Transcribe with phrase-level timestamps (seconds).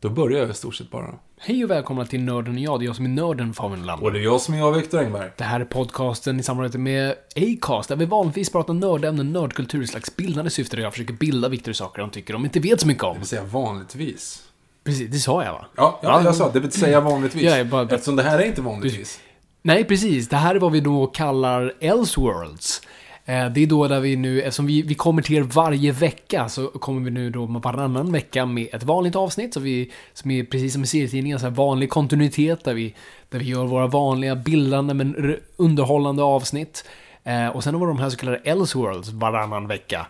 [0.00, 1.14] Då börjar jag i stort sett bara.
[1.38, 2.80] Hej och välkomna till Nörden och jag.
[2.80, 4.10] Det är jag som är nörden, Fabian Och Lander.
[4.10, 5.30] det är jag som är jag, Viktor Engberg.
[5.36, 9.86] Det här är podcasten i samarbete med Acast, där vi vanligtvis pratar nördämnen, nördkultur, i
[9.86, 12.80] slags bildande syfte, där jag försöker bilda Viktor i saker han tycker de inte vet
[12.80, 13.12] så mycket om.
[13.14, 14.42] Det vill säga vanligtvis.
[14.84, 15.64] Precis, det sa jag va?
[15.76, 17.42] Ja, ja jag sa det vill säga vanligtvis.
[17.42, 19.20] Ja, bara- Eftersom det här är inte vanligtvis.
[19.62, 20.28] Nej, precis.
[20.28, 22.82] Det här är vad vi då kallar Elseworlds.
[23.24, 26.48] Eh, det är då där vi nu, eftersom vi, vi kommer till er varje vecka,
[26.48, 30.44] så kommer vi nu då varannan vecka med ett vanligt avsnitt, så vi, som är
[30.44, 32.94] precis som i serietidningen, så här vanlig kontinuitet, där vi,
[33.28, 36.84] där vi gör våra vanliga bildande men underhållande avsnitt.
[37.24, 40.06] Eh, och sen har vi de här så kallade Elseworlds varannan vecka.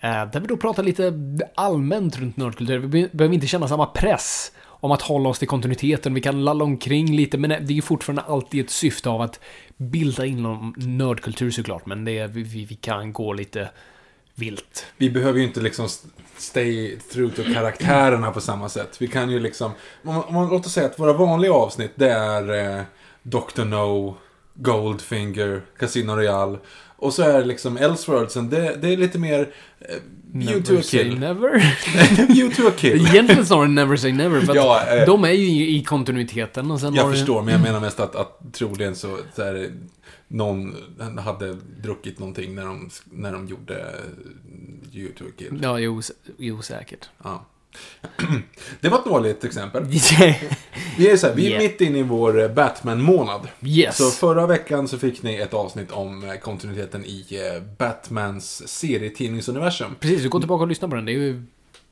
[0.00, 1.12] Eh, där vi då pratar lite
[1.54, 2.78] allmänt runt nördkultur.
[2.78, 6.14] Vi behöver inte känna samma press om att hålla oss till kontinuiteten.
[6.14, 9.40] Vi kan lalla omkring lite, men det är fortfarande alltid ett syfte av att
[9.80, 11.86] bilda inom nördkultur såklart.
[11.86, 13.70] Men det är, vi, vi, vi kan gå lite
[14.34, 14.86] vilt.
[14.96, 15.88] Vi behöver ju inte liksom
[16.36, 18.96] stay through to karaktärerna på samma sätt.
[19.02, 19.72] Vi kan ju liksom...
[20.02, 22.82] Om man, om man låter säga att våra vanliga avsnitt, det är eh,
[23.22, 23.64] Dr.
[23.64, 24.16] No,
[24.54, 26.58] Goldfinger, Casino Royale.
[26.96, 29.54] Och så är det liksom Elseworldsen, det, det är lite mer...
[29.78, 29.96] Eh,
[30.34, 31.18] Eh, view to a Never kill.
[31.18, 31.58] never.
[32.34, 33.06] view to a kill.
[33.06, 34.40] Egentligen snarare never say never.
[34.40, 35.06] För Ja, eh.
[35.06, 36.70] de är ju i, kontinuiteten.
[36.70, 39.70] Och sen Jag förstår, men jag menar mest att, att troligen så, så är det,
[40.28, 40.74] någon
[41.18, 45.58] hade druckit någonting när de, när de gjorde eh, You to a Kill.
[45.62, 46.00] Ja, jo,
[46.38, 47.08] jo säkert.
[47.24, 47.46] Ja.
[48.80, 49.84] Det var ett dåligt exempel.
[50.98, 51.62] Vi är, så här, vi är Yeah.
[51.62, 53.48] mitt inne i vår eh, Batman-månad.
[53.62, 53.96] yes.
[53.96, 59.96] Så förra veckan så fick ni ett avsnitt om eh, kontinuiteten i eh, Batmans serietidningsuniversum.
[60.00, 61.04] Precis, går tillbaka och lyssnar på den.
[61.04, 61.42] Det är ju...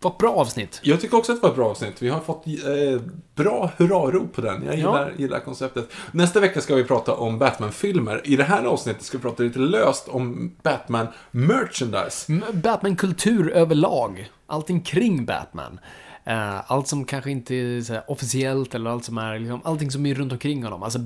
[0.01, 0.81] Vad bra avsnitt.
[0.83, 2.03] Jag tycker också att det var ett bra avsnitt.
[2.03, 3.03] Vi har fått eh,
[3.35, 4.65] bra hurrarop på den.
[4.65, 5.93] Jag gillar, gillar konceptet.
[6.13, 8.21] Nästa vecka ska vi prata om Batman-filmer.
[8.25, 12.41] I det här avsnittet ska vi prata lite löst om Batman-merchandise.
[12.53, 14.31] Batman-kultur överlag.
[14.47, 15.81] Allting kring Batman.
[16.25, 19.91] Eh, allt som kanske inte är så här officiellt eller allt som är liksom, allting
[19.91, 20.83] som är runt omkring honom.
[20.83, 20.99] Alltså,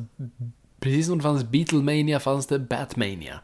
[0.80, 3.40] precis som det fanns Beatlemania fanns det Batmania.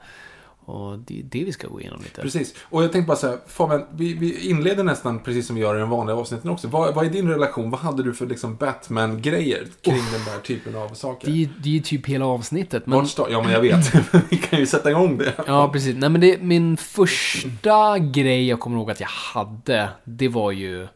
[0.68, 2.22] Och det är det vi ska gå igenom lite.
[2.22, 2.54] Precis.
[2.62, 5.80] Och jag tänkte bara säga, Fabian, vi, vi inleder nästan precis som vi gör i
[5.80, 6.68] de vanliga avsnitten också.
[6.68, 7.70] Vad, vad är din relation?
[7.70, 11.26] Vad hade du för liksom Batman-grejer kring den där typen av saker?
[11.26, 12.86] Det är ju det är ju typ hela avsnittet.
[12.86, 13.94] Men, ja, men jag vet.
[14.30, 15.32] vi kan ju sätta igång det.
[15.46, 15.96] ja, precis.
[15.96, 20.88] Nej, men det, min första grej jag kommer ihåg att jag hade, det var ju,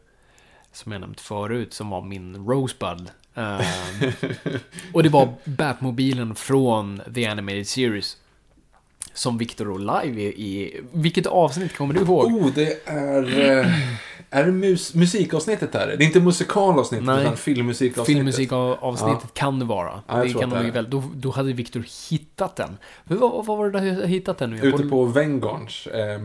[0.73, 3.09] som jag nämnt förut, som var min Rosebud.
[3.35, 3.61] Ehm,
[4.93, 8.17] och det var Batmobilen från The Animated Series.
[9.13, 10.81] Som Victor och live i, i...
[10.91, 12.25] Vilket avsnitt kommer du ihåg?
[12.25, 13.39] Oh, det är...
[13.59, 13.67] eh,
[14.29, 15.87] Är det mus- musikavsnittet här?
[15.97, 17.21] Det är inte musikalavsnittet, Nej.
[17.21, 18.15] utan filmmusikavsnittet.
[18.15, 20.01] Filmmusikavsnittet kan det vara.
[20.07, 20.71] Ja, det kan det är.
[20.71, 20.89] väl.
[20.89, 22.77] Då, då hade Victor hittat den.
[23.03, 24.61] Men vad, vad var det där jag hittat den nu?
[24.61, 26.19] Ute på Venngarns, eh,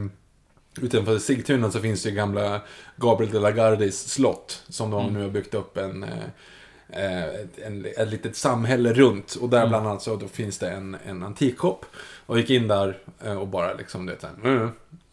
[0.81, 2.61] utanför Sigtuna, så finns det ju gamla
[2.97, 4.63] Gabriel de la Gardis slott.
[4.69, 5.15] Som de Mm.
[5.15, 9.35] nu har byggt upp en, eh, ett- ett litet samhälle runt.
[9.35, 9.69] Och där Mm.
[9.69, 11.87] bland annat så då finns det en, en antikshop.
[12.29, 14.71] Och gick in där eh, och bara liksom, du vet, så här, mm.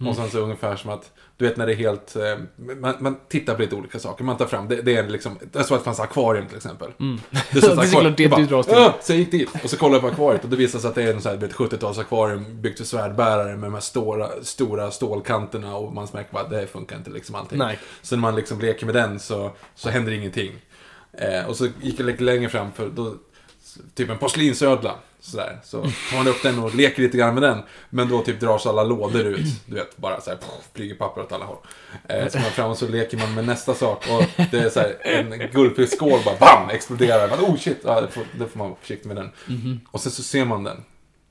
[0.08, 2.38] Och sen så ungefär som att, du vet när det är helt, eh,
[2.76, 4.24] man, man tittar på lite olika saker.
[4.24, 6.58] Man tar fram, det, det är liksom, det är så att det fanns akvarium till
[6.58, 6.92] exempel.
[7.00, 7.20] Mm.
[7.32, 8.76] Det, Det är såklart det Jag du dras till.
[9.02, 10.96] Så jag gick dit och så kollade jag på akvariet och det visade sig att
[10.96, 13.82] det är en sån här, du vet, 70-tals akvarium byggt för svärdbärare med de här
[13.82, 17.58] stora, stora stålkanterna och man märker bara att det här funkar inte liksom allting.
[17.60, 17.80] Nej.
[18.02, 20.52] Så när man liksom leker med den så, så händer ingenting.
[21.14, 23.16] Eh, och så gick jag lite längre fram för då,
[23.96, 24.96] typ en porslinsödla.
[25.26, 25.60] Sådär.
[25.64, 27.60] Så tar man upp den och leker lite grann med den.
[27.90, 29.46] Men då typ dras alla lådor ut.
[29.66, 31.58] Du vet, bara såhär, pff, flyger papper åt alla håll.
[32.08, 34.06] Eh, så man fram och så leker man med nästa sak.
[34.10, 36.70] Och det är såhär, en guldfiskskål bara BAM!
[36.70, 37.30] Exploderar.
[37.30, 37.78] Man, oh shit!
[37.84, 39.32] Ja, det, får, det får man vara försiktig med den.
[39.92, 40.84] Och sen så ser man den.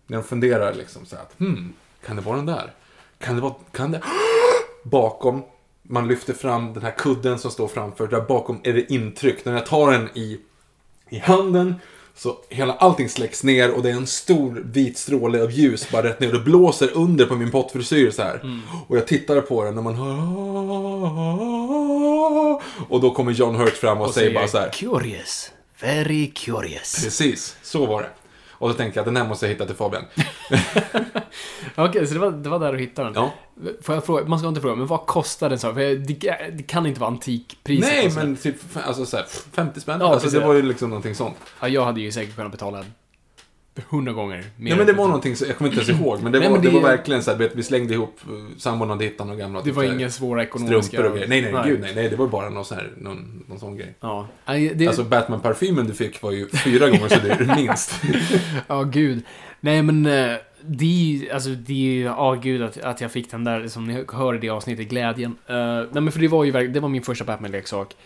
[0.06, 1.72] När de funderar liksom så här att, hmm,
[2.06, 2.72] kan det vara den där?
[3.18, 4.02] Kan det vara, kan det?
[4.82, 5.42] Bakom,
[5.82, 8.06] man lyfter fram den här kudden som står framför.
[8.06, 9.44] Där bakom är det intryck.
[9.44, 10.40] När jag tar den i,
[11.08, 11.74] i handen
[12.16, 16.02] så hela allting släcks ner och det är en stor vit stråle av ljus bara
[16.02, 16.34] rätt ner.
[16.34, 18.62] Och blåser under på min pottfrisyr så här.
[18.88, 20.14] Och jag tittar på den och man hör...
[22.88, 24.70] Och då kommer John Hurt fram och, säger bara så här.
[24.70, 25.50] Curious.
[25.80, 27.04] Very curious.
[27.04, 28.08] Precis, så var det.
[28.58, 30.04] Och då tänkte jag att den här måste jag hitta till Fabian.
[31.74, 33.14] Okej, så det var, det var där du hittade den?
[33.14, 33.32] Ja.
[33.82, 35.74] Får jag fråga, man ska inte fråga, men vad kostar den så?
[35.74, 37.92] För det, det kan inte vara antikpriset.
[37.92, 38.56] Nej, men typ
[38.86, 40.00] alltså, så här, 50 spänn.
[40.00, 41.36] Ja, alltså, det var ju liksom någonting sånt.
[41.60, 42.84] Ja, jag hade ju säkert kunnat betala
[43.88, 44.70] hundra gånger mer.
[44.70, 46.22] Ja, men det var någonting, så, jag kommer inte ens ihåg.
[46.22, 48.20] Men det, Nej, var, men det det- var verkligen så här, vet, vi slängde ihop,
[48.26, 50.82] eh, sambon hade hittat några gamla Det typ, var inga svåra ekonomiska...
[50.82, 51.28] strumpor och grejer.
[51.28, 51.92] Nej, nej, gud nej.
[51.94, 53.94] Nej, det var bara någon, så här, någon, någon sån grej.
[54.00, 54.26] Ja.
[54.46, 58.02] Nej, det, Alltså Batman-parfymen du fick var ju fyra gånger så dyr, minst.
[58.66, 59.22] Ja, gud.
[59.60, 60.36] Nej, men eh,
[60.66, 60.88] det är
[61.18, 64.04] ju- alltså det är ju, ja gud att, att jag fick den där, som ni
[64.12, 65.36] hör i det avsnittet, glädjen.
[65.46, 65.56] Eh,
[65.92, 67.96] nej men för det var ju verkligen, det var min första Batman-leksak.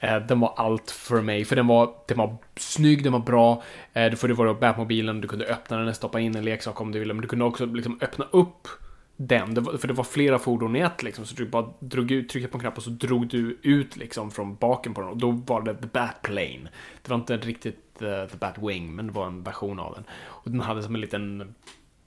[0.00, 3.62] Eh, den var allt för mig, för den var, den var snygg, den var bra.
[3.96, 6.80] Uh, för det var då Batmobilen, du kunde öppna den och stoppa in en leksak
[6.80, 8.68] om du ville, men du kunde också liksom öppna upp
[9.16, 12.10] den, det var, för det var flera fordon i ett liksom, så du bara drog
[12.10, 15.10] ut, tryckte på en knapp och så drog du ut liksom från baken på den
[15.10, 16.68] och då var det The Batplane.
[17.02, 20.04] Det var inte riktigt uh, The Batwing, men det var en version av den.
[20.24, 21.54] Och den hade som en liten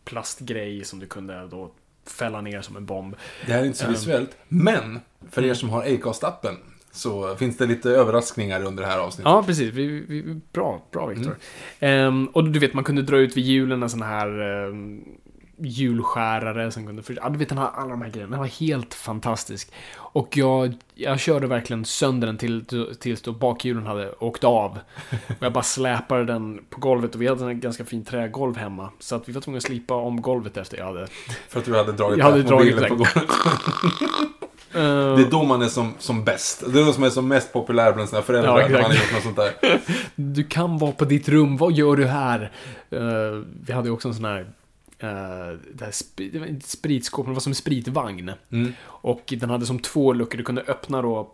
[0.06, 1.72] plastgrej som du kunde då
[2.06, 3.16] fälla ner som en bomb.
[3.45, 4.38] Det här är inte så visuellt.
[4.48, 5.00] Men,
[5.31, 6.56] för er som har Acast-appen
[6.98, 9.32] så finns det lite överraskningar under det här avsnittet.
[9.32, 9.74] Ja, precis.
[9.74, 11.36] Vi, vi, bra, bra Viktor.
[11.80, 15.04] Ehm, och du vet, man kunde dra ut vid hjulen en sån här um,
[15.58, 17.04] hjulskärare som kunde...
[17.08, 18.32] Ja, du vet, den här, alla de här grejerna.
[18.32, 19.72] Den var helt fantastisk.
[19.96, 22.66] Och jag, jag körde verkligen sönder den till,
[23.00, 24.80] tills då bakhjulen hade åkt av.
[25.28, 28.90] Och jag bara släpade den på golvet och vi hade en ganska fin trägolv hemma.
[29.00, 31.08] Så att vi var tvungna att slipa om golvet efter jag hade...
[31.50, 33.14] För att du hade dragit Jag hade dragit på golvet.
[34.74, 36.64] Ehm, Det är då man är som, som bäst.
[36.74, 38.60] Det är då som är som mest populär bland sina föräldrar.
[38.60, 39.54] Ja, när man har gjort något sånt där.
[40.16, 42.52] Du kan vara på ditt rum, vad gör du här?
[42.90, 44.40] Eh, vi hade också en sån här...
[45.04, 48.31] Uh, det, här sp- spritskåp, men det var som en spritvagn.
[48.52, 48.74] Mm.
[48.84, 50.38] Och den hade som två luckor.
[50.38, 51.31] Du kunde öppna då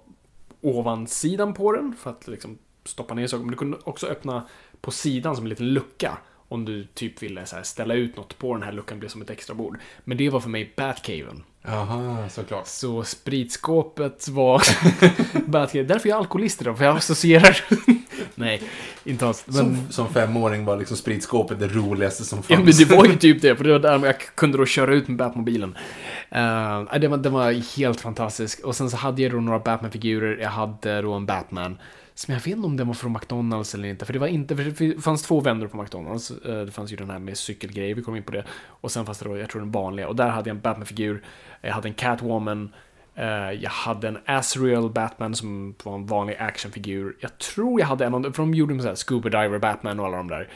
[0.62, 3.44] ovansidan på den för att liksom stoppa ner saker.
[3.44, 4.44] Men du kunde också öppna
[4.82, 6.18] på sidan som en liten lucka.
[6.48, 9.22] Om du typ ville så här ställa ut något på den här luckan, blev som
[9.22, 9.78] ett extra bord.
[10.04, 11.44] Men det var för mig Batcaven.
[11.66, 12.68] Jaha, såklart.
[12.68, 14.62] Så spritskåpet var.
[15.84, 17.58] Därför är jag alkoholist idag, för jag associerar...
[18.36, 18.62] Nej,
[19.04, 19.44] inte alls.
[19.46, 19.56] Men...
[19.56, 22.80] Som, som femåring var liksom spritskåpet det roligaste som Ja, fanns.
[22.80, 25.08] men det var ju typ det, för det var där jag kunde då köra ut
[25.08, 25.70] med Batmobilen.
[26.36, 28.60] Uh, det var, den var helt fantastisk.
[28.60, 30.38] Och sen så hade jag då några Batman-figurer.
[30.42, 31.78] Jag hade då en Batman.
[32.16, 34.06] Som jag vet inte om den var från McDonalds eller inte.
[34.06, 36.32] För det var inte, för det fanns två vändor på McDonalds.
[36.32, 38.44] Eh, det fanns ju den här med cykelgrejer, vi kom in på det.
[38.68, 40.08] Och sen fanns det då, jag tror den vanliga.
[40.08, 41.24] Och där hade jag en Batman-figur.
[41.62, 42.74] Jag hade en Catwoman.
[43.16, 47.16] Eh, jag hade en Asriel Batman som var en vanlig actionfigur.
[47.20, 50.00] Jag tror jag hade en, av- för de gjorde en sån här Scuba Diver Batman
[50.00, 50.50] och alla de där.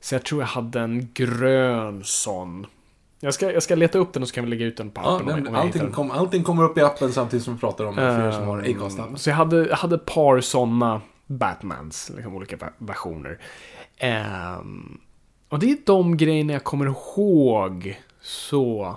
[0.00, 2.66] Så jag tror jag hade en grön sån.
[3.22, 5.00] Jag ska, jag ska leta upp den och så kan vi lägga ut den på
[5.04, 7.60] Ja, appen om jag hittar allting, kom, allting kommer upp i appen samtidigt som vi
[7.60, 8.00] pratar om det.
[8.02, 9.16] För er som har Ehm, Acast-appen.
[9.16, 13.38] Så jag hade, jag hade ett par sådana Batmans, liksom olika versioner.
[13.98, 14.98] Ehm,
[15.48, 18.00] och det är de grejerna jag kommer ihåg.
[18.20, 18.96] Så,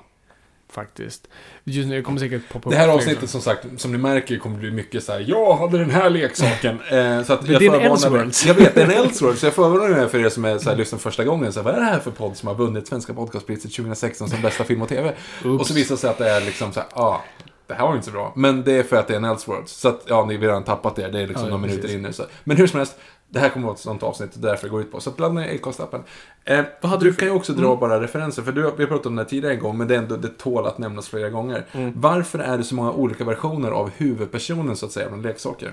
[0.74, 1.28] faktiskt.
[1.64, 4.58] Just nu, jag kommer säkert poppa Det här avsnittet som sagt, som ni märker kommer
[4.58, 5.26] bli mycket så här.
[5.28, 6.80] Jag hade den här leksaken.
[6.94, 8.46] Eh, så att Men jag det är en Elseworlds.
[8.46, 9.40] Jag vet, det är en Elseworlds.
[9.40, 11.54] Så jag förvarnar er för er som är så här, lyssnar första gången.
[11.54, 14.42] Så här, vad är det här för podd som har vunnit Svenska podcastpriset 2016 som
[14.42, 15.14] bästa film och TV?
[15.46, 15.62] Oops.
[15.62, 17.22] Och så visar det sig att det är liksom så här, ah,
[17.68, 18.34] det här var inte så bra.
[18.36, 19.72] Men det är för att det är en Elseworlds.
[19.72, 21.10] Så att, ja, ni har redan tappat det.
[21.10, 22.14] Det är liksom Ja, några minuter in nu.
[22.14, 22.24] Så.
[22.44, 22.96] Men hur som helst,
[23.34, 24.32] det här kommer att vara ett sånt avsnitt.
[24.42, 25.00] Därför det går ut på.
[25.00, 26.04] Så att ladda ner Acast-appen.
[26.46, 27.80] Eh, du du kan ju också dra Mm.
[27.80, 28.42] bara referenser.
[28.42, 30.16] För du, vi har pratat om det här tidigare en gång, men det, är ändå,
[30.16, 31.66] det tål att nämnas flera gånger.
[31.72, 31.94] Mm.
[31.96, 35.72] Varför är det så många olika versioner av huvudpersonen, så att säga, bland leksaker?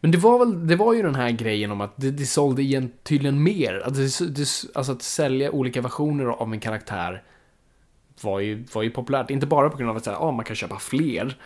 [0.00, 2.62] Men det var väl, det var ju den här grejen om att det, det sålde
[2.62, 3.82] igen tydligen mer.
[3.86, 7.22] Att det, det, alltså att sälja olika versioner av en karaktär
[8.20, 9.30] var ju, var ju populärt.
[9.30, 11.36] Inte bara på grund av att säga, ah, man kan köpa fler.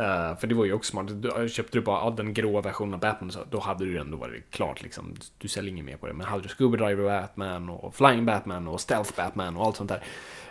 [0.00, 1.06] Eh, för det var ju också smart.
[1.22, 4.16] Du, köpte du bara den gråa versionen av Batman, så då hade du den, då
[4.16, 5.14] var det klart liksom.
[5.38, 6.12] Du säljer inget mer på det.
[6.12, 9.90] Men hade du Scuba Diver Batman och Flying Batman och Stealth Batman och allt sånt
[9.90, 10.02] där.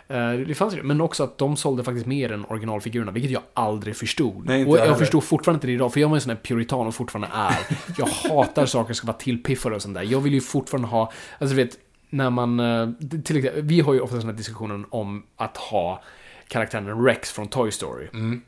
[0.08, 3.42] Eh, det fanns ju, men också att de sålde faktiskt mer än originalfigurerna, vilket jag
[3.54, 4.46] aldrig förstod.
[4.46, 4.94] Nej, och jag heller.
[4.94, 7.58] förstår fortfarande inte det idag, för jag var en sån här puritan och fortfarande är.
[7.98, 10.02] Jag hatar saker som ska vara tillpiffade och sånt där.
[10.02, 11.78] Jag vill ju fortfarande ha, alltså du vet,
[12.10, 12.88] när man, eh,
[13.24, 16.02] till exempel, vi har ju ofta den här diskussionen om att ha
[16.48, 18.08] karaktären Rex från Toy Story.
[18.12, 18.42] Mm.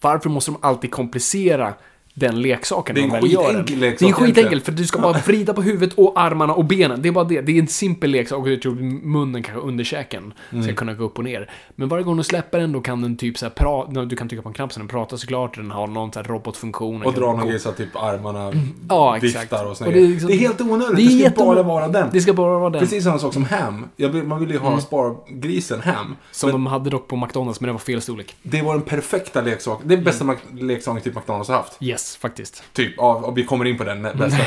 [0.00, 1.74] Varför måste de alltid komplicera
[2.14, 5.54] den leksaken Det är en skitenkel leksak Det är skitenkelt, för du ska bara vrida
[5.54, 7.02] på huvudet och armarna och benen.
[7.02, 7.40] Det är bara det.
[7.40, 8.74] Det är en simpel leksak och jag tror
[9.06, 10.64] munnen, kanske underkäken, Mm.
[10.64, 11.50] ska kunna gå upp och ner.
[11.76, 14.28] Men varje gång du släpper den, då kan den typ så här pra- du kan
[14.28, 17.02] trycka på en knapp så den pratar såklart, den har någon så här robotfunktion.
[17.02, 18.52] Och kan dra gå- någon grej så att typ armarna
[18.88, 19.42] Ja, exakt.
[19.44, 20.88] viftar och såna Och det är liksom- Det är helt onödigt.
[20.88, 22.08] Det Det, är ska jätte- bara vara den.
[22.12, 22.80] Det ska bara vara den.
[22.80, 23.88] Precis samma sak som Ham.
[23.96, 26.16] Vill, man vill ju ha spargrisen Ham.
[26.32, 28.34] Som de hade dock på McDonalds, men det var fel storlek.
[28.42, 29.88] Det var den perfekta leksaken.
[29.88, 30.36] Det är bästa mm.
[30.52, 31.76] leksaken typ McDonalds har haft.
[31.82, 32.62] Yes, faktiskt.
[32.72, 34.38] Typ, ja, vi kommer in på den bästa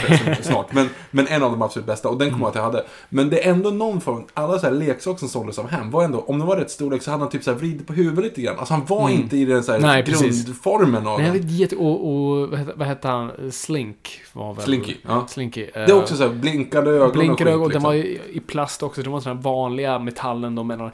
[0.41, 0.73] snart.
[0.73, 2.85] Men, men en av de absolut bästa, och den kommer jag att jag hade.
[3.09, 6.03] Men det är ändå någon form, alla så här leksaker som såldes av Ham var
[6.03, 8.23] ändå, om det var rätt storlek så hade han typ så här vridit på huvudet
[8.23, 8.59] lite grann.
[8.59, 10.45] Alltså han var inte i den så här Nej, precis.
[10.45, 11.47] grundformen av Nej, den.
[11.47, 13.51] jätte, och, och vad, hette, han?
[13.51, 14.65] Slink var väl...
[14.65, 15.27] Slinky, ja.
[15.27, 15.65] Slinky.
[15.73, 17.83] Det är också så här blinkande ögon Blinkade ögon, den liksom.
[17.83, 20.91] var i, plast också, den var sån här vanliga metallen de menar.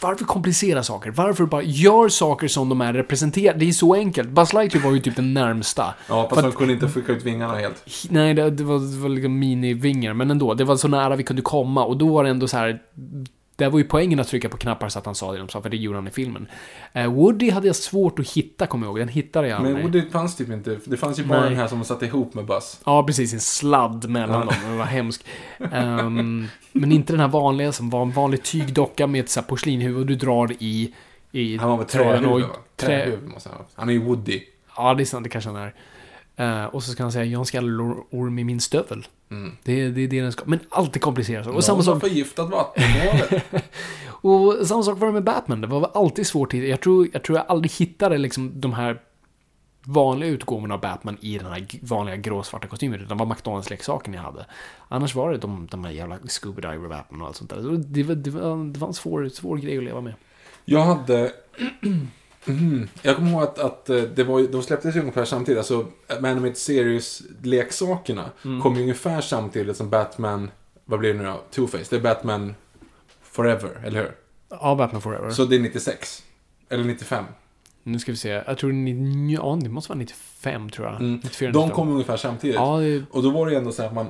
[0.00, 1.10] Varför komplicera saker?
[1.10, 3.58] Varför bara gör saker som de är representerade?
[3.58, 4.28] Det är så enkelt.
[4.28, 5.93] Buzz Lightyear var ju typ den närmsta.
[6.08, 7.84] Ja, fast han kunde inte skicka ut vingarna helt.
[8.10, 10.54] Nej, det, det, var, det var liksom minivingar, men ändå.
[10.54, 12.82] Det var så nära vi kunde komma och då var det ändå så här.
[13.56, 15.62] Det var ju poängen att trycka på knappar så att han sa det de sa,
[15.62, 16.46] för det gjorde han i filmen.
[16.92, 18.98] Eh, Woody hade jag svårt att hitta, kommer jag ihåg.
[18.98, 19.84] Den hittade jag Men aldrig.
[19.84, 20.78] Woody fanns typ inte.
[20.84, 21.48] Det fanns ju bara Nej.
[21.50, 22.80] den här som de satte ihop med Buzz.
[22.86, 23.32] Ja, precis.
[23.32, 24.54] En sladd mellan dem.
[24.68, 25.24] Den var hemsk.
[25.72, 29.46] Ehm, men inte den här vanliga som var en vanlig tygdocka med ett så här
[29.46, 30.94] porslinhuvud du drar i,
[31.32, 32.40] i Han var väl trähuvud och-
[32.76, 33.64] trä- Trähuvud måste han ha.
[33.74, 34.40] Han är ju Woody.
[34.76, 35.24] Ja, det är sant.
[35.24, 35.74] Det kanske han är.
[36.36, 39.06] Eh, och så ska han säga, jag en skallerorm i min stövel.
[39.30, 39.56] Mm.
[39.62, 40.42] Det, är- det är det den ska...
[40.46, 41.46] Men allt är komplicerat.
[41.46, 43.44] Och Någon samma har sak, förgiftat vattenmålet.
[44.06, 45.60] och samma sak var det med Batman.
[45.60, 46.66] Det var alltid svårt att hitta.
[46.66, 49.00] Jag tror jag, tror jag aldrig hittade liksom de här
[49.86, 53.00] vanliga utgåvorna av Batman i den här vanliga gråsvarta kostymen.
[53.00, 54.46] Utan det var McDonalds-leksaken jag hade.
[54.88, 57.56] Annars var det de, de här jävla Scooby Diver Batman och allt sånt där.
[57.56, 60.14] Det var, det var, det var en svår, svår grej att leva med.
[60.64, 61.32] Jag hade...
[62.48, 62.88] Mm.
[63.02, 65.58] Jag kommer ihåg att, att eh, det var, de släpptes ungefär samtidigt.
[65.58, 65.86] Alltså,
[66.22, 68.62] Animated Series-leksakerna Mm.
[68.62, 70.50] kom ju ungefär samtidigt som Batman...
[70.84, 71.40] Vad blir det nu då?
[71.54, 71.86] Two-Face.
[71.90, 72.54] Det är Batman
[73.22, 74.14] Forever, eller hur?
[74.48, 75.30] Ja, Batman Forever.
[75.30, 76.22] Så det är 96.
[76.68, 77.24] Eller 95.
[77.82, 78.28] Nu ska vi se.
[78.28, 80.94] Jag tror ni, ja, det måste vara 95 tror jag.
[81.00, 81.14] Mm.
[81.24, 81.76] 94, De 95.
[81.76, 82.56] kom ungefär samtidigt.
[82.56, 84.06] Ja, det, Och då var det ju ändå så här att man...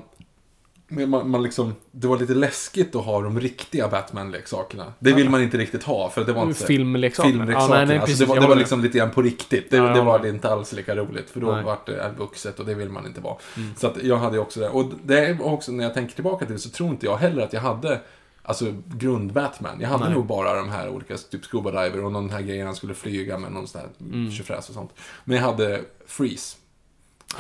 [0.94, 4.92] men Man, man liksom, det var lite läskigt att ha de riktiga Batman-leksakerna.
[4.98, 6.66] Det vill man inte riktigt ha, för det var inte...
[6.66, 7.28] filmleksaker.
[7.30, 7.74] Filmleksakerna.
[7.74, 9.70] Ja, nej, nej, alltså det var, det var liksom lite grann på riktigt.
[9.70, 10.28] Det, Ja, det var håller.
[10.28, 11.64] inte alls lika roligt, för då Nej.
[11.64, 13.36] var det vuxet och det vill man inte vara.
[13.56, 13.74] Mm.
[13.76, 14.68] Så jag hade också det.
[14.68, 17.42] Och det är också, när jag tänker tillbaka till det, så tror inte jag heller
[17.42, 18.00] att jag hade
[18.46, 19.80] Alltså grund-Batman.
[19.80, 20.12] Jag hade Nej.
[20.14, 23.38] nog bara de här olika, typ Scuba Diver och någon här grejen han skulle flyga
[23.38, 24.30] med någon sån här Mm.
[24.58, 24.90] och sånt.
[25.24, 26.56] Men jag hade Freeze.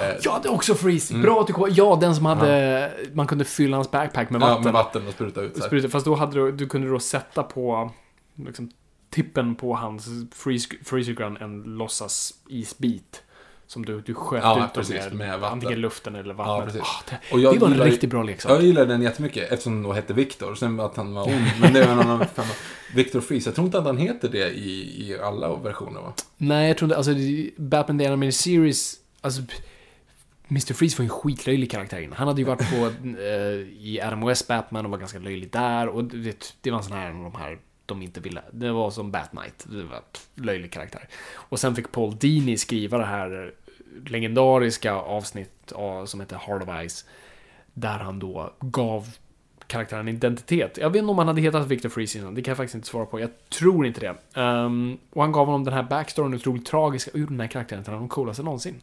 [0.00, 1.14] Eh, Ja, det är också Freeze.
[1.14, 1.68] Bra att du kom.
[1.72, 2.92] Ja, den som hade...
[3.12, 4.62] Man kunde fylla hans backpack med Ja, vatten.
[4.64, 5.66] med vatten och spruta ut så här.
[5.68, 7.90] Spruta, fast då hade du, du kunde då sätta på
[8.46, 8.70] liksom,
[9.10, 13.22] tippen på hans freeze, freezer gun en låtsas isbit.
[13.66, 15.52] Som du, du sköt Ja, ut precis, dem med vatten.
[15.58, 16.64] Antingen luften eller Ja, vattnet.
[16.66, 16.82] precis.
[16.82, 18.52] Ah, det, Och jag det var en gillar riktigt bra leksak.
[18.52, 20.54] Jag gillade den jättemycket eftersom han då hette Viktor.
[20.54, 21.46] Sen att han var ond.
[21.60, 22.48] Men det är en annan femma.
[22.94, 23.48] Viktor Freeze.
[23.48, 24.70] Jag tror inte att han heter det i,
[25.10, 26.12] i alla versioner va?
[26.36, 26.96] Nej, jag tror inte...
[26.96, 27.12] Alltså,
[27.56, 28.94] Batman The Animated Series...
[29.20, 29.42] Alltså,
[30.50, 30.74] Mr.
[30.74, 32.18] Freeze var ju en skitlöjlig karaktär innan.
[32.18, 32.86] Han hade ju varit på
[33.18, 33.28] eh,
[33.62, 35.88] i West Batman och var ganska löjlig där.
[35.88, 38.42] Och du vet, det var en sån här, de här de inte ville.
[38.52, 39.66] Det var som Bat-Knight.
[39.66, 40.02] Det var
[40.34, 41.08] löjlig karaktär.
[41.34, 43.54] Och sen fick Paul Dini skriva det här
[44.06, 47.04] legendariska avsnitt av, som heter Heart of Ice.
[47.74, 49.08] Där han då gav
[49.66, 50.78] karaktären identitet.
[50.78, 52.88] Jag vet inte om han hade hetat Victor Freeze innan, det kan jag faktiskt inte
[52.88, 53.20] svara på.
[53.20, 54.40] Jag tror inte det.
[54.40, 57.84] Ehm, och han gav honom den här backstoryn, otroligt tragiska, och gjorde den här karaktären
[57.84, 58.80] till en av de coolaste någonsin.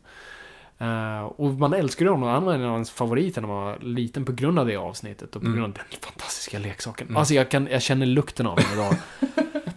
[0.82, 4.26] Eh, och man älskar honom, han var en av hans favoriter när man var liten
[4.26, 7.18] på grund av det avsnittet och på grund av den fantastiska leksaken.
[7.18, 8.96] Alltså jag, kan, jag känner lukten av den idag.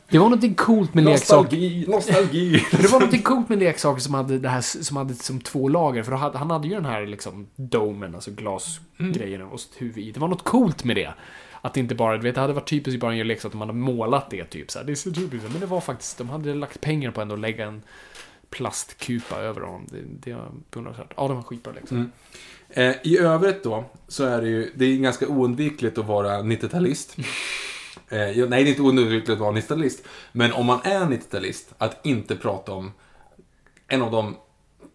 [0.08, 1.90] Det var något coolt med leksaker.
[1.90, 2.64] Nostalgi.
[2.70, 6.02] Det var något coolt med leksaker som hade det här som hade som två lager.
[6.02, 10.12] För hade, han hade ju den här liksom domen, alltså glasgrejen och sitt huvud i.
[10.12, 11.14] Det var något coolt med det.
[11.60, 13.68] Att det inte bara, du vet, det hade varit typiskt bara en leksak att man
[13.68, 14.86] hade målat det typ så här.
[14.86, 15.50] Det är så typiskt.
[15.50, 17.82] Men det var faktiskt, de hade lagt pengar på ändå att lägga en
[18.54, 19.86] plastkupa över honom.
[19.90, 21.12] Det, det var beundransvärt.
[21.16, 21.96] Ja, de var skitbra leksaker.
[21.96, 22.10] Mm.
[22.68, 27.16] Eh, I övrigt då, så är det ju, det är ganska oundvikligt att vara 90-talist.
[28.08, 30.04] Eh, nej, det är inte oundvikligt att vara 90-talist.
[30.32, 32.92] Men om man är 90-talist, att inte prata om
[33.88, 34.36] en av de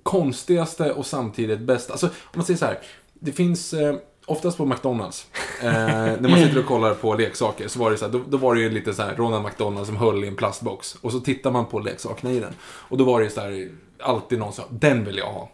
[0.04, 1.94] konstigaste och samtidigt bästa.
[1.94, 2.80] Alltså, om man säger så här.
[3.14, 3.96] Det finns, eh,
[4.32, 5.28] oftast på McDonalds,
[5.62, 8.38] eh, när man sitter och kollar på leksaker, så var det så här, då, då
[8.38, 10.96] var det ju lite så här, Ronald McDonald som höll i en plastbox.
[11.02, 12.54] Och så tittar man på leksakerna i den.
[12.64, 13.70] Och då var det ju så här,
[14.04, 15.50] alltid någon sa, den vill jag ha.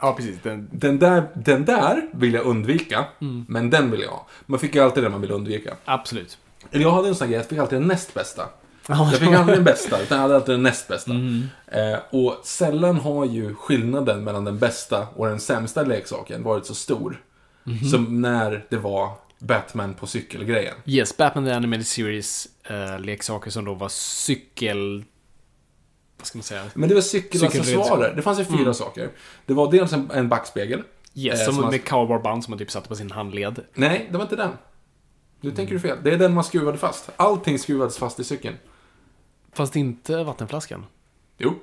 [0.00, 0.36] Ja, precis.
[0.42, 3.44] Den, Den där, den där vill jag undvika, Mm.
[3.48, 4.26] men den vill jag ha.
[4.46, 5.74] Man fick ju alltid det man ville undvika.
[5.84, 6.38] absolut.
[6.70, 8.42] Eller jag hade en sån grej, jag fick alltid den näst bästa.
[8.88, 11.10] Jag fick aldrig den bästa, utan jag hade alltid den näst bästa.
[11.10, 11.42] Mm.
[11.66, 16.74] Eh, och sällan har ju skillnaden mellan den bästa och den sämsta leksaken varit så
[16.74, 17.20] stor.
[17.64, 17.88] Mhm.
[17.88, 20.74] Som när det var Batman på cykelgrejen.
[20.86, 25.04] Yes, Batman The Animated Series eh, leksaker som då var cykel...
[26.18, 26.64] Vad ska man säga?
[26.74, 28.14] Men det var cykelaccessoarer.
[28.16, 29.10] Det fanns ju fyra saker.
[29.46, 30.82] Det var dels en, en backspegel.
[31.14, 33.64] Yes, Eh, som som man- med cowboyband som man typ satte på sin handled.
[33.74, 34.50] Nej, det var inte den.
[35.40, 35.98] Nu tänker du fel.
[36.04, 37.10] Det är den man skruvade fast.
[37.16, 38.56] Allting skruvades fast i cykeln.
[39.52, 40.86] Fast inte vattenflaskan.
[41.38, 41.54] Jo.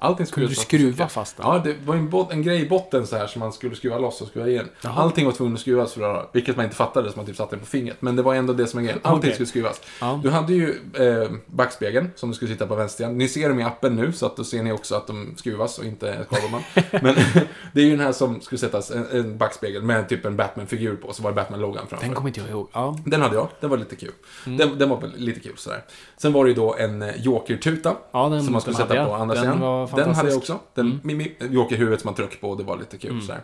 [0.00, 1.46] Allting Kunde du skruva fast den?
[1.46, 4.20] Ja, det var en, en grej i botten så här som man skulle skruva loss
[4.20, 4.68] och skruva igen.
[4.82, 4.92] Jaha.
[4.96, 7.56] Allting var tvungen att skruvas för att vilket man inte fattade så man typ satte
[7.56, 7.96] den på fingret.
[8.02, 9.00] Men det var ändå det som är grejen.
[9.02, 9.32] Allting Okej.
[9.32, 9.80] skulle skruvas.
[10.00, 10.20] Ja.
[10.22, 13.18] Du hade ju eh, backspegeln som du skulle sitta på vänstersidan.
[13.18, 15.78] Ni ser dem i appen nu så att då ser ni också att de skruvas
[15.78, 16.64] och inte är kabelband.
[17.02, 17.14] Men
[17.72, 20.96] det är ju den här som skulle sättas, en, en backspegel med typ en Batman-figur
[20.96, 21.12] på.
[21.12, 22.06] Så var det Batman-loggan framför.
[22.06, 22.68] Den kommer inte jag ihåg.
[22.72, 22.98] Ja.
[23.04, 24.12] Den hade jag, den var lite kul.
[24.46, 24.58] Mm.
[24.58, 25.84] Den, den var lite kul sådär.
[26.16, 27.96] Sen var det ju då en eh, jokertuta.
[28.12, 29.60] Ja, som man skulle sätta på andra Den sidan.
[29.60, 30.32] var den hade jag.
[30.32, 30.38] Mm.
[30.38, 30.58] också.
[30.74, 33.42] Den, min, min, jokerhuvudet som man tryckte på, det var lite kul sådär.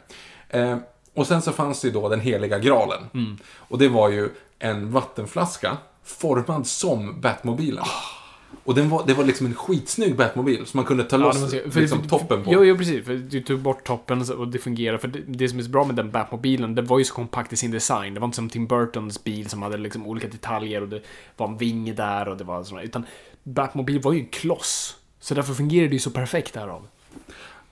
[0.49, 0.77] Eh,
[1.15, 3.03] och sen så fanns det ju då den heliga graalen.
[3.15, 3.37] Mm.
[3.57, 7.83] Och det var ju en vattenflaska formad som Batmobilen.
[7.83, 8.25] Ah.
[8.65, 11.51] Och den var, det var liksom en skitsnygg Batmobil som man kunde ta Ja, loss
[11.51, 12.53] det måste liksom, för- toppen på.
[12.53, 13.05] Jo, jo, precis.
[13.05, 14.99] För du tog bort toppen och det fungerar.
[14.99, 17.53] För det, det som är så bra med den Batmobilen, det var ju så kompakt
[17.53, 18.15] i sin design.
[18.15, 21.01] Det var inte som Tim Burtons bil som hade liksom olika detaljer och det
[21.37, 22.83] var en vinge där och det var sådana.
[22.83, 23.07] Utan
[23.43, 24.97] Batmobil var ju en kloss.
[25.25, 26.87] Så därför fungerade det ju så perfekt därav.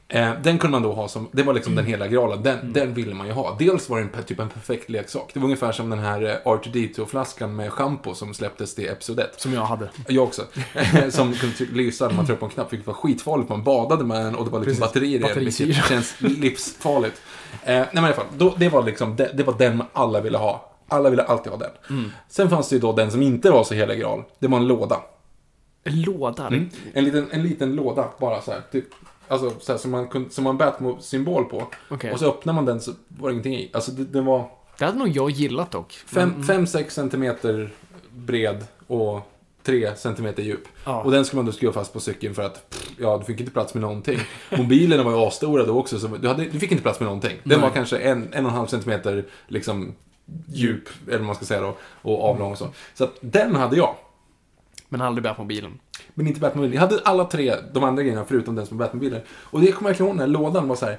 [0.08, 1.84] Eh, den kunde man då ha som, det var liksom Mm.
[1.84, 3.56] den hela graalen, den, den ville man ju ha.
[3.58, 5.30] Dels var det en, typ en perfekt leksak.
[5.34, 9.40] Det var ungefär som den här eh, R2D2-flaskan med shampoo som släpptes till Episod 1.
[9.40, 9.88] Som jag hade.
[10.08, 10.42] Jag också.
[11.10, 13.48] som kunde ty- lysa när man tryckte på en knapp, vilket var skitfarligt.
[13.50, 14.80] Man badade med den och det var liksom Precis.
[14.80, 17.20] batterier i den, vilket känns livsfarligt.
[17.64, 20.20] Eh, nej men i alla fall, då, det var liksom, det, det var den alla
[20.20, 20.68] ville ha.
[20.88, 21.70] Alla ville alltid ha den.
[21.90, 22.10] Mm.
[22.28, 24.22] Sen fanns det ju då den som inte var så helig graal.
[24.38, 25.00] Det var en låda.
[25.84, 26.46] En låda.
[26.46, 26.70] Mm.
[26.92, 28.60] En, liten, en liten låda, bara så här.
[28.72, 28.84] Typ,
[29.28, 31.66] alltså så här, som man kunde, som man Batmo-symbol på.
[31.88, 32.12] Okej.
[32.12, 33.70] Och så öppnar man den så var det ingenting i.
[33.72, 35.98] Alltså det, den var Det hade nog jag gillat dock.
[36.08, 37.70] 5-6 centimeter
[38.10, 39.20] bred och
[39.62, 40.68] 3 centimeter djup.
[40.84, 41.02] Ja.
[41.02, 43.40] Och den skulle man då skruva fast på cykeln för att, pff, ja, du fick
[43.40, 44.18] inte plats med någonting.
[44.56, 47.38] Mobilerna var ju asstora då också, så du, hade, du fick inte plats med någonting.
[47.44, 49.94] Den var kanske en, en och en halv centimeter liksom
[50.46, 52.68] djup, eller vad man ska säga då, och avlång och så.
[52.94, 53.94] Så att den hade jag.
[54.92, 55.78] Men aldrig Batmobilen.
[56.14, 56.74] Men inte Batmobilen.
[56.74, 59.20] Jag hade alla tre, de andra grejerna, förutom den som var Batmobilen.
[59.30, 60.98] Och det kommer jag ihåg när lådan var så här.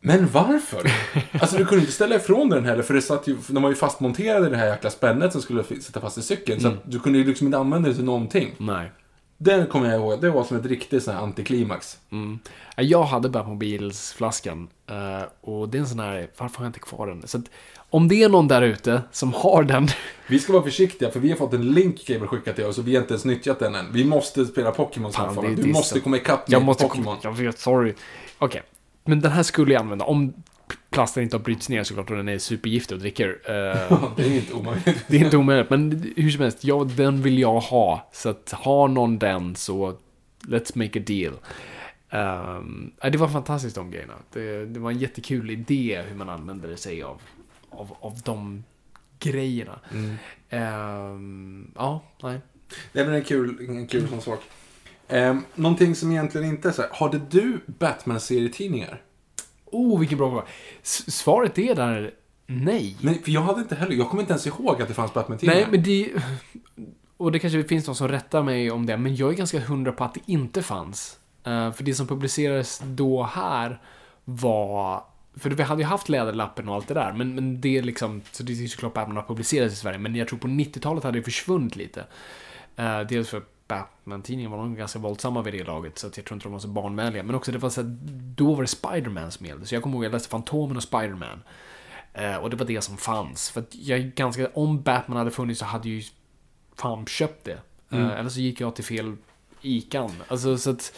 [0.00, 0.92] Men varför?
[1.40, 3.76] Alltså du kunde inte ställa ifrån den heller, för det satt ju, de var ju
[3.76, 6.60] fastmonterade i det här jäkla spännet som skulle sätta fast i cykeln.
[6.60, 8.54] Så att du kunde ju liksom inte använda det till någonting.
[8.58, 8.92] Nej.
[9.36, 11.98] Den kommer jag ihåg, det var som ett riktigt sån här antiklimax.
[12.10, 12.38] Mm.
[12.76, 14.68] Ja, Jag hade Batmobilsflaskan.
[14.86, 17.28] eh, och det är en sån här, varför har jag inte kvar den?
[17.28, 17.44] Så att,
[17.90, 19.88] om det är någon där ute som har den.
[20.28, 22.88] Vi ska vara försiktiga, för vi har fått en link Cable skickat till oss och
[22.88, 23.92] vi har inte ens nyttjat den än.
[23.92, 25.56] Vi måste spela Pokémon snart.
[25.56, 27.16] Du måste så- komma ikapp med Pokémon.
[27.22, 27.94] Jag vet, sorry.
[28.38, 28.62] Okej.
[29.04, 30.04] Men den här skulle jag använda.
[30.04, 30.32] Om
[30.90, 33.28] plasten inte har brytits ner såklart och den är supergiftig och dricker.
[33.44, 35.04] eh, Det är inte omöjligt.
[35.08, 35.70] det är inte omöjligt.
[35.70, 38.08] Men hur som helst, ja, den vill jag ha.
[38.12, 39.94] Så att har någon den så
[40.48, 41.32] let's make a deal.
[42.10, 44.14] Um, det var fantastiskt de grejerna.
[44.32, 47.20] Det, det var en jättekul idé hur man använder sig av,
[47.70, 48.64] av, av de
[49.18, 49.80] grejerna.
[50.50, 52.40] Ehm, ja, nej.
[52.92, 54.40] Det är väl en kul, en kul sån sak.
[55.08, 56.90] Um, någonting som egentligen inte är så här.
[56.92, 59.02] Hade du Batman-serietidningar?
[59.64, 60.44] Oh, vilken bra fråga.
[60.82, 62.14] S- Svaret är där
[62.46, 62.96] nej.
[63.00, 65.60] Nej, för jag hade inte heller, jag kommer inte ens ihåg att det fanns Batman-tidningar.
[65.60, 66.12] Nej, men det...
[67.16, 69.92] Och det kanske finns någon som rättar mig om det, men jag är ganska hundra
[69.92, 71.18] på att det inte fanns.
[71.44, 73.82] Eh, för det som publicerades då här
[74.24, 75.04] var...
[75.40, 78.22] För vi hade ju haft Läderlappen och allt det där, men, men det är liksom...
[78.32, 81.18] Så det är såklart Batman har publicerats i Sverige, men jag tror på 90-talet hade
[81.18, 82.04] det försvunnit lite.
[82.78, 86.46] Uh, dels för Batman-tidningen var nog ganska våldsamma vid det laget, så jag tror inte
[86.46, 87.22] de var så barnvänliga.
[87.22, 87.86] Men också det var så att
[88.36, 90.82] då var det Spiderman som gällde, så jag kommer ihåg att jag läste Fantomen och
[90.82, 91.42] Spiderman.
[92.12, 93.50] Eh, och det var det som fanns.
[93.50, 94.48] För jag ganska...
[94.54, 96.02] Om Batman hade funnits så hade jag ju
[96.76, 97.60] fan köpt det.
[97.90, 99.16] Eh, eller så gick jag till fel
[99.62, 100.10] ikan.
[100.28, 100.92] Alltså så att...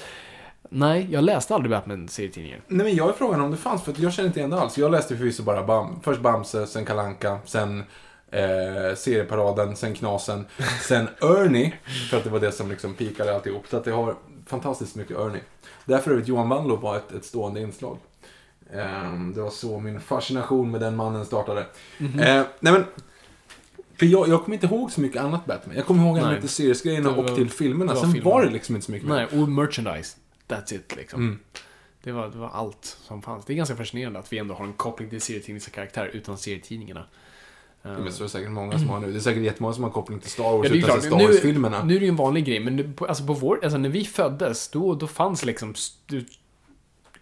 [0.73, 2.61] Nej, jag läste aldrig Batman-serietidningar.
[2.69, 4.61] Nej, men jag är frågan om det fanns, för att jag känner inte igen det
[4.61, 4.79] alls.
[4.79, 7.79] Jag läste förvisso bara Bam, först Bamse, sen Kalanka, sen
[8.31, 10.47] eh, Serieparaden, sen Knasen,
[10.89, 11.73] sen Ernie,
[12.11, 13.65] för att det var det som liksom pikade alltihop.
[13.71, 14.15] Så att jag har
[14.47, 15.41] fantastiskt mycket Ernie.
[15.85, 17.99] Därför övrigt Johan Wanlo var ett, ett stående inslag.
[18.75, 21.67] Ehm, det var så min fascination med den mannen startade.
[21.99, 22.21] Mhm.
[22.21, 22.85] Eh, nej men,
[23.99, 25.77] för jag, jag kommer inte ihåg så mycket annat Batman.
[25.77, 26.35] Jag kommer ihåg Nej.
[26.35, 27.93] lite seriesgrejerna Det och till filmerna.
[27.93, 28.35] det var Sen filmerna.
[28.37, 29.29] var det liksom inte så mycket mer.
[29.33, 30.17] Nej, och merchandise.
[30.51, 31.21] That's it liksom.
[31.23, 31.39] Mm.
[32.03, 33.45] Det var, det var allt som fanns.
[33.45, 37.07] Det är ganska fascinerande att vi ändå har en koppling till serietidningskaraktärer utan serietidningarna.
[37.83, 39.13] Ja, men så är det säkert många som har nu.
[39.13, 41.03] Det är säkert jättemånga som har koppling till Star Wars Ja, utan.
[41.03, 41.85] Star Nu, Wars-filmerna.
[41.85, 44.05] nu är det ju en vanlig grej, men nu, alltså på vår, alltså när vi
[44.05, 46.25] föddes, då, då fanns liksom st-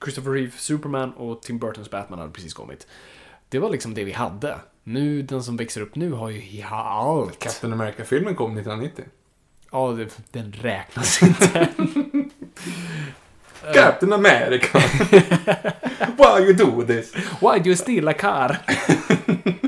[0.04, 2.86] Christopher Reeve, Superman och Tim Burtons Batman hade precis kommit.
[3.48, 4.58] Det var liksom det vi hade.
[4.84, 7.38] Nu, den som växer upp nu har ju allt.
[7.38, 9.04] Captain America-filmen kom 1990.
[9.72, 11.68] Ja, det, den räknas inte.
[13.74, 14.78] Captain America!
[16.16, 17.14] Why you do this?
[17.40, 18.56] Why do you steal a car?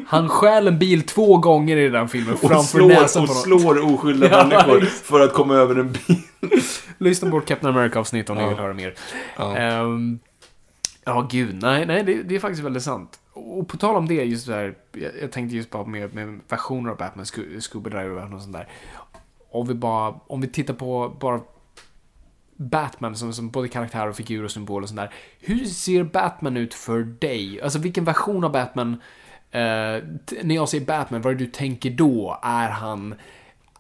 [0.07, 3.35] Han stjäl en bil två gånger i den filmen Och framför slår, näsan och på
[3.35, 3.43] någon.
[3.61, 6.17] slår oskyldiga Ja, människor för att komma över en bil.
[6.99, 8.49] Lyssna på Captain America-avsnitt om ni Ja.
[8.49, 8.95] vill höra mer.
[9.37, 9.57] Ja.
[9.57, 10.19] Ehm,
[11.05, 11.63] Ja, gud.
[11.63, 13.19] Nej, nej det, det är faktiskt väldigt sant.
[13.33, 16.41] Och på tal om det, just det här, jag, jag tänkte just bara med, med
[16.49, 18.69] versioner av Batman, Sco- Scooby Driver och sånt där.
[19.53, 21.41] Om vi bara, om vi tittar på bara
[22.61, 25.13] Batman som, som både karaktär och figur och symbol och sånt där.
[25.41, 27.63] Hur ser Batman ut för dig?
[27.63, 28.93] Alltså vilken version av Batman,
[29.51, 29.61] eh,
[30.43, 32.41] när jag säger Batman, vad är det du tänker då?
[32.43, 33.15] Är han,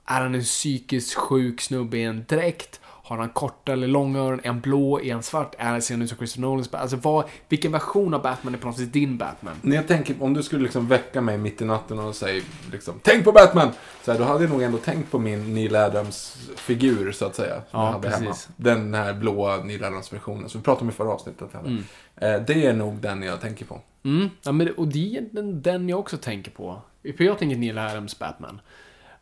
[0.04, 2.79] är han en psykiskt sjuk snubbe i en dräkt?
[3.10, 4.40] Har han korta eller långa öron?
[4.42, 5.00] Är han blå?
[5.00, 5.54] Är han svart?
[5.58, 6.74] Är, ser han ut som Christopher Nolans?
[6.74, 9.54] Alltså vad, vilken version av Batman är på något sätt din Batman?
[9.62, 12.42] När jag tänker, om du skulle liksom väcka mig mitt i natten och säga
[12.72, 13.68] liksom, Tänk på Batman!
[14.02, 17.54] Så här, då hade jag nog ändå tänkt på min Neil Adams-figur, så att säga.
[17.54, 18.30] Som Ja, jag hade hemma.
[18.30, 18.48] precis.
[18.56, 21.48] Den här blåa Neil Adams-versionen, som vi pratade om i förra avsnittet.
[21.52, 21.82] Heller.
[22.16, 23.80] Eh, det är nog den jag tänker på.
[24.04, 26.80] Mm, ja, men, det- och det är egentligen den jag också tänker på.
[27.16, 28.60] För jag tänker Neil Adams Batman.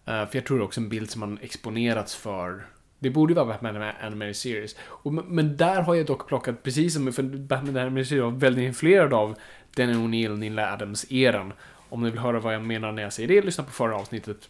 [0.06, 2.66] Eh, för jag tror också en bild som man exponerats för.
[2.98, 4.76] Det borde ju vara Batman Animated Series.
[4.80, 8.64] Och, men- där har jag dock plockat, precis som för Batman Animated Series var väldigt
[8.64, 9.38] influerad av
[9.74, 11.52] den O'Neill, Neil Adams-eran.
[11.88, 14.48] Om ni vill höra vad jag menar när jag säger det, lyssna på förra avsnittet.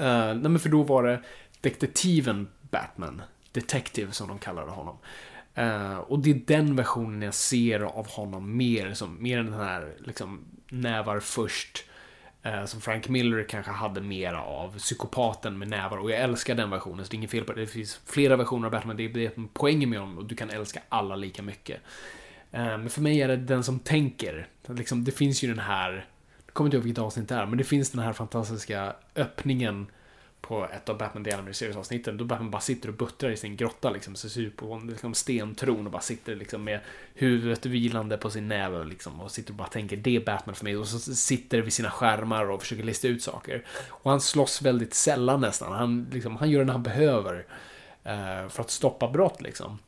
[0.00, 1.22] Uh, nej men för då var det
[1.60, 3.22] detektiven Batman.
[3.52, 4.96] Detective som de kallade honom.
[5.58, 9.60] Uh, och det är den versionen jag ser av honom mer som, mer än den
[9.60, 11.84] här liksom nävar först.
[12.42, 14.78] Eh, som Frank Miller kanske hade mera av.
[14.78, 15.98] Psykopaten med nävar.
[15.98, 17.60] Och jag älskar den versionen, så det är inget fel på det.
[17.60, 18.96] Det finns flera versioner av Batman.
[18.96, 21.80] Det är det är poängen med honom och du kan älska alla lika mycket.
[22.52, 24.46] Eh, men för mig är det den som tänker.
[24.68, 26.06] Liksom, det finns ju den här,
[26.46, 29.86] jag kommer inte ihåg vilket avsnitt det är, men det finns den här fantastiska öppningen
[30.42, 33.90] på ett av Batman-delarna i Series-avsnitten då Batman bara sitter och buttrar i sin grotta
[33.90, 36.80] liksom, så ser ut på en liksom, stentron och bara sitter liksom med
[37.14, 40.64] huvudet vilande på sin näve liksom, och sitter och bara tänker det är Batman för
[40.64, 43.64] mig och så sitter vid sina skärmar och försöker lista ut saker.
[43.88, 45.72] Och han slåss väldigt sällan nästan.
[45.72, 47.46] Han, liksom, han gör det när han behöver
[48.04, 49.78] eh, för att stoppa brott liksom.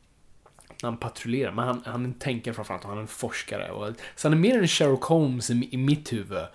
[0.81, 1.51] När han patrullerar.
[1.51, 3.71] Men han, han tänker framförallt och han är en forskare.
[3.71, 6.45] Och, så han är mer en Sherlock Holmes i, i mitt huvud.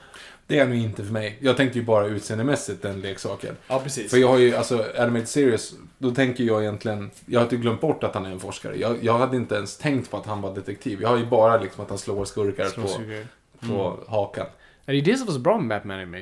[0.50, 1.38] Det är nog inte för mig.
[1.40, 3.56] Jag tänkte ju bara utseendemässigt den leksaken.
[3.68, 4.10] Ja, precis.
[4.10, 7.80] För jag har ju, alltså, Animated Series, då tänker jag egentligen, jag hade ju glömt
[7.80, 8.76] bort att han är en forskare.
[8.76, 11.02] Jag, jag hade inte ens tänkt på att han var detektiv.
[11.02, 13.26] Jag har ju bara liksom att han slår skurkar på, Slåssuger.
[13.60, 14.46] på hakan.
[14.84, 16.12] Det är det som var så bra med Batman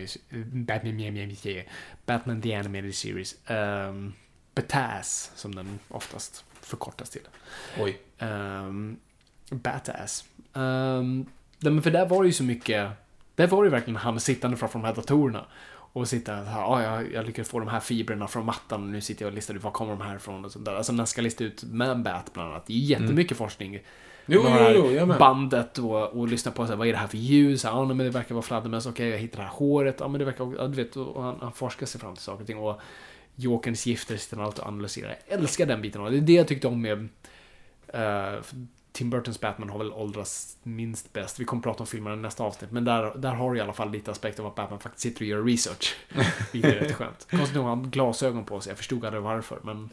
[0.52, 1.36] Batman,
[2.06, 3.36] Batman The Animated Series.
[3.48, 4.12] Um,
[4.54, 7.28] Batass, som den oftast förkortas till.
[7.80, 7.98] Oj.
[8.18, 8.96] Um,
[9.50, 10.24] Batass.
[10.52, 11.26] Um,
[11.58, 12.90] men för där var det ju så mycket,
[13.38, 15.44] där var det ju verkligen han sittande framför de här datorerna.
[15.92, 19.00] Och sitta här, ja, jag, jag lyckades få de här fibrerna från mattan och nu
[19.00, 20.74] sitter jag och listar ut var kommer de här ifrån och sånt där.
[20.74, 22.66] Alltså när jag ska lista ut Man-Bat bland annat.
[22.66, 23.68] Det är ju jättemycket forskning.
[23.74, 23.84] Mm.
[24.26, 25.18] Jo, Med jo, det här jo, jag med.
[25.18, 27.64] bandet och, och lyssna på så här, vad är det här för ljus?
[27.64, 28.86] Ja, men det verkar vara fladdermöss.
[28.86, 29.96] Okej, jag hittar det här håret.
[30.00, 30.54] Ja, men det verkar...
[30.58, 32.58] Ja, du vet, och han, han forskar sig fram till saker och ting.
[32.58, 32.80] Och
[33.34, 35.16] Jokerns gifter sitter han alltid och analyserar.
[35.28, 36.00] Jag älskar den biten.
[36.00, 37.08] Och det är det jag tyckte om med...
[37.88, 38.40] eh,
[38.98, 41.40] Tim Burtons Batman har väl åldrats minst bäst.
[41.40, 42.70] Vi kommer prata om filmerna i nästa avsnitt.
[42.70, 45.20] Men där, där har du i alla fall lite aspekt av att Batman faktiskt sitter
[45.20, 45.96] och gör research.
[46.52, 47.26] Vilket är rätt skönt.
[47.30, 48.70] Konstigt nog har han glasögon på sig.
[48.70, 49.58] Jag förstod aldrig varför.
[49.62, 49.90] Men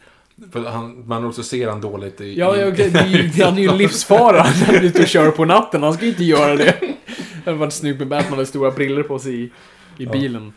[0.52, 2.40] För han, man också ser han dåligt i...
[2.40, 5.32] Ja, ja det ju, han är ju en livsfara när han är ute och kör
[5.32, 5.84] på natten.
[5.84, 6.80] Han ska ju inte göra det.
[6.82, 9.52] Det hade varit snyggt med Batman med stora briller på sig i,
[9.98, 10.54] i bilen.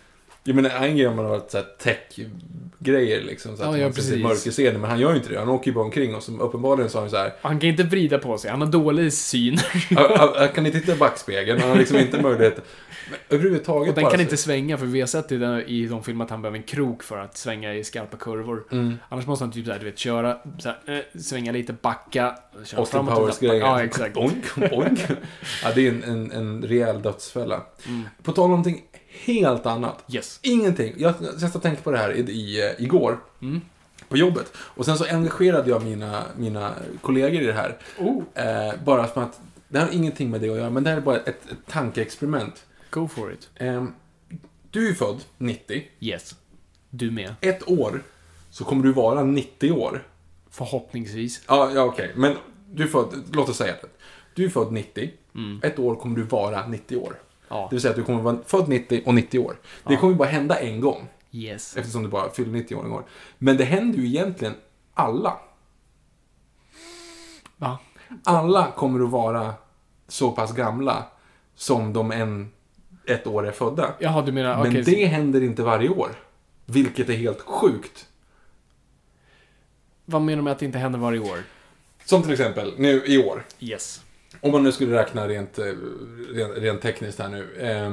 [0.48, 3.56] Jag menar, en grej om man har varit såhär tech-grejer liksom.
[3.56, 4.22] Så att Ja, ja, man precis.
[4.22, 5.38] mörker scenen, men han gör ju inte det.
[5.38, 7.32] Han åker ju bara omkring och som uppenbarligen sa han så här.
[7.42, 9.58] Han kan inte vrida på sig, han har dålig syn.
[9.96, 12.60] Han, han, han kan inte titta i backspegeln, han har liksom inte möjlighet.
[13.10, 15.86] Men överhuvudtaget Och den kan så- inte svänga, för vi har sett i, den, i
[15.86, 18.64] de filmer att han behöver en krok för att svänga i skarpa kurvor.
[18.72, 18.94] Mm.
[19.08, 20.78] Annars måste han typ såhär, du vet, köra, såhär,
[21.14, 22.34] eh, svänga lite, backa,
[22.64, 23.58] köra Austin framåt och Powers-grejen.
[23.58, 24.16] Ja, exakt.
[24.16, 25.00] Oink, oink.
[25.64, 27.62] Ja, det är en, en, en rejäl dödsfälla.
[27.86, 28.02] Mm.
[28.22, 28.82] På tal om någonting
[29.24, 30.04] helt annat.
[30.08, 30.40] Yes.
[30.42, 30.94] Ingenting.
[30.96, 33.18] Jag, jag satt och tänkte på det här i, i, igår.
[33.42, 33.60] Mm.
[34.08, 34.52] På jobbet.
[34.56, 37.78] Och sen så engagerade jag mina, mina kollegor i det här.
[37.98, 40.96] Oh, Eh, bara som att, det har ingenting med det att göra, men det här
[40.96, 42.64] är bara ett, ett tankeexperiment.
[42.90, 43.48] go for it.
[43.54, 43.84] Eh,
[44.70, 45.82] du är född 90.
[46.00, 46.34] Yes.
[46.90, 47.34] Du med.
[47.40, 48.02] Ett år
[48.50, 50.06] så kommer du vara 90 år.
[50.50, 51.42] Förhoppningsvis.
[51.48, 52.12] Ja, ja okej.
[52.16, 52.36] Men
[52.72, 53.88] du är född, låt oss säga det.
[54.34, 55.10] Du är född 90.
[55.34, 55.60] Mm.
[55.62, 57.18] Ett år kommer du vara 90 år.
[57.48, 57.66] Ja.
[57.70, 59.56] Det vill säga att du kommer vara född 90 och 90 år.
[59.84, 61.08] Det kommer ju bara hända en gång.
[61.32, 61.76] Yes.
[61.76, 63.02] Eftersom du bara fyller 90 år en gång.
[63.38, 64.54] Men det händer ju egentligen
[64.94, 65.36] alla.
[67.56, 67.78] Va?
[68.24, 69.54] Alla kommer att vara
[70.08, 71.04] så pass gamla
[71.54, 72.52] som de en,
[73.06, 73.94] ett år är födda.
[73.98, 74.62] Jaha, du menar...
[74.62, 76.10] Men okej, det händer inte varje år.
[76.66, 78.06] Vilket är helt sjukt.
[80.04, 81.38] Vad menar du med att det inte händer varje år?
[82.04, 83.44] Som till exempel nu i år.
[83.60, 84.04] Yes.
[84.40, 85.64] Om man nu skulle räkna rent, eh,
[86.28, 87.56] rent, rent tekniskt här nu.
[87.56, 87.90] Eh,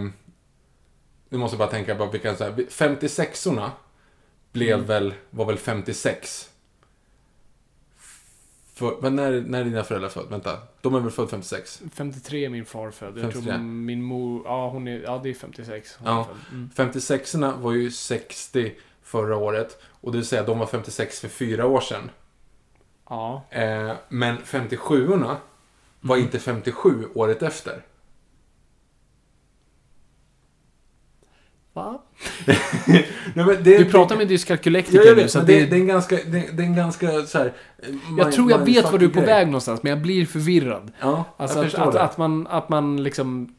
[1.30, 3.70] nu måste bara tänka på vilka så här, 56orna
[4.52, 6.50] blev väl, var väl 56.
[8.74, 10.30] För, när, när är dina föräldrar födda?
[10.30, 11.82] Vänta, de är väl födda 56?
[11.94, 13.18] 53 är min far född.
[13.18, 13.42] Jag 53.
[13.42, 14.42] tror min mor...
[14.46, 15.00] Ja, hon är...
[15.00, 15.96] Ja, det är 56.
[16.00, 16.28] Hon är Ja.
[16.52, 16.70] Mm.
[16.76, 19.82] 56orna var ju 60 förra året.
[19.84, 22.12] Och det vill säga, de var 56 för fyra år sedan.
[23.10, 23.46] Ja.
[23.50, 25.36] Eh, men 57orna
[26.06, 27.82] var inte 57 året efter.
[31.74, 32.02] Va?
[33.34, 35.66] Nej, det, Du pratar med dyskalkylektiker Ja, nu, så det, det...
[35.66, 37.54] det är en ganska, det, det är en ganska så här...
[38.18, 39.26] Jag tror jag vet vad du är på grej.
[39.26, 40.92] väg någonstans, men jag blir förvirrad.
[41.00, 42.02] Ja, Alltså jag att, förstår att, det.
[42.02, 43.56] att, man, att man liksom...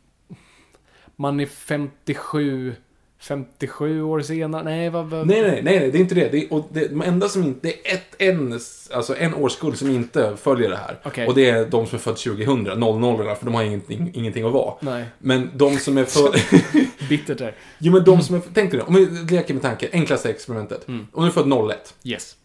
[1.16, 2.74] Man är 57...
[3.18, 4.62] 57 år senare?
[4.64, 5.06] Nej, vad...
[5.06, 6.28] vad Nej, nej, nej, nej, det är inte det.
[6.28, 8.60] Det är, och det, de enda som inte, det är ett, en,
[8.92, 11.00] alltså en årskull som inte följer det här.
[11.04, 11.26] Okej.
[11.26, 14.52] Och det är de som är född 2000, 00 för de har ingenting, ingenting att
[14.52, 14.74] vara.
[14.80, 16.36] Nej, Men de som är född...
[17.08, 17.54] bittert där.
[17.78, 18.40] jo, men de som är...
[18.54, 20.88] Tänk dig om vi leker med tanken, enklaste experimentet.
[20.88, 21.06] Mm.
[21.12, 22.36] Om du är född 01, Yes.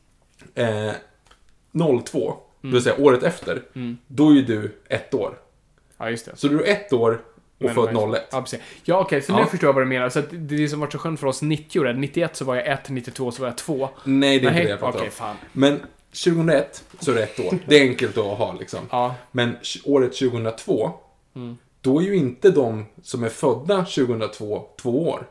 [0.56, 0.92] eh,
[2.06, 3.98] 02, det vill säga året efter, Mm.
[4.08, 5.38] då är ju du ett år.
[5.98, 6.32] Ja, just det.
[6.36, 7.22] Så du är ett år
[7.64, 8.28] och född vad- 01.
[8.32, 8.60] Ja, precis.
[8.84, 9.46] Ja, okej, så nu Ja.
[9.46, 10.10] förstår jag vad du menar.
[10.10, 12.68] Så att det, som varit så skönt för oss 90 år, 91 så var jag
[12.68, 13.90] 1, 92 så var jag 2.
[14.04, 15.12] Nej, det är inte Nej, det jag pratar okej, om.
[15.12, 15.36] fan.
[15.54, 15.80] Men
[16.14, 17.58] 2001 så är det ett år.
[17.68, 18.80] Det är enkelt att ha liksom.
[18.92, 20.92] Ja, Men året 2002,
[21.36, 21.58] Mm.
[21.82, 25.28] då är ju inte de som är födda 2002 två år.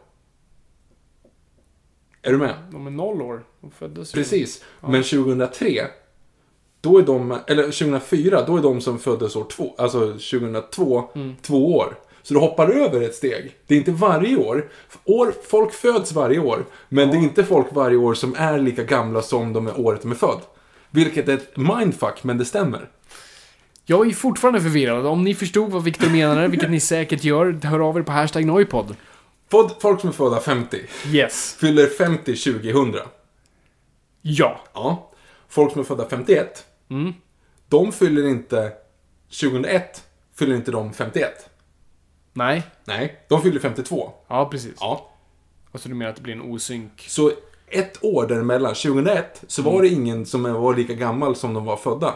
[2.23, 2.55] Är du med?
[2.73, 3.45] de är noll år.
[3.61, 4.65] De föddes Precis.
[4.81, 5.87] Men 2003,
[6.81, 11.37] då är de, eller 2004, då är de som föddes år två, alltså 2002, Mm.
[11.43, 11.99] två år.
[12.23, 13.57] Så du hoppar över ett steg.
[13.67, 14.71] Det är inte varje år.
[15.05, 18.85] år folk föds varje år, men det är inte folk varje år som är lika
[18.85, 20.41] gamla som de är året de är född.
[20.91, 22.89] Vilket är ett mindfuck, men det stämmer.
[23.85, 25.07] Jag är fortfarande förvirrad.
[25.07, 28.45] Om ni förstod vad Viktor menade, vilket ni säkert gör, hör av er på hashtag
[28.45, 28.97] Noipod.
[29.81, 30.79] Folk som är födda 50
[31.13, 31.57] Yes.
[31.61, 32.95] fyller 50 2000.
[34.23, 34.61] Ja.
[34.75, 35.11] Ja.
[35.49, 37.13] Folk som är födda 51, Mm.
[37.69, 38.73] de fyller inte
[39.41, 40.03] 2001,
[40.39, 41.50] fyller inte de 51.
[42.41, 42.63] Nej.
[42.85, 44.13] Nej, de fyller 52.
[44.29, 44.75] Ja, precis.
[44.81, 45.11] Ja.
[45.71, 47.05] Och så du menar att det blir en osynk?
[47.09, 47.33] Så
[47.67, 51.77] ett år däremellan, 2001, så var det ingen som var lika gammal som de var
[51.77, 52.15] födda.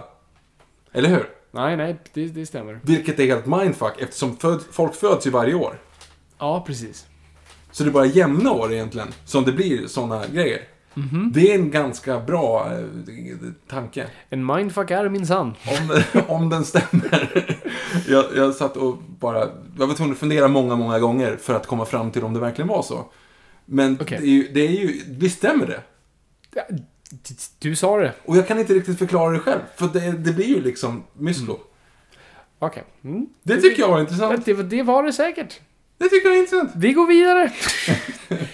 [0.93, 1.29] Eller hur?
[1.51, 2.81] Nej, nej, det, det stämmer.
[2.83, 5.79] Vilket är helt mindfuck eftersom föd, folk föds ju varje år.
[6.39, 7.07] Ja, precis.
[7.71, 10.63] Så det är bara jämna år egentligen som det blir sådana grejer.
[11.33, 14.07] Det är en ganska bra eh, tanke.
[14.31, 15.55] En mindfuck är minsann.
[15.67, 17.57] Om, om den stämmer.
[18.09, 21.67] Jag, jag satt och bara, jag var tvungen att fundera många, många gånger för att
[21.67, 23.05] komma fram till om det verkligen var så.
[23.65, 24.19] Men Okej.
[24.21, 25.81] det, är ju, det är ju, visst stämmer det?
[27.59, 28.13] Du sa det.
[28.25, 31.59] Och jag kan inte riktigt förklara det själv, för det, det blir ju liksom müslo.
[32.59, 32.85] Okej.
[33.05, 33.27] Mm.
[33.43, 34.45] Det tycker jag var intressant.
[34.45, 35.61] Det, det var det säkert.
[35.99, 36.73] Det tycker jag är intressant.
[36.77, 37.53] Vi går vidare.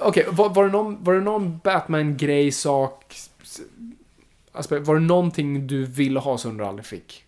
[0.00, 3.16] Okej, var, var, det någon, var det någon Batman-grej, sak...
[4.52, 7.23] Var det någonting du ville ha som du aldrig fick?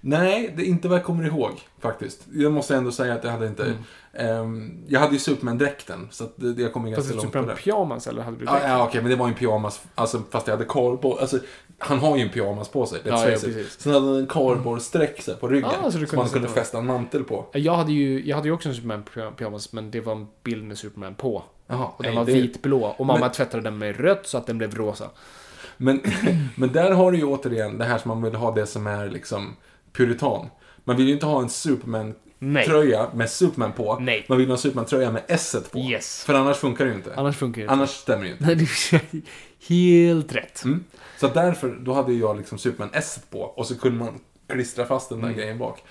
[0.00, 2.20] Nej, det är inte vad jag kommer ihåg faktiskt.
[2.32, 3.74] Jag måste ändå säga att jag hade inte...
[4.14, 7.40] ehm, jag hade ju Superman-dräkten, så att det, jag kom Fast ganska du långt på
[7.42, 7.54] det.
[7.56, 10.46] pyjamas eller hade du Ja, ja okej, men det var ju en pyjamas, alltså, fast
[10.46, 11.20] jag hade kardborre.
[11.20, 11.38] Alltså,
[11.78, 13.38] han har ju en pyjamas på sig, Ja, ja.
[13.78, 17.24] Sen hade han en kardborresträck på ryggen, Ah, så som man kunde fästa en mantel
[17.24, 17.46] på.
[17.52, 20.78] Jag hade ju, jag hade ju också en Superman-pyjamas, men det var en bild med
[20.78, 21.42] Superman på.
[21.66, 22.94] Jaha, Och den nej, var det- vitblå.
[22.98, 25.10] Och mamma Men- tvättade den med rött så att den blev rosa.
[25.76, 26.00] Men,
[26.56, 29.10] men där har du ju återigen det här som man vill ha det som är
[29.10, 29.56] liksom
[29.92, 30.48] puritan.
[30.84, 31.50] Man vill ju inte ha en Nej.
[31.50, 33.98] Superman-tröja med Superman på.
[34.00, 34.24] Nej.
[34.28, 35.78] Man vill ha en Superman-tröja med S på.
[35.78, 36.24] Yes.
[36.24, 37.14] För annars funkar det ju inte.
[37.16, 37.72] Annars funkar det inte.
[37.72, 39.00] Annars stämmer det ju inte.
[39.68, 40.64] Helt rätt.
[40.64, 40.84] Mm.
[41.20, 45.08] Så därför, då hade jag liksom Superman S på och så kunde man klistra fast
[45.08, 45.38] den där Mm.
[45.38, 45.82] grejen bak.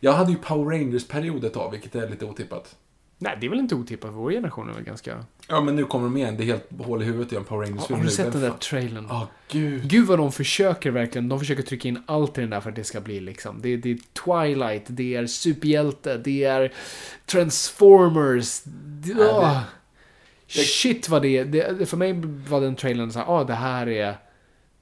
[0.00, 2.76] Jag hade ju Power Rangers-period ett tag, vilket är lite otippat.
[3.24, 4.10] Nej, det är väl inte otippat.
[4.14, 5.24] Vår generation är väl ganska...
[5.48, 6.36] Ja, men nu kommer de igen.
[6.36, 8.50] Det är helt hål i huvudet göra en Power Rangers-film Har du sett den där
[8.50, 9.06] trailern?
[9.08, 9.88] Ja, gud.
[9.88, 11.28] Gud vad de försöker verkligen.
[11.28, 13.62] De försöker trycka in allt i den där för att det ska bli liksom.
[13.62, 16.72] Det, det är Twilight, det är superhjälte, det är
[17.26, 18.62] Transformers.
[18.64, 19.60] Det, det- åh.
[20.46, 21.44] Shit vad det är.
[21.44, 22.12] Det, för mig
[22.48, 24.16] var den trailern så här, ah, det här är...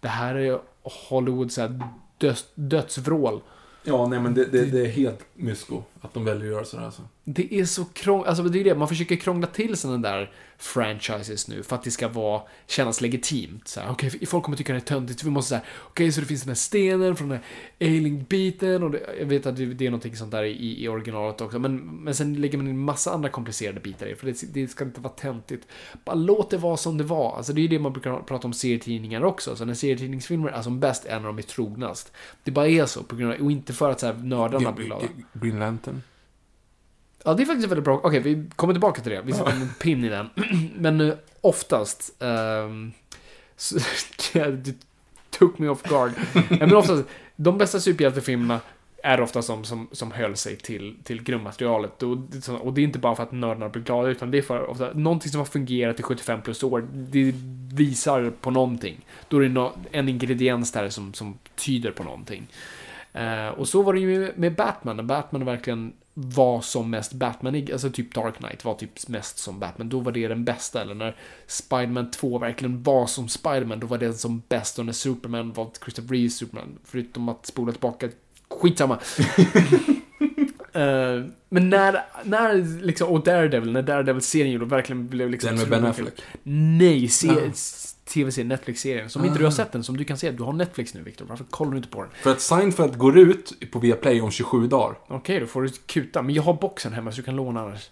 [0.00, 1.80] Det här är Hollywood så här
[2.18, 3.40] döds, dödsvrål.
[3.84, 6.84] Ja, nej men det, det, det är helt mysko att de väljer att göra sådär
[6.84, 7.02] alltså.
[7.24, 10.32] Det är så krångligt, alltså det är det, man försöker krångla till sådana där
[10.62, 13.68] franchises nu för att det ska vara, kännas legitimt.
[13.68, 16.26] Så här, okej, folk kommer tycka det är töntigt, vi måste säga, okej, så det
[16.26, 19.86] finns den här stenen från den här alien-biten och det, jag vet att det, det
[19.86, 23.12] är någonting sånt där i, i originalet också, men, men sen lägger man in massa
[23.12, 25.66] andra komplicerade bitar i, för det, det ska inte vara töntigt.
[26.04, 27.36] Bara låt det vara som det var.
[27.36, 30.62] Alltså det är ju det man brukar prata om serietidningar också, så när serietidningsfilmer är
[30.62, 32.12] som bäst är när de är trognast.
[32.44, 34.86] Det bara är så, på grund av, och inte för att så här, nördarna blir
[34.86, 35.06] glada.
[35.32, 36.02] Green Lantern.
[37.24, 38.00] Ja, det är faktiskt väldigt bra.
[38.02, 39.22] Okej, vi kommer tillbaka till det.
[39.24, 40.28] Vi sätter en pin i den.
[40.76, 42.22] Men oftast...
[42.22, 42.92] Um,
[43.56, 43.78] så,
[44.34, 44.74] du
[45.30, 46.12] took me off guard.
[46.50, 47.04] men oftast,
[47.36, 48.60] de bästa superhjältefilmerna
[49.02, 52.02] är ofta som, som, som höll sig till, till grundmaterialet.
[52.02, 52.18] Och,
[52.60, 54.92] och det är inte bara för att nördarna blir glada, utan det är för ofta
[54.92, 56.88] någonting som har fungerat i 75 plus år.
[56.92, 57.34] Det
[57.72, 59.06] visar på någonting.
[59.28, 62.46] Då är det no, en ingrediens där som, som tyder på någonting.
[63.16, 67.66] Uh, och så var det ju med Batman, när Batman verkligen var som mest Batman,
[67.72, 70.82] alltså typ Dark Knight var typ mest som Batman, då var det den bästa.
[70.82, 74.78] Eller när Spiderman 2 verkligen var som Spiderman, då var det som bäst.
[74.78, 78.08] Och när Superman var Christopher Reeves Superman, förutom att spola tillbaka,
[78.48, 78.94] skitsamma.
[78.94, 79.00] uh,
[81.48, 85.50] men när, när liksom, och Daredevil, när Daredevil-serien verkligen blev liksom...
[85.50, 86.22] Den med Ben Affleck?
[86.42, 87.50] Nej, se,
[88.04, 89.10] tv-serien, Netflix-serien.
[89.10, 90.30] Som inte du har sett den, som du kan se.
[90.30, 91.26] Du har Netflix nu, Viktor.
[91.28, 92.10] Varför kollar du inte på den?
[92.22, 94.98] För att Seinfeld går ut på Viaplay om 27 dagar.
[95.08, 96.22] Okej, då får du kuta.
[96.22, 97.90] Men jag har boxen hemma, så du kan låna annars.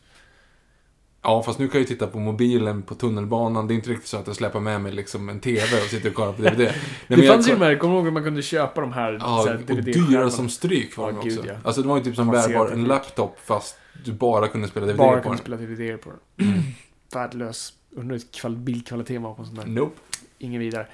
[1.23, 3.67] Ja, fast nu kan jag ju titta på mobilen på tunnelbanan.
[3.67, 6.09] Det är inte riktigt så att jag släpper med mig liksom en TV och sitter
[6.09, 6.59] och kollar på DVD.
[7.07, 9.13] Nej, det fanns ju de här, kommer du ihåg att man kunde köpa de här
[9.21, 11.47] Ja, här, och dyra som stryk var ja, de också.
[11.49, 11.55] ja.
[11.65, 14.99] Alltså det var ju typ som bärbar, en laptop fast du bara kunde spela DVD
[14.99, 15.23] bara på den.
[15.23, 16.49] Bara kunde spela DVD på den.
[16.49, 16.61] Mm.
[17.15, 17.73] Värdelös.
[17.91, 19.67] Undrar hur bildkvalitet var på en sån där.
[19.67, 19.97] Nope
[20.41, 20.87] ingen vidare.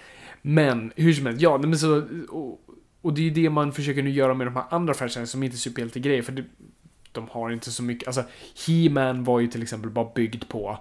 [0.43, 2.61] Men hur som helst, ja, men så, och,
[3.01, 5.43] och det är ju det man försöker nu göra med de här andra franchiserna som
[5.43, 6.45] inte är superhjältegrejer, för det,
[7.13, 8.25] de har inte så mycket, alltså
[8.67, 10.79] He-Man var ju till exempel bara byggd på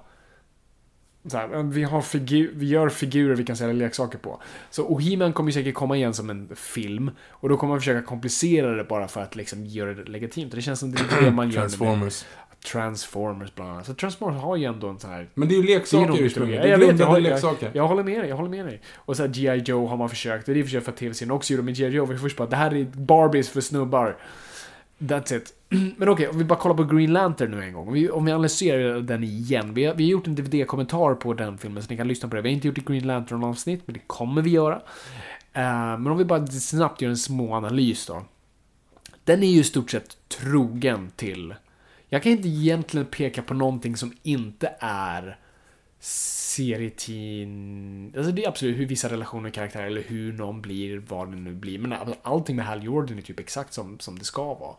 [1.28, 4.42] så här, vi, har figur, vi gör figurer vi kan sälja leksaker på.
[4.70, 7.12] Så, och He-Man kommer ju säkert komma igen som en film.
[7.30, 10.52] Och då kommer man försöka komplicera det bara för att liksom göra det legitimt.
[10.52, 12.26] Det känns som det är det man gör Transformers.
[12.72, 13.86] Transformers bland annat.
[13.86, 15.30] Så Transformers har ju ändå en sån här...
[15.34, 16.62] Men det är ju leksaker ursprungligen.
[16.62, 17.66] Det är jag vet, jag, håller, leksaker.
[17.66, 18.82] Jag, jag, håller med dig, jag håller med dig.
[18.96, 19.64] Och så här G.I.
[19.66, 21.64] Joe har man försökt, det är i och för sig för att tv-serien också gjorde,
[21.64, 21.90] men G.I.
[21.90, 24.18] Joe var först bara det här är Barbies för snubbar.
[24.98, 25.54] That's it.
[25.70, 27.88] Men okej, okay, om vi bara kollar på Green Lantern nu en gång.
[27.88, 29.74] Om vi, om vi analyserar den igen.
[29.74, 32.36] Vi har, vi har gjort en DVD-kommentar på den filmen, så ni kan lyssna på
[32.36, 32.42] det.
[32.42, 34.76] Vi har inte gjort ett Green Lantern-avsnitt, men det kommer vi göra.
[34.76, 34.82] Uh,
[36.00, 38.24] men om vi bara snabbt gör en små analys då.
[39.24, 41.54] Den är ju i stort sett trogen till
[42.16, 45.38] jag kan inte egentligen peka på någonting som inte är
[46.56, 48.14] serietin...
[48.18, 51.54] Alltså det är absolut hur vissa relationer, karaktärer eller hur någon blir, vad det nu
[51.54, 51.80] blir.
[51.80, 54.76] Men allting med Hal Jordan är typ exakt som, som det ska vara.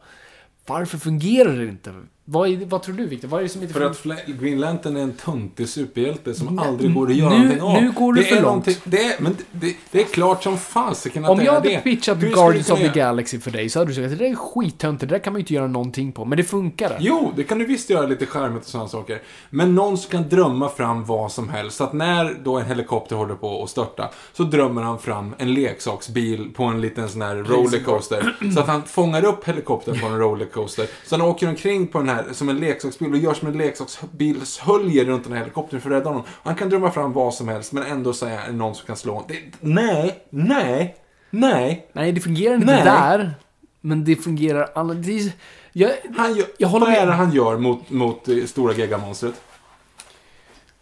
[0.67, 2.03] Varför fungerar det inte?
[2.29, 3.29] Vad, är, vad tror du Victor?
[3.29, 6.95] Vad är det som inte För att Green Lantern är en töntig superhjälte som aldrig
[6.95, 7.83] går att göra nu, någonting av.
[7.83, 8.81] Nu går du för långt.
[8.85, 11.81] Det är, men det, det, är klart som fasiken att Om det jag hade det.
[11.81, 14.35] pitchat Guardians of the Galaxy för dig så hade du sagt att det där är
[14.35, 16.25] skittöntigt, det där kan man ju inte göra någonting på.
[16.25, 16.97] Men det funkar.
[17.01, 19.23] Jo, det kan du visst göra lite charmigt och sådana saker.
[19.51, 21.77] Men någon som kan drömma fram vad som helst.
[21.77, 25.55] Så att när då en helikopter håller på att störta så drömmer han fram en
[25.55, 28.37] leksaksbil på en liten sån här rollercoaster.
[28.55, 30.87] Så att han fångar upp helikoptern på en rollercoaster.
[31.07, 35.05] Så han åker omkring på den här som en leksaksbil och gör som en leksaksbilshölje
[35.05, 36.25] runt den här helikoptern för att rädda honom.
[36.43, 39.13] Han kan drömma fram vad som helst men ändå säga är någon som kan slå
[39.13, 39.29] honom.
[39.29, 40.97] Det, nej, nej,
[41.31, 41.89] nej.
[41.93, 42.85] Nej, det fungerar inte nej.
[42.85, 43.35] där.
[43.81, 44.95] Men det fungerar alla...
[44.95, 45.33] Det,
[45.73, 47.03] jag, han gör, jag håller vad med.
[47.03, 49.35] är det han gör mot, mot eh, stora gigamonstret?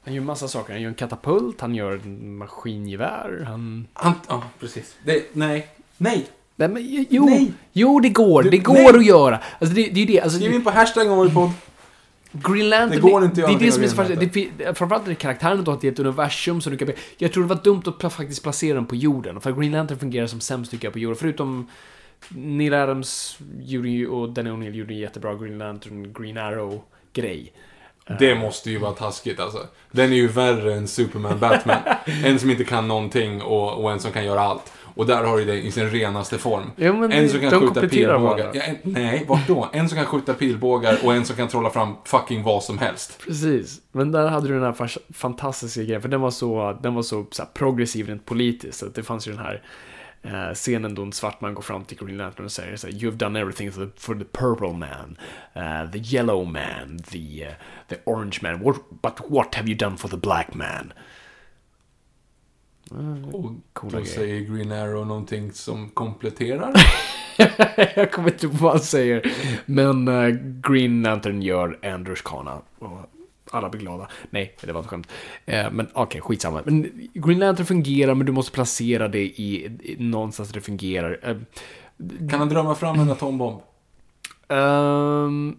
[0.04, 0.72] Han gör massa saker.
[0.72, 3.86] Han gör en katapult, han gör en maskingevär, han...
[3.92, 4.96] han ja, precis.
[5.04, 5.68] Det, nej.
[5.96, 6.26] Nej.
[6.56, 7.52] Nej, men, jo, nej.
[7.72, 8.42] jo, det går.
[8.42, 8.88] Du, det går nej.
[8.88, 9.38] att göra.
[9.58, 10.20] Alltså, det, det är ju det.
[10.20, 11.50] Alltså, Skriv in på hashtag om på
[12.32, 14.74] Green Lantern, det går inte att göra det är det som är så fascinerande.
[14.74, 16.88] Framförallt är det karaktären du har ett universum som du kan...
[17.18, 19.40] Jag tror det var dumt att faktiskt placera den på jorden.
[19.40, 21.16] För Green Lantern fungerar som sämst tycker jag på jorden.
[21.16, 21.70] Förutom
[22.28, 27.52] Neil Adams gjorde och Danny O'Neill gjorde en jättebra Green Lantern, Green Arrow-grej.
[28.18, 29.66] Det måste ju vara taskigt alltså.
[29.90, 31.78] Den är ju värre än Superman, Batman.
[32.24, 34.72] en som inte kan någonting och, och en som kan göra allt.
[34.94, 36.70] Och där har du det i sin renaste form.
[36.76, 38.50] Jo, en som kan skjuta pilbågar.
[38.54, 39.68] Ja, en, nej, vart då?
[39.72, 43.18] En som kan skjuta pilbågar och en som kan trolla fram fucking vad som helst.
[43.26, 43.80] Precis.
[43.92, 47.26] Men där hade du den här fantastiska grejen, för den var så, den var så,
[47.30, 48.78] så progressiv rent politiskt.
[48.78, 49.62] Så det fanns ju den här
[50.22, 52.94] eh, scenen då en svart man går fram till Green Lantern och säger så här,
[52.94, 55.16] You've done everything for the, for the purple man,
[55.56, 57.54] uh, the yellow man, the, uh,
[57.88, 60.92] the orange man, what, but what have you done for the black man?
[63.32, 64.04] Och Coola då grejer.
[64.04, 66.72] säger Green Arrow någonting som kompletterar.
[67.96, 69.32] jag kommer inte på vad han säger.
[69.66, 70.28] Men eh,
[70.70, 72.60] Green Lantern gör Anders Kana.
[72.78, 72.98] Och
[73.50, 74.08] alla blir glada.
[74.30, 75.08] Nej, det var ett skämt.
[75.46, 76.62] Eh, men okej, skitsamma.
[76.64, 81.18] Men Green Lantern fungerar, men du måste placera det i, i någonstans där det fungerar.
[81.22, 81.36] Eh,
[82.30, 83.60] Kan han drömma fram en atombomb?
[84.48, 85.56] ehm,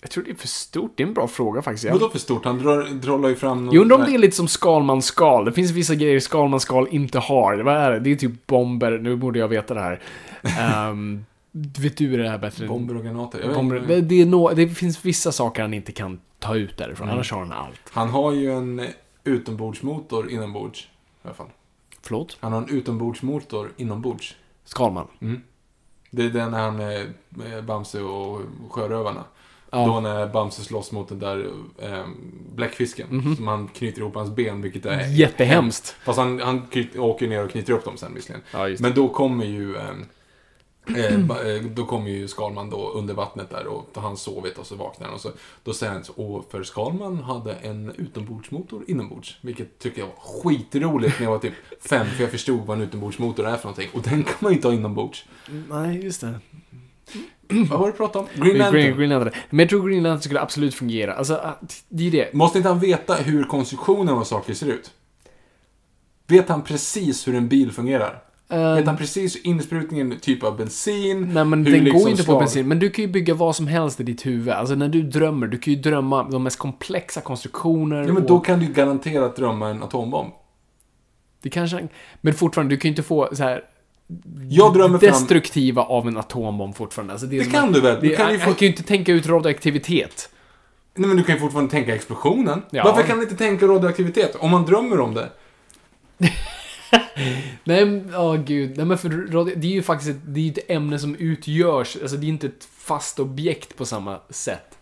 [0.00, 0.92] jag tror det är för stort.
[0.96, 1.92] Det är en bra fråga faktiskt.
[1.92, 2.44] Vadå för stort?
[2.44, 5.44] Han drar, trollar ju fram jag undrar om det är lite som Skalmans skal.
[5.44, 7.58] Det finns vissa grejer Skalmans skal inte har.
[7.58, 8.00] Vad är det?
[8.00, 8.98] Det är typ bomber.
[8.98, 10.00] Nu borde jag veta det här.
[10.60, 12.66] Ehm, vet du det här bättre?
[12.66, 13.54] Bomber och granater.
[13.54, 14.00] Bomber.
[14.00, 17.04] Det, är nå- det finns vissa saker han inte kan ta ut därifrån.
[17.08, 17.14] Mm.
[17.14, 17.80] Annars har han allt.
[17.90, 18.86] Han har ju en
[19.24, 20.82] utombordsmotor inombords.
[20.82, 21.46] I alla fall.
[22.02, 22.36] Förlåt?
[22.40, 24.36] Han har en utombordsmotor inombords.
[24.64, 25.06] Skalman.
[25.20, 25.42] Mm.
[26.10, 28.40] Det är den han är med Bamse och
[28.70, 29.24] Sjörövarna.
[29.70, 29.86] Ja.
[29.86, 32.04] Då när Bamse slåss mot den där eh,
[32.54, 33.36] bläckfisken.
[33.36, 35.06] Som han knyter ihop hans ben, vilket är...
[35.06, 35.96] Jättehemskt.
[36.04, 36.66] Fast han, han
[36.98, 38.42] åker ner och knyter upp dem sen visserligen.
[38.52, 39.76] Ja, Men då kommer ju...
[39.76, 39.90] Eh,
[40.96, 44.74] eh, eh, då kommer ju Skalman då under vattnet där och han sovit och så
[44.74, 45.30] vaknar han och så
[45.64, 49.36] då säger han så, för Skalman hade en utombordsmotor inombords.
[49.40, 52.82] Vilket tycker jag var skitroligt när jag var typ fem, för jag förstod vad en
[52.82, 53.88] utombordsmotor är för någonting.
[53.94, 55.24] Och den kan man ju inte ha inombords.
[55.68, 56.40] Nej, just det.
[57.48, 58.42] Vad var det du pratade om?
[58.44, 58.80] Green Lantern.
[58.82, 59.32] Green, Green Lantern.
[59.50, 61.14] Men jag tror Green Lantern skulle absolut fungera.
[61.14, 62.34] Alltså, att- det är det.
[62.34, 64.90] Måste inte han veta hur konstruktionen av saker ser ut?
[66.26, 68.22] Vet han precis hur en bil fungerar?
[68.50, 71.30] Eh, Vet han precis insprutningen, typ av bensin?
[71.34, 72.68] Nej men den liksom går inte på slag- bensin.
[72.68, 74.48] Men du kan ju bygga vad som helst i ditt huvud.
[74.48, 77.96] Alltså när du drömmer, du kan ju drömma de mest komplexa konstruktioner.
[78.00, 80.32] Ja, men och- då kan du ju garanterat drömma en atombomb.
[81.42, 81.88] Det kanske...
[82.20, 83.64] Men fortfarande, du kan ju inte få så här
[84.48, 85.10] Jag drömmer fram...
[85.10, 87.12] destruktiva av en atombomb fortfarande.
[87.12, 88.00] Alltså, det Det kan att- du väl?
[88.00, 90.28] Du Det, kan ju han få- kan ju inte tänka ut radioaktivitet.
[90.94, 92.62] Nej, men du kan ju fortfarande tänka explosionen.
[92.70, 92.84] Ja.
[92.84, 94.36] Varför kan han inte tänka radioaktivitet?
[94.36, 95.28] Om man drömmer om det.
[97.64, 98.76] Nej, men, åh gud.
[98.76, 101.96] Nej, men för radio, det är ju faktiskt ett, det är ett ämne som utgörs.
[102.02, 104.78] Alltså det är inte ett fast objekt på samma sätt.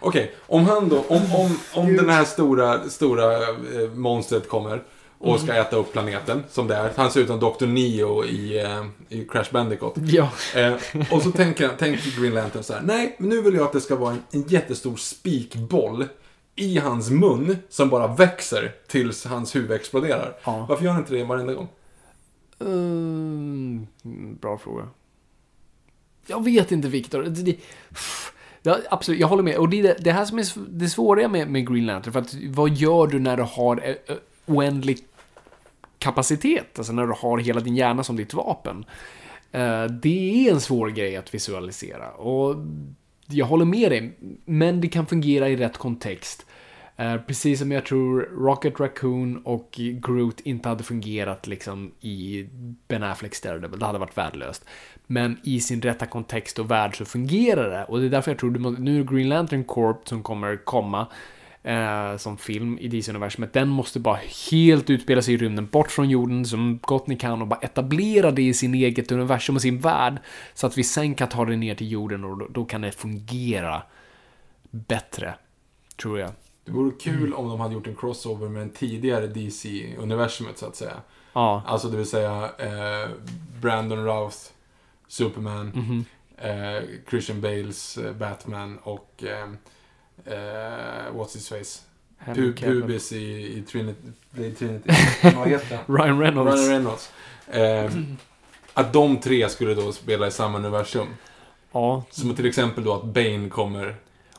[0.00, 4.82] Okej, om han då, om, om, om den här stora, stora eh, monstret kommer
[5.18, 6.92] och ska äta upp planeten, som det är.
[6.96, 7.66] Han ser ut som Dr.
[7.66, 9.94] Neo i, eh, i Crash Bandicoot.
[9.96, 10.30] Ja.
[10.56, 10.74] Eh,
[11.10, 13.80] och så tänker, tänker Green Lantern så här, nej, men nu vill jag att det
[13.80, 16.04] ska vara en, en jättestor spikboll
[16.56, 20.36] i hans mun som bara växer tills hans huvud exploderar.
[20.44, 20.66] Ja.
[20.68, 21.68] Varför gör han inte det varenda gång?
[22.60, 23.86] Mm,
[24.40, 24.88] bra fråga.
[26.26, 27.22] Jag vet inte, Viktor.
[27.22, 27.56] Det, det,
[28.62, 29.56] ja, absolut, jag håller med.
[29.56, 32.12] Och det är det, här som är det svåra med, med Green Lantern.
[32.12, 34.16] För att vad gör du när du har eh, eh,
[34.48, 34.98] oändlig
[35.98, 36.78] kapacitet?
[36.78, 38.84] Alltså när du har hela din hjärna som ditt vapen.
[39.52, 42.10] Eh, det är en svår grej att visualisera.
[42.10, 42.56] Och
[43.26, 44.16] jag håller med dig.
[44.44, 46.46] Men det kan fungera i rätt kontext.
[46.96, 52.48] Eh, precis som jag tror Rocket Raccoon och Groot inte hade fungerat liksom i
[52.88, 53.78] Ben Afflecks Daredevil.
[53.78, 54.64] Det hade varit värdelöst.
[55.06, 57.84] Men i sin rätta kontext och värld så fungerar det.
[57.84, 61.06] Och det är därför jag tror nu är det Green Lantern Corp som kommer komma
[61.68, 63.52] eh, som film i DC-universumet.
[63.52, 64.18] Den måste bara
[64.50, 68.30] helt utspela sig i rymden, bort från jorden som gott ni kan och bara etablera
[68.30, 70.18] det i sin eget universum och sin värld.
[70.54, 72.92] Så att vi sen kan ta det ner till jorden och då, då kan det
[72.92, 73.82] fungera
[74.70, 75.34] bättre.
[76.02, 76.30] Tror jag.
[76.64, 80.76] Det vore kul om de hade gjort en crossover med en tidigare DC-universumet så att
[80.76, 80.94] säga.
[81.32, 81.62] Ja.
[81.66, 83.08] Alltså det vill säga eh,
[83.60, 84.36] Brandon Routh,
[85.08, 86.04] Superman, Mhm.
[86.36, 89.48] eh, Christian Bales eh, Batman och eh,
[90.30, 91.80] eh, What's His Face?
[92.34, 92.52] Pu-.
[92.52, 94.08] Pubis i, i Trinity.
[94.30, 94.90] Blade Trinity.
[95.86, 96.54] Ryan Reynolds.
[96.54, 97.10] Ryan Reynolds.
[97.46, 97.90] Eh,
[98.74, 101.06] att de tre skulle då spela i samma universum.
[101.72, 102.04] Ja.
[102.10, 103.96] Som till exempel då att Bane kommer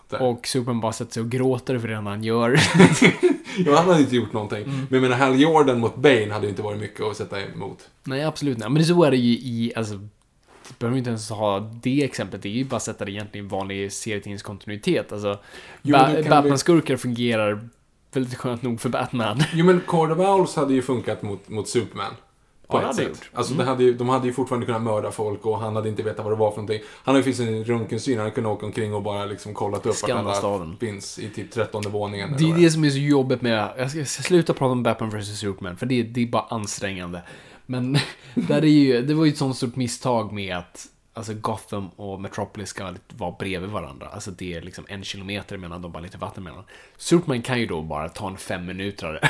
[0.10, 0.22] där.
[0.22, 2.60] Och Superman bara sätter sig och gråter för det han gör.
[3.66, 4.64] Ja, han hade inte gjort någonting.
[4.64, 4.76] Mm.
[4.76, 7.90] Men jag menar, Hal Jordan mot Bane hade ju inte varit mycket att sätta emot.
[8.04, 8.70] Nej, absolut inte.
[8.70, 10.08] Men så är det ju i, alltså,
[10.80, 12.42] behöver inte ens ha det exemplet.
[12.42, 15.12] Det är ju bara att sätta det egentligen i vanlig serietidningskontinuitet.
[15.12, 15.40] Alltså,
[15.84, 17.70] ba- Batman-skurkar fungerar
[18.14, 19.40] väldigt skönt nog för Batman.
[19.54, 22.14] Jo, men Court of Owls hade ju funkat mot, mot Superman.
[22.68, 23.08] På Ja, ett sätt.
[23.08, 23.30] gjort.
[23.34, 23.68] Alltså, Mm.
[23.68, 26.38] hade de hade ju fortfarande kunnat mörda folk och han hade inte vetat vad det
[26.38, 26.82] var för någonting.
[27.04, 29.86] Han hade ju finns en röntgensyn, han hade kunnat åka omkring och bara liksom kollat
[29.86, 32.36] upp Skanna alla finns i typ trettonde våningen.
[32.38, 34.84] Det är det som är så jobbigt med, jag ska, jag ska sluta prata om
[34.84, 37.22] Batman vs Superman, för det, det är bara ansträngande.
[37.70, 37.98] Men
[38.36, 42.22] där är ju, det var ju ett sånt stort misstag med att alltså Gotham och
[42.22, 44.08] Metropolis ska vara bredvid varandra.
[44.08, 46.64] Alltså det är liksom en kilometer mellan dem, bara lite vatten mellan.
[46.98, 49.20] Superman kan ju då bara ta en fem minuter.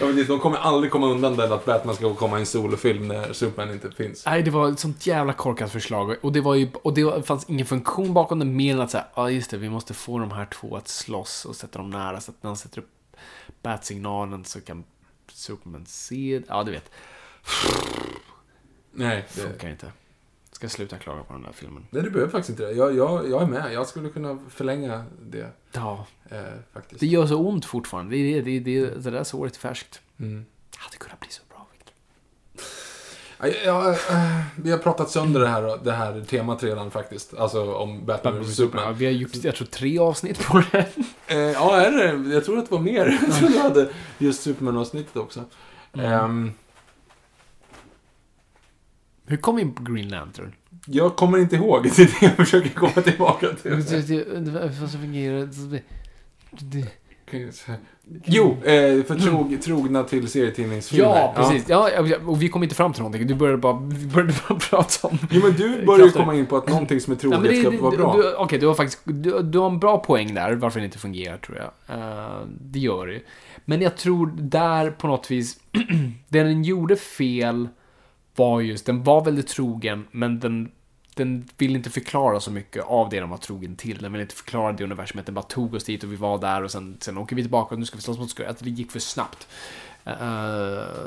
[0.00, 3.08] Ja, det- de kommer aldrig komma undan den att Batman ska komma i en solofilm
[3.08, 4.26] när Superman inte finns.
[4.26, 6.16] Nej, det var ett sånt jävla korkat förslag.
[6.22, 8.90] Och det var ju, och det var- fanns ingen funktion bakom det mer än att
[8.90, 11.90] säga, ja just det, vi måste få de här två att slåss och sätta dem
[11.90, 12.88] nära så att när han sätter upp
[13.62, 14.84] bat-signalen så kan
[15.32, 16.42] Superman ser...
[16.48, 16.90] Ja, du vet.
[18.92, 19.92] Nej, Det funkar inte.
[20.52, 21.86] Ska sluta klaga på den där filmen.
[21.90, 22.72] nej, du behöver faktiskt inte det.
[22.72, 23.72] Jag, jag, jag är med.
[23.72, 26.38] Jag skulle kunna förlänga det, Ja, eh,
[26.72, 27.00] faktiskt.
[27.00, 28.16] det gör så ont fortfarande.
[28.16, 30.00] Det, det, det, det, där såret är färskt.
[30.20, 30.46] Mm.
[30.70, 31.94] Det hade kunnat bli så bra, Victor.
[33.40, 37.34] Ja, ja, eh, vi har pratat sönder det här, det här temat redan faktiskt.
[37.34, 38.94] Alltså om Batman vs Ja, Superman.
[38.94, 40.88] vi har gjort, jag tror, tre avsnitt på det.
[41.26, 43.18] Eh, ja, är det Jag tror att det var mer.
[43.28, 43.88] Jag tror jag hade
[44.18, 45.44] just Superman-avsnittet också.
[45.92, 46.12] Mm.
[46.12, 46.52] Ehm,
[49.32, 50.52] Hur kom vi in på Green Lantern?
[50.86, 51.82] jag kommer inte ihåg.
[51.96, 54.06] Det är det jag försöker komma tillbaka Det, till.
[54.06, 55.48] det, det, vad som fungerar...
[58.24, 61.04] Jo, eh, för trog, trogna till serietidningsfilmer.
[61.08, 61.64] ja, precis.
[61.68, 61.90] Ja.
[61.90, 63.26] Ja, och vi kom inte fram till någonting.
[63.26, 65.18] Du började bara, vi började bara prata om...
[65.30, 66.20] Jo, men du börjar ju Krafter.
[66.20, 68.16] komma in på att någonting som är Ja, troget det- ska det- vara bra.
[68.16, 70.98] Du, Okej, du har faktiskt du, du har en bra poäng där, varför det inte
[70.98, 71.98] fungerar, tror jag.
[71.98, 73.20] Eh, det gör det ju.
[73.64, 75.56] Men jag tror där på något vis,
[76.28, 77.68] det den gjorde fel
[78.36, 80.72] var just, den var väldigt trogen, men den,
[81.14, 83.98] den vill inte förklara så mycket av det den var trogen till.
[83.98, 86.62] Den vill inte förklara det universumet, den bara tog oss dit och vi var där
[86.62, 88.50] och sen, sen åker vi tillbaka och nu ska vi slåss mot skurkar.
[88.50, 89.48] Att det gick för snabbt.
[90.04, 90.14] Eh,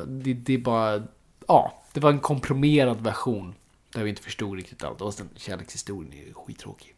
[0.08, 1.04] det, det är bara,
[1.48, 3.56] ja, det var en komprimerad version.
[3.94, 5.02] Där vi inte förstod riktigt allt.
[5.02, 6.96] Och sen kärlekshistorien är ju skittråkig.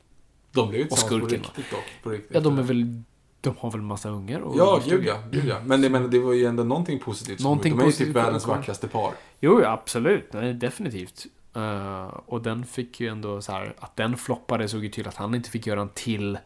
[0.51, 2.03] De blev ju Och tillsammans på skurken, riktigt dock.
[2.03, 2.31] På riktigt.
[2.33, 3.03] Ja, de är väl...
[3.47, 4.39] De har väl massa ungar?
[4.39, 5.57] Och Ja, gud ja, gud ja.
[5.65, 7.39] Men det, men det var ju ändå någonting positivt.
[7.39, 9.11] Någonting de är ju typ världens vackraste par.
[9.39, 10.33] Jo, absolut.
[10.33, 11.25] Nej, definitivt.
[11.55, 13.73] Eh, och den fick ju ändå så här...
[13.79, 16.37] Att den floppade såg ju till att han inte fick göra en till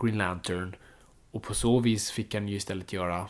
[0.00, 0.76] Green Lantern.
[1.30, 3.26] Och på så vis fick han ju istället göra...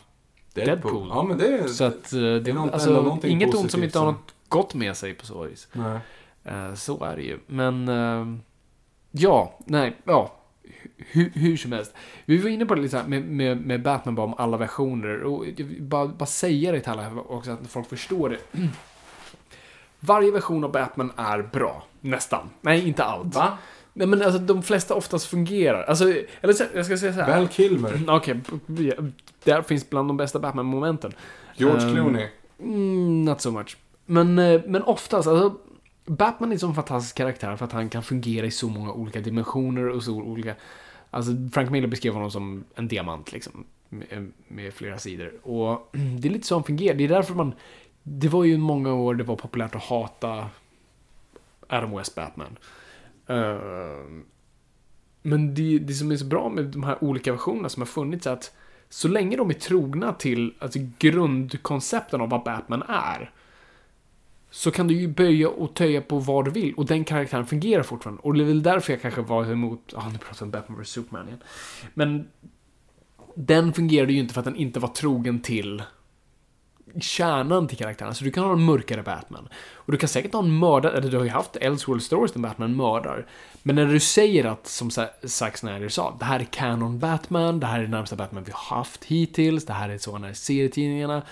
[0.55, 1.09] Deadpool.
[1.11, 1.67] Ja, men det är...
[1.69, 2.13] Så att...
[2.13, 5.27] eh, det, är något- alltså, inget ont som inte har något gott med sig på
[5.27, 5.69] så vis.
[5.73, 5.99] Nej.
[6.45, 7.39] Eh, så är det ju.
[7.47, 7.89] Men...
[9.11, 10.33] ja, nej, ja.
[11.11, 11.95] Hur, hur som helst.
[12.25, 15.23] Vi var inne på det lite så med, med, med Batman bara om alla versioner.
[15.23, 15.45] Och
[15.81, 18.39] bara, bara säga det till alla också, att folk förstår det.
[20.01, 21.85] Varje version av Batman är bra.
[22.01, 22.51] Nästan.
[22.61, 23.35] Nej, inte allt.
[23.35, 23.59] Va?
[23.93, 25.83] Nej, men alltså de flesta oftast fungerar.
[25.85, 26.05] Alltså,
[26.41, 27.37] eller så, jag ska säga så här.
[27.39, 28.05] Val Kilmer.
[28.09, 28.93] Okej, b-
[29.45, 31.13] där finns bland de bästa Batman-momenten.
[31.57, 32.27] George Ehm, Clooney.
[32.61, 33.77] Mm, not so much.
[34.07, 35.55] Men, eh, men oftast, alltså,
[36.07, 39.21] Batman är en sån fantastisk karaktär för att han kan fungera i så många olika
[39.21, 40.55] dimensioner och så olika...
[41.15, 43.65] Alltså, Frank Miller beskrev honom som en diamant, liksom.
[43.89, 45.33] Med, eh, med flera sidor.
[45.43, 45.89] Och
[46.19, 46.97] det är lite så han fungerar.
[46.97, 47.55] Det är därför man...
[48.03, 50.49] Det var ju många år det var populärt att hata
[51.67, 52.59] Adam West Batman.
[53.27, 54.25] Ehm,
[55.23, 58.27] men det, det som är så bra med de här olika versionerna som har funnits
[58.27, 58.55] är att
[58.89, 63.31] så länge de är trogna till alltså, grundkoncepten av vad Batman är
[64.53, 67.83] så kan du ju böja och töja på vad du vill och den karaktären fungerar
[67.83, 68.23] fortfarande.
[68.23, 70.83] Och det är väl därför jag kanske var emot, ja nu pratar vi om Batman
[70.83, 71.43] vs Superman igen.
[71.95, 72.29] Men
[73.35, 75.83] den fungerade ju inte för att den inte var trogen till
[77.01, 78.15] kärnan till karaktären.
[78.15, 79.49] Så du kan ha en mörkare Batman.
[79.75, 82.41] Och du kan säkert ha en mördare, eller du har ju haft Elseworld Stories där
[82.41, 83.27] Batman mördar.
[83.63, 84.91] Men när du säger att, som
[85.25, 88.53] Zack Snyder sa, det här är canon Batman, det här är det närmsta Batman vi
[88.53, 91.23] har haft hittills, det här är så han är i serietidningarna.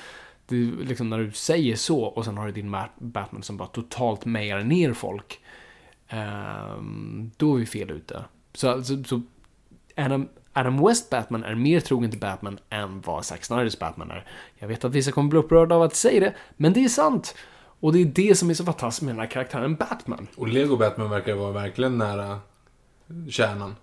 [0.50, 3.68] Du, liksom när du säger så och sen har du din Ma- Batman som bara
[3.68, 5.40] totalt mejar ner folk.
[6.08, 8.24] ehm, då är vi fel ute.
[8.52, 9.22] Så, så, så
[9.96, 14.26] Adam, Adam West Batman är mer trogen till Batman än vad Zack Snyders Batman är.
[14.58, 17.34] Jag vet att vissa kommer bli upprörda av att säga det, men det är sant.
[17.82, 20.26] Och det är det som är så fantastiskt med den här karaktären Batman.
[20.36, 22.38] Och Lego Batman verkar vara verkligen nära
[23.30, 23.76] kärnan.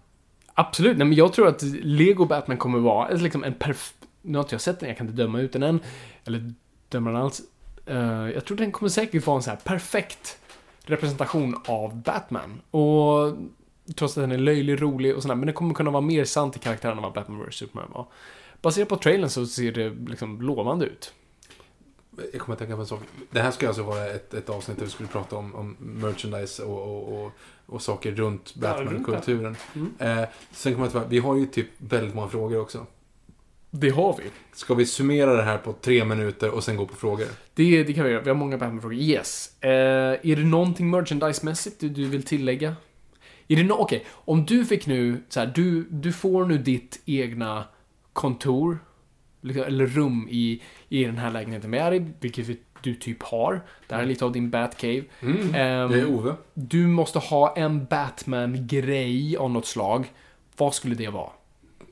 [0.54, 3.94] Absolut, nej men jag tror att Lego Batman kommer vara liksom en perf...
[4.22, 5.80] Nu har inte jag sett den, jag kan inte döma ut den än.
[6.26, 6.54] Eller
[6.90, 7.42] döma den alls.
[7.86, 10.38] Eh, jag tror den kommer säkert vara en så här perfekt
[10.84, 12.62] representation av Batman.
[12.72, 13.38] Och
[13.96, 16.56] trots att den är löjlig, rolig och sådär, men den kommer kunna vara mer sant
[16.56, 18.08] i karaktären än vad Batman vs Superman var.
[18.62, 21.14] Baserat på trailern så ser det liksom lovande ut.
[22.34, 23.02] Jag kommer att tänka på en sak.
[23.32, 26.64] Det här ska alltså vara ett, ett avsnitt där vi skulle prata om, om merchandise
[26.64, 27.32] och, och, och,
[27.66, 29.56] och saker runt Batman-kulturen.
[30.00, 32.86] Eh, sen kommer jag att vi har ju typ väldigt många frågor också.
[33.80, 34.24] Det har vi.
[34.54, 37.26] Ska vi summera det här på tre minuter och sen gå på frågor?
[37.54, 38.22] Det, det kan vi göra.
[38.22, 38.98] Vi har många Batman-frågor.
[38.98, 39.64] Yes.
[39.64, 42.76] Eh, är det någonting merchandise-mässigt du, du vill tillägga?
[43.48, 47.02] Är det no Okej, om du fick nu, så här, du, du får nu ditt
[47.06, 47.64] egna
[48.14, 48.80] kontor,
[49.42, 53.62] liksom, eller rum i, i den här lägenheten med dig, vilket vi- du typ har.
[53.88, 55.04] Det här är lite av din Batcave.
[55.20, 55.38] Mm.
[55.56, 56.36] Ehm, Det är Ove.
[56.54, 60.12] du måste ha en Batman-grej av något slag.
[60.58, 61.30] Vad skulle det vara?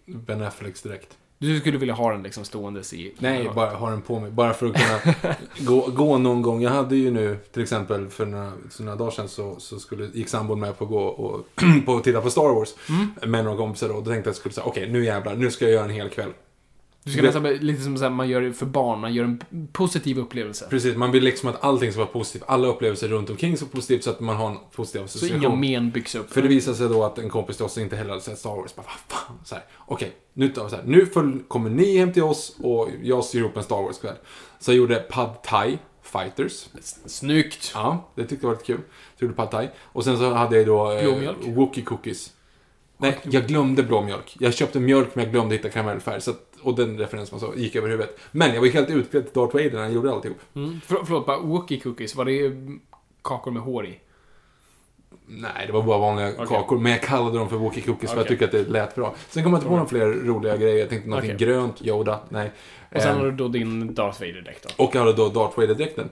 [0.06, 1.18] Ben Afflecks direkt.
[1.46, 3.14] Du skulle vilja ha den liksom ståendes i...
[3.20, 4.32] Nej, bara ha den på mig.
[4.32, 5.16] Bara för att kunna
[5.60, 6.62] gå, gå någon gång.
[6.62, 10.06] Jag hade ju nu, till exempel för några, för några dagar sedan så, så skulle,
[10.14, 11.46] gick sambon med på att gå och
[11.86, 12.74] på att titta på Star Wars.
[12.90, 13.32] Mm.
[13.32, 13.94] Med några kompisar då.
[13.94, 15.92] Då tänkte jag att jag skulle säga, okej nu jävlar, nu ska jag göra en
[15.92, 16.32] hel kväll.
[17.06, 19.24] Du ska Det- nästan lite som så här, man gör det för barn, man gör
[19.24, 19.42] en
[19.72, 20.68] positiv upplevelse.
[20.70, 22.44] Precis, man vill liksom att allting ska vara positivt.
[22.48, 25.44] Alla upplevelser runt omkring ska vara positivt så att man har en positiv Så association.
[25.44, 26.34] inga men byggs upp.
[26.34, 28.50] För det visade sig då att en kompis till oss inte heller hade sett Star
[28.56, 28.76] Wars.
[28.76, 29.36] Bara, vad fan?
[29.46, 32.56] Så här, Okej, nu, tar vi så här, nu följ, kommer ni hem till oss
[32.62, 34.16] och jag styr ihop en Star Wars-kväll.
[34.60, 36.66] Så jag gjorde Pad Thai Fighters.
[37.06, 37.72] Snyggt!
[37.74, 38.78] Ja, det tyckte jag var lite kul.
[38.78, 38.84] Så
[39.18, 39.68] jag gjorde Pad Thai.
[39.84, 41.34] Och sen så hade jag då eh?
[41.46, 42.32] Wookie Cookies.
[42.98, 44.38] Nej, jag glömde blåmjölk.
[44.40, 46.22] Jag köpte mjölk men jag glömde hitta karamellfärg.
[46.22, 48.18] Så att, och den referensen så gick över huvudet.
[48.32, 50.38] Men jag var helt utklädd till Darth Vader när jag gjorde alltihop.
[50.56, 50.82] Mm.
[50.82, 52.52] För, förlåt, bara Wookie cookies, var det
[53.24, 54.00] kakor med hår i?
[55.28, 56.46] Nej, det var bara vanliga Okej.
[56.48, 56.80] kakor.
[56.80, 59.16] Men jag kallade dem för Wookie Cookies för jag tycker att det lät bra.
[59.30, 60.78] Sen kom jag inte på några fler roliga grejer.
[60.80, 61.48] Jag tänkte någonting Okej.
[61.48, 62.52] grönt, Yoda, nej.
[62.96, 64.84] Och sen Ehm, har du då din Darth Vader-dräkt då.
[64.84, 66.10] och jag hade då Darth Vader-dräkten.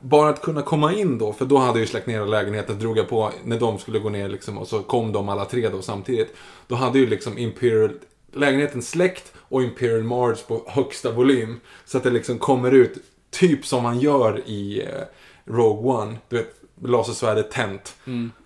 [0.00, 2.98] Bara att kunna komma in då, för då hade jag ju släckt ner lägenheten, drog
[2.98, 5.82] jag på när de skulle gå ner liksom, och så kom de alla tre då
[5.82, 6.36] samtidigt.
[6.66, 7.90] Då hade ju liksom Imperial,
[8.32, 11.60] lägenheten släckt och Imperial March på högsta volym.
[11.84, 12.94] Så att det liksom kommer ut,
[13.30, 15.02] typ som man gör i eh,
[15.44, 16.16] Rogue One.
[16.28, 17.96] Du vet, lasersvärdet tänt.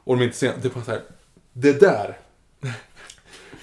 [0.05, 1.01] Och de inte ser, det är bara så här,
[1.53, 2.19] det där.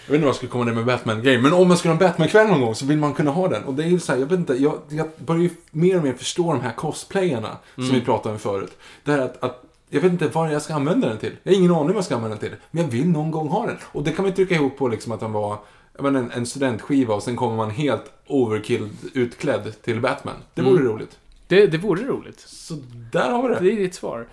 [0.05, 2.01] Jag vet inte vad jag skulle komma ner med Batman-grej, men om man skulle ha
[2.01, 3.63] en Batman-kväll någon gång så vill man kunna ha den.
[3.63, 6.03] Och det är ju så här, jag vet inte, jag, jag börjar ju mer och
[6.03, 8.77] mer förstå de här cosplayarna som vi pratade om förut.
[9.03, 11.37] Det här att, att jag vet inte vad jag ska använda den till.
[11.43, 12.59] Jag har ingen aning vad jag ska använda den till.
[12.71, 13.77] Men jag vill någon gång ha den.
[13.83, 15.57] Och det kan man ju trycka ihop på liksom att den var
[16.03, 20.35] menar, en, en studentskiva och sen kommer man helt overkill utklädd till Batman.
[20.53, 21.19] Det vore roligt.
[21.47, 22.39] Det, det vore roligt.
[22.39, 22.73] Så
[23.11, 23.59] där har vi det.
[23.59, 24.27] Det är ditt svar.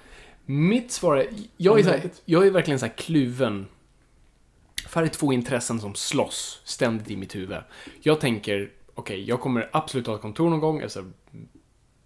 [0.44, 3.66] Mitt svar är, jag är, så här, jag är verkligen så här kluven.
[4.88, 7.58] För det är två intressen som slåss ständigt i mitt huvud.
[8.00, 10.82] Jag tänker, okej, jag kommer absolut ha ett kontor någon gång.
[10.82, 11.04] Alltså,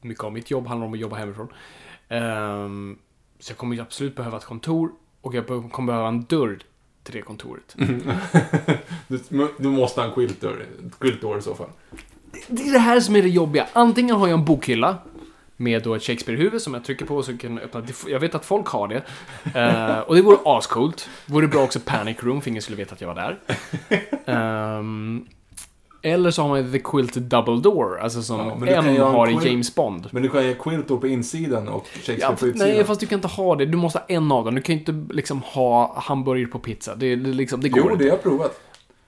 [0.01, 1.49] mycket av mitt jobb handlar om att jobba hemifrån.
[2.09, 2.99] Ehm,
[3.39, 6.59] så jag kommer absolut behöva ett kontor och jag kommer behöva en dörr
[7.03, 7.77] till det kontoret.
[9.09, 10.15] Du, du måste ha en
[10.99, 11.71] quiltor i så fall.
[12.49, 13.67] Det är det här som är det jobbiga.
[13.73, 14.99] Antingen har jag en bokhylla
[15.57, 17.83] med då ett Shakespeare-huvud som jag trycker på så kan jag öppna.
[18.09, 19.03] Jag vet att folk har det.
[19.61, 21.09] Eh, och det vore ascoolt.
[21.27, 23.39] Vore bra också Panic Room, för ingen skulle veta att jag var där.
[24.79, 25.27] Ehm,
[26.03, 29.29] eller så har man The Quilted Double Door, alltså som Ja, M ju ha har
[29.29, 30.09] i quilt- James Bond.
[30.11, 32.69] Men du kan ge quiltor på insidan och Shakespeare Ja, på utsidan.
[32.69, 33.67] nej, fast du kan inte ha det.
[33.67, 34.55] Du måste ha en av dem.
[34.55, 36.95] Du kan ju inte liksom ha hamburgare på pizza.
[36.95, 38.05] Det, det, liksom, det går Jo, inte.
[38.05, 38.61] det har jag provat.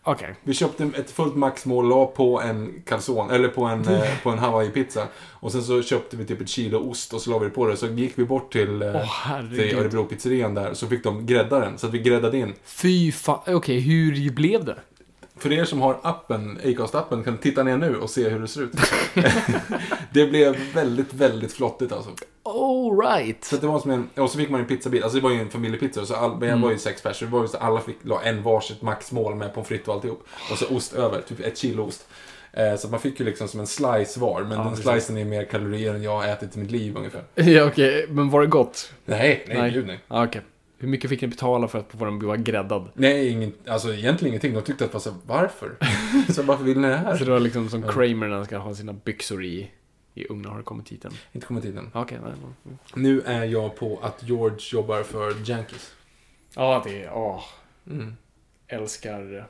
[0.04, 0.34] Okej.
[0.42, 4.38] Vi köpte ett fullt maxmål la på en calzone, eller på en, eh, på en
[4.38, 5.06] hawaii-pizza.
[5.32, 7.66] Och sen så köpte vi typ ett kilo ost och så la vi det på
[7.66, 7.76] det.
[7.76, 9.78] Så gick vi bort till, Åh, till.
[9.78, 11.78] Örebro-pizzerian där, så fick de grädda den.
[11.78, 12.52] Så att vi gräddade in.
[12.64, 13.38] Fy fan.
[13.46, 14.76] Okej, hur blev det?
[15.42, 18.62] För er som har appen, Acast-appen, kan titta ner nu och se hur det ser
[18.62, 18.72] ut.
[20.12, 22.10] det blev väldigt, väldigt flottigt alltså.
[22.42, 23.44] All right.
[23.44, 25.40] Så det var som en, och så fick man en pizzabit, alltså det var ju
[25.40, 27.96] en familjepizza, så all, jag var ju sex personer, det var ju så alla fick
[28.02, 30.26] la en varsitt maxmål med pommes frites och alltihop.
[30.52, 32.06] Och så ost över, typ ett kilo ost.
[32.52, 34.84] Eh, så man fick ju liksom som en slice var, men Ja, den precis.
[34.90, 37.22] slicen är mer kalorier än jag har ätit i mitt liv ungefär.
[37.34, 38.06] Ja, okej.
[38.08, 38.92] Men var det gott?
[39.04, 39.98] Nej, nej, gud nej.
[40.08, 40.40] Ja, Okej.
[40.82, 42.88] Hur mycket fick ni betala för att få den bli gräddad?
[42.94, 44.54] Nej, ingen, alltså egentligen ingenting.
[44.54, 45.76] De tyckte att så, varför?
[46.32, 47.16] så varför vill ni det här?
[47.16, 49.70] Så det var liksom som Kramer när han ska ha sina byxor i,
[50.14, 50.50] i ugnar.
[50.50, 51.12] Har det kommit hit än?
[51.32, 51.90] Inte kommit in än.
[51.94, 52.32] Okej, nej.
[52.64, 52.74] nej.
[52.94, 55.92] Nu är jag på att George jobbar för Yankees.
[56.54, 57.12] Ja, det är...
[57.14, 57.42] Åh.
[57.90, 58.16] Mm.
[58.68, 59.36] Älskar...
[59.38, 59.44] eh,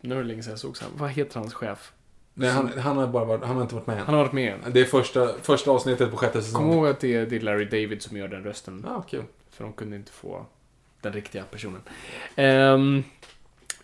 [0.00, 0.92] Nu är det länge sedan jag såg så här.
[0.96, 1.92] Vad heter hans chef?
[2.34, 4.06] Nej, han, han har bara varit, han har inte varit med än.
[4.06, 4.54] Han har varit med.
[4.72, 6.72] Det är första, första avsnittet på sjätte Kom säsongen.
[6.72, 8.84] ihåg att det är, det är Larry David som gör den rösten.
[8.86, 9.22] Ja, kul.
[9.56, 10.46] För de kunde inte få
[11.00, 11.80] den riktiga personen.
[12.36, 13.04] Ehm,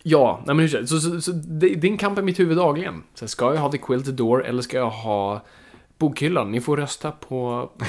[0.03, 2.57] ja, nej men hur så, så, så det, det är en kamp i mitt huvud
[2.57, 3.03] dagligen.
[3.13, 5.41] Så ska jag ha The Quilted Door eller ska jag ha
[5.97, 6.51] bokhyllan?
[6.51, 7.69] Ni får rösta på...
[7.77, 7.85] på...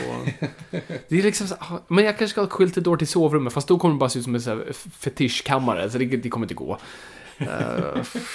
[1.09, 3.68] det är liksom så, ah, Men jag kanske ska ha Quilted Door till sovrummet, fast
[3.68, 4.62] då kommer det bara se ut som en så
[4.99, 6.78] fetischkammare, så det, det kommer inte gå.
[7.41, 7.49] Uh,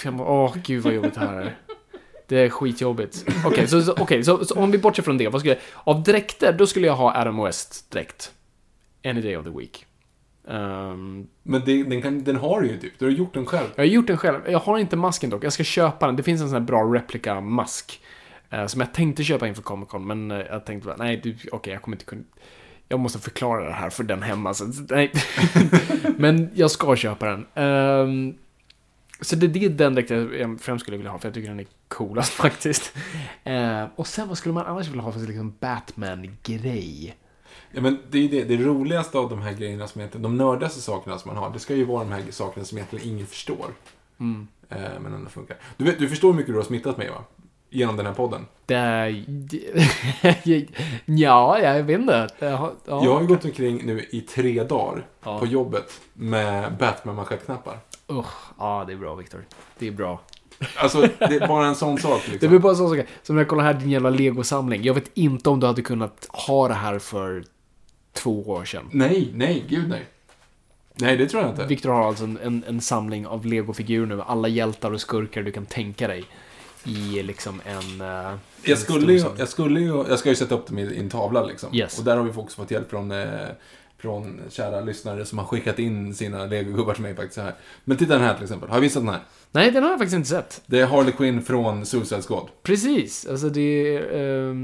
[0.04, 1.56] jag bara, åh gud vad jobbigt det här är.
[2.28, 3.24] Det är skitjobbigt.
[3.46, 5.62] Okej, så, så, okej, så, så om vi bortser från det, vad skulle jag,
[5.94, 8.32] Av dräkter, då skulle jag ha Adam West-dräkt.
[9.04, 9.86] Any day of the week.
[10.48, 12.98] Ehm, Men det, den, kan, den har du ju typ.
[12.98, 13.66] Du har gjort den själv.
[13.76, 14.40] jag har gjort den själv.
[14.50, 15.44] Jag har inte masken dock.
[15.44, 16.16] Jag ska köpa den.
[16.16, 18.00] Det finns en sån här bra replika-mask.
[18.50, 21.72] eh, som jag tänkte köpa inför Comic Con, men eh, jag tänkte bara, nej, okej,
[21.72, 22.22] jag kommer inte kunna...
[22.88, 25.12] Jag måste förklara det här för den hemma, så nej.
[26.16, 27.46] men jag ska köpa den.
[27.54, 28.34] Ehm,
[29.20, 31.60] så det, det är den direkt jag främst skulle vilja ha, för jag tycker den
[31.60, 32.96] är coolast faktiskt.
[33.44, 37.16] Eh, och sen, vad skulle man annars vilja ha för liksom Batman-grej?
[37.72, 40.80] Ja, men det är det, det roligaste av de här grejerna som egentligen, de nördigaste
[40.80, 43.66] sakerna som man har, det ska ju vara de här sakerna som egentligen ingen förstår.
[44.20, 44.48] Mm.
[44.68, 45.56] Eh, men ändå funkar.
[45.76, 47.24] Du, vet, du förstår hur mycket du har smittat mig va?
[47.72, 48.46] Genom den här podden.
[48.66, 49.10] Det...
[51.04, 52.28] ja, jag vet inte.
[52.38, 53.04] Jag har, ja.
[53.04, 55.38] Jag har ju gått omkring nu i tre dagar Ja.
[55.38, 57.78] på jobbet med Batman-manschettknappar.
[58.12, 58.26] Usch,
[58.58, 59.44] ja, det är bra Viktor.
[59.78, 60.20] Det är bra.
[60.76, 62.48] Alltså, det är bara en sån sak Det liksom.
[62.48, 63.06] blir bara så sak.
[63.22, 64.82] Som när jag kollar här din jävla legosamling.
[64.82, 67.44] Jag vet inte om du hade kunnat ha det här för
[68.12, 68.84] två år sedan.
[68.92, 70.04] Nej, nej, gud nej.
[70.94, 71.66] Nej, det tror jag inte.
[71.66, 74.22] Victor har alltså en, en, en samling av legofigurer nu.
[74.22, 76.24] Alla hjältar och skurkar du kan tänka dig.
[76.84, 78.00] I liksom en...
[78.00, 80.82] eh, en Jag skulle, ju, jag skulle ju, jag ska ju sätta upp dem i,
[80.82, 81.74] i en tavla liksom.
[81.74, 81.98] Yes.
[81.98, 83.26] Och där har vi också fått hjälp från, eh,
[83.98, 87.54] från kära lyssnare som har skickat in sina legogubbar till mig faktiskt så här.
[87.84, 88.68] Men titta den här till exempel.
[88.68, 89.20] Har jag visat den här?
[89.52, 90.62] Nej, den har jag faktiskt inte sett.
[90.66, 92.48] Det är Harley Quinn från Suicide Squad.
[92.62, 94.54] Precis, alltså det är...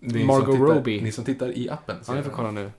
[0.00, 1.00] Ni Margot Robbie.
[1.00, 1.96] Ni som tittar i appen.
[2.06, 2.70] ja, jag får kolla nu.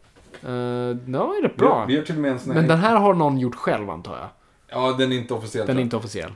[0.44, 1.80] Uh, no, är det Vi bra.
[1.80, 2.60] har, vi har till och med en sån här...
[2.60, 4.28] Men den här har någon gjort själv antar jag.
[4.68, 5.68] Ja, den är inte officiell.
[5.68, 6.32] Den är inte officiell.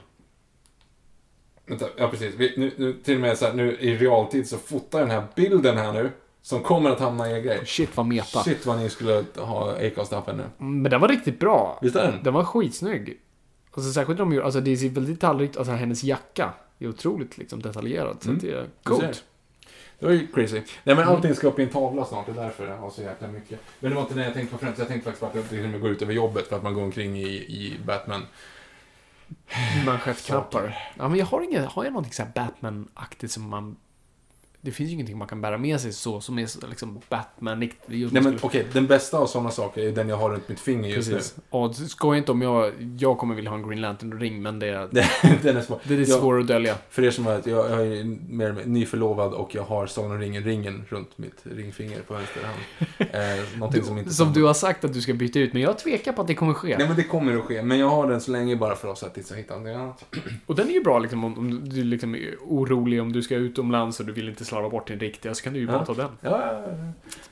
[1.66, 2.36] Vänta, ja precis.
[2.36, 5.24] Vi, nu, nu, till och med så här, nu i realtid så fotar den här
[5.36, 6.12] bilden här nu.
[6.41, 7.66] Som kommer att hamna i er grej.
[7.66, 8.39] Shit vad meta.
[8.43, 10.43] Shit vad ni skulle ha Acast-appen nu.
[10.60, 11.80] Mm, Men den var riktigt bra.
[11.82, 12.24] Visst är den?
[12.24, 13.20] Den var skitsnygg.
[13.72, 17.38] Alltså särskilt om de gör, alltså det ser väldigt detaljrikt, alltså hennes jacka är otroligt
[17.38, 18.18] liksom detaljerad.
[18.22, 18.41] Så Mm.
[18.41, 19.24] det är coolt.
[20.00, 20.56] Det var ju crazy.
[20.56, 20.98] Nej Mm.
[20.98, 23.28] men allting ska upp i en tavla snart, det är därför jag har så jäkla
[23.28, 23.60] mycket.
[23.80, 24.80] Men det var inte det jag tänkte på främst.
[24.80, 26.74] Jag tänkte faktiskt på att det till och går ut över jobbet för att man
[26.74, 28.26] går omkring i, i Batman.
[29.86, 30.78] Manschettknappar.
[30.98, 33.76] Ja men jag har inget, har jag någonting så här Batman-aktigt som man...
[34.66, 37.76] Det finns ju ingenting man kan bära med sig så, som är liksom Batman-igt.
[37.88, 40.89] Nej men okej, den bästa av sådana saker är den jag har runt mitt finger
[40.89, 41.36] just Precis.
[41.49, 45.01] Och skoja inte om jag, jag kommer vilja ha en Green Lantern-ring, men det, nu.
[45.41, 45.80] den är svår.
[45.88, 46.76] det är Jag- svårt att dölja.
[46.89, 48.03] För er som vet, jag, jag är
[48.34, 52.59] mer nyförlovad och jag har Sagan ringen-ringen runt mitt ringfinger på vänster hand.
[52.99, 54.14] Eh, någonting som inte...
[54.14, 56.36] Som du har sagt att du ska byta ut, men jag tvekar på att det
[56.36, 56.78] kommer ske.
[56.78, 59.03] Nej men det kommer att ske, men jag har den så länge bara för oss
[59.03, 60.05] att tills jag hittar någonting annat.
[60.45, 63.36] Och den är ju bra liksom om, om du liksom är orolig om du ska
[63.36, 65.86] utomlands och du vill inte slarva bort din riktiga, så kan du ju bara Ja.
[65.86, 66.12] ta den.
[66.22, 66.91] Ja, ja, ja.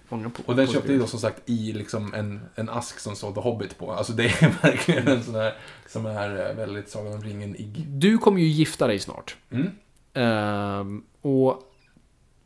[0.09, 3.34] Många på, Och den köpte jag då som sagt i liksom en, en ask som
[3.34, 3.91] The Hobbit på.
[3.91, 5.53] Alltså det är verkligen en sån här
[5.88, 7.86] som är eh, väldigt Sagan om ringen-ig.
[7.88, 9.36] Du kommer ju gifta dig snart.
[9.51, 9.69] Mm.
[10.13, 11.61] Ehm, och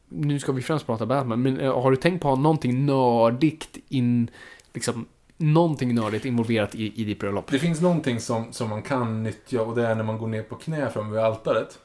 [0.09, 2.85] nu ska vi främst prata Batman, men eh, har du tänkt på att ha någonting
[2.85, 4.29] nördigt in,
[4.73, 5.05] liksom,
[5.37, 7.51] någonting nördigt involverat i, i ditt bröllop?
[7.51, 10.43] Det finns någonting som, som man kan nyttja och det är när man går ner
[10.43, 11.79] på knä framme vid altaret.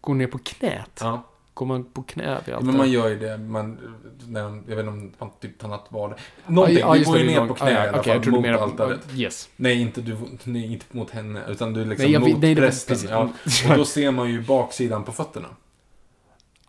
[0.00, 0.98] Gå ner på knät?
[1.00, 1.22] Ja.
[1.54, 3.78] Går man på knä vid allt Men man gör ju det, man,
[4.26, 6.18] när, jag vet inte om man typ tar nattvarden.
[6.46, 9.00] Någonting, Ja, just går ju ner på knä ja, i alla jag fall, mot altaret.
[9.14, 9.48] Yes.
[9.56, 12.98] Nej inte, du, nej, inte mot henne, utan du liksom Nej, jag mot nej, prästen.
[13.08, 13.28] Ja.
[13.70, 15.48] Och då ser man ju baksidan på fötterna.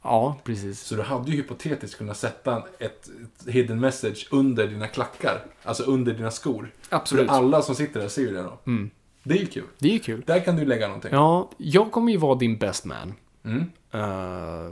[0.03, 0.81] Ja, precis.
[0.81, 3.09] Så du hade ju hypotetiskt kunnat sätta ett,
[3.47, 5.45] hidden message under dina klackar.
[5.63, 6.73] Alltså under dina skor.
[6.89, 7.27] Absolut.
[7.27, 8.59] Så alla som sitter där ser ju det då.
[8.67, 8.89] Mm.
[9.23, 9.63] Det är ju kul.
[9.79, 10.23] Det är ju kul.
[10.25, 11.11] Där kan du lägga någonting.
[11.13, 13.13] Ja, jag kommer ju vara din best man.
[13.43, 13.59] Mm.
[13.95, 14.71] Uh,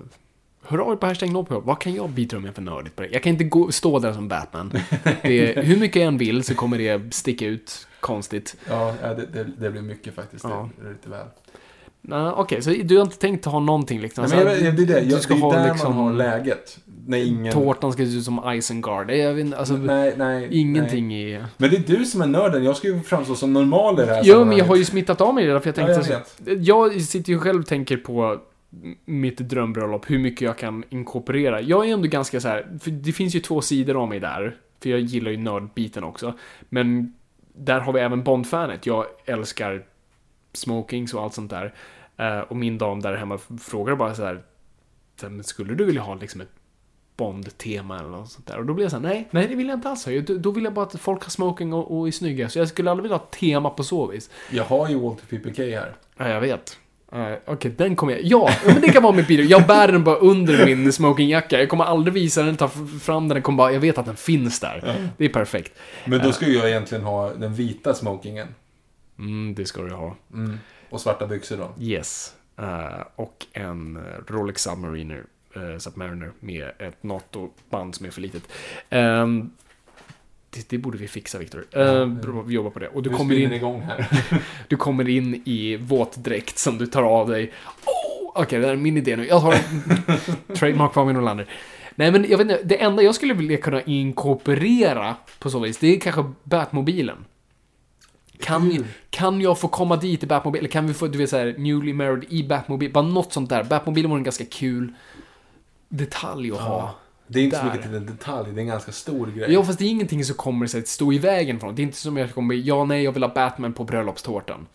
[0.63, 1.61] hör av er på hashtag Nobel.
[1.61, 3.09] Vad kan jag bidra med för nördigt på det?
[3.11, 4.71] Jag kan inte gå, stå där som Batman.
[5.21, 8.55] Det hur mycket jag än vill så kommer det sticka ut konstigt.
[8.69, 10.43] Ja, ja, det, det, det blir mycket faktiskt.
[10.43, 10.69] Ja.
[10.81, 11.25] Det är lite väl.
[12.01, 14.25] Nej, Okej, så du har inte tänkt ha någonting liksom?
[14.29, 14.99] Nej, men jag, det är det.
[15.01, 15.95] du ska det är ha där liksom...
[15.95, 16.77] man har läget.
[17.05, 17.53] När ingen...
[17.53, 19.11] Tårtan ska se ut som Isengard.
[19.11, 19.73] Jag vet inte, alltså...
[19.73, 20.47] nej, nej.
[20.51, 21.31] ingenting Nej.
[21.33, 21.43] i...
[21.57, 22.63] Men det är du som är nörden.
[22.63, 25.21] Jag ska ju framstå som normal i det här Jo, men jag har ju smittat
[25.21, 26.13] av mig det där, för jag Ja, tänkte...
[26.13, 26.25] jag
[26.57, 28.39] så- jag sitter ju själv och tänker på
[29.05, 31.61] mitt drömbröllop, hur mycket jag kan inkorporera.
[31.61, 34.57] Jag är ändå ganska så här, för det finns ju två sidor av mig där.
[34.79, 36.33] För jag gillar ju nördbiten också.
[36.69, 37.13] Men
[37.53, 38.85] där har vi även Bond-fanet.
[38.85, 39.85] Jag älskar
[40.53, 41.73] smokings och allt sånt där.
[42.17, 44.43] Eh, och min dam där hemma frågar bara så här,
[45.19, 46.51] så här, "Men skulle du vilja ha liksom ett
[47.17, 48.57] Bond-tema eller något sånt där?
[48.57, 50.21] Och då blir jag så här, nej, nej det vill jag inte alls ha.
[50.21, 52.49] Då vill jag bara att folk har smoking och, och är snygga.
[52.49, 54.29] Så jag skulle aldrig vilja ha ett tema på så vis.
[54.51, 55.95] Jag har ju Walter PPK här.
[56.17, 56.77] Ja, jag vet.
[57.15, 58.21] Uh, Okej, den kommer jag...
[58.23, 59.45] Ja, men det kan vara mitt bidrag.
[59.45, 61.59] Jag bär den bara under min smokingjacka.
[61.59, 62.67] Jag kommer aldrig visa den, ta
[63.01, 63.35] fram den.
[63.35, 65.09] Jag, kommer bara, jag vet att den finns där.
[65.17, 65.73] Det är perfekt.
[66.05, 68.47] Men då ska ju jag egentligen ha den vita smokingen.
[69.19, 70.15] Mm, det ska du ha.
[70.33, 70.59] Mm.
[70.89, 71.83] Och svarta byxor då.
[71.83, 72.33] Yes.
[72.57, 75.23] Eh, och en eh, Rolex Submariner,
[75.57, 78.43] uh, Submariner med ett NATO-band som är för litet.
[78.89, 79.51] Ehm,
[80.49, 81.65] det, det borde vi fixa, Viktor.
[81.77, 82.87] Uh, bra, vi jobbar på det.
[82.87, 84.07] Och du kommer, in, igång här.
[84.67, 87.51] du kommer in i våtdräkt som du tar av dig.
[87.85, 89.27] Oh, Okej, det här är min idé nu.
[89.27, 89.55] Jag tar
[90.55, 91.49] trademark Fabian Nolander.
[91.95, 92.63] Nej, men jag vet inte.
[92.63, 97.25] Det enda jag skulle vilja kunna inkorporera på så vis, det är kanske Batmobilen.
[98.39, 100.59] Kan, kan jag få komma dit i Batmobil?
[100.59, 102.91] Eller kan vi få, du vet såhär, newly married i Batmobil?
[102.91, 103.63] Bara något sånt där.
[103.63, 104.93] Batmobilen var en ganska kul
[105.89, 106.95] detalj att ha.
[107.31, 107.71] Det är inte så Där.
[107.71, 109.53] mycket till en detalj, det är en ganska stor grej.
[109.53, 111.75] Ja, fast det är ingenting som kommer sig att stå i vägen från.
[111.75, 114.67] Det är inte som jag kommer, ja, nej, jag vill ha Batman på bröllopstårtan.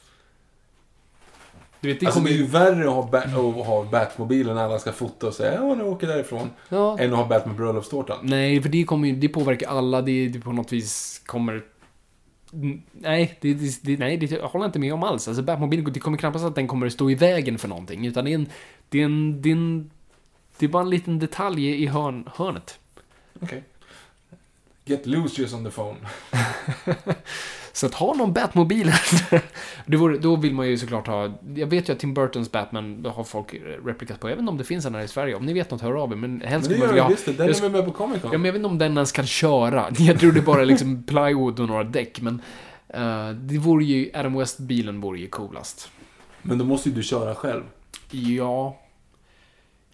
[1.80, 4.54] Du vet, det alltså kommer det är ju värre att ha, Bat- att ha Batmobilen
[4.54, 6.50] när alla ska fota och säga ja, nu åker jag därifrån.
[6.68, 6.98] Ja.
[6.98, 8.18] Än att ha Batman bröllopstårtan.
[8.22, 10.02] Nej, för det kommer det påverkar alla.
[10.02, 11.62] Det, det på något vis kommer
[12.52, 15.28] mm, nej, det, det, det, nej, det håller jag inte med om alls.
[15.28, 18.06] Alltså Batmobilen, det kommer knappast att den kommer att stå i vägen för någonting.
[18.06, 18.46] Utan det är en,
[18.88, 19.90] det är en, det är en,
[20.58, 22.78] det är bara en liten detalj i hörn, hörnet.
[23.40, 23.64] Okej.
[24.84, 25.96] Get loose just on the phone.
[27.72, 28.92] Så att ha någon Batmobil,
[29.86, 33.06] det vore, då vill man ju såklart ha, jag vet ju att Tim Burtons Batman
[33.14, 35.46] har folk replikat på, jag vet inte om det finns en här i Sverige, om
[35.46, 37.26] ni vet något, hör av er, men helst Men det gör ha- visst.
[37.26, 38.32] Den jag är med på Comic Con?
[38.32, 39.86] Ja, men jag vet inte om den ens kan köra.
[39.98, 42.42] Jag tror det bara är liksom plywood och några däck, men
[42.88, 45.90] eh, det vore ju, Adam West-bilen vore ju coolast.
[46.42, 47.62] Men då måste ju du köra själv.
[48.10, 48.80] Ja,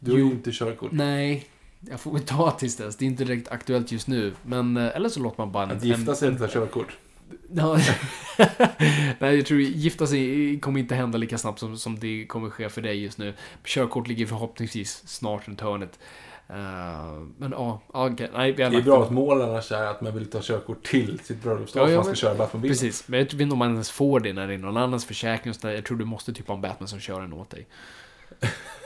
[0.00, 0.92] Du har ju inte körkort.
[0.92, 1.46] nej,
[1.80, 2.96] jag får väl ta tills dess.
[2.96, 5.70] Det är inte direkt aktuellt just nu, men eh, eller så låter man bara en...
[5.70, 6.96] Att gifta sig utan körkort.
[7.52, 7.78] Ja,
[9.18, 12.68] nej, jag tror gifta sig kommer inte hända lika snabbt som, som det kommer ske
[12.68, 13.34] för dig just nu.
[13.64, 15.98] Körkort ligger förhoppningsvis snart runt hörnet.
[16.48, 16.56] Eh,
[17.38, 18.30] men ja, ja, okej.
[18.34, 20.82] Nej, vi har Det är bra att mål annars är att man vill ta körkort
[20.86, 22.70] till sitt bröllopsdag Ja, för man ska men- köra Batmobil.
[22.70, 25.04] Precis, men jag vet inte om man ens får det när det är någon annans
[25.04, 25.74] försäkring och sådär.
[25.74, 27.66] Jag tror du måste typ ha en Batman som kör den åt dig.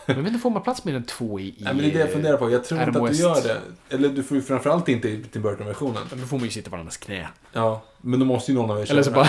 [0.07, 1.43] Men jag vet inte, får man plats med en två i...
[1.43, 2.51] i Nej, men det är det jag funderar på.
[2.51, 3.47] Jag tror Adam inte att du West.
[3.47, 3.55] gör
[3.89, 3.95] det.
[3.95, 6.03] Eller du får ju framförallt inte i Tim Burton-versionen.
[6.11, 7.29] Men Då får man ju sitta på varandras knä.
[7.53, 8.93] Ja, men då måste ju någon av er köra.
[8.95, 9.29] Eller så bara...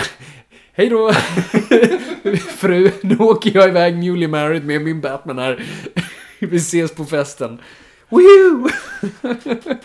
[0.72, 1.12] Hej då!
[2.56, 5.64] Fru, nu åker jag iväg newly married med min Batman här.
[6.38, 7.60] Vi ses på festen.
[8.08, 8.68] Woohoo!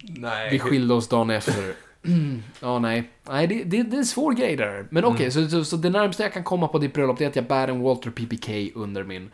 [0.00, 0.50] Nej.
[0.50, 1.74] Vi skilde oss dagen efter.
[2.06, 3.10] Mm, Ja, nej.
[3.28, 4.86] Nej, det, det, det är en svår grej där.
[4.90, 5.30] Men okej, Mm.
[5.30, 7.44] så, så, så det närmaste jag kan komma på ditt bröllop det är att jag
[7.46, 9.30] bär en Walter PPK under min...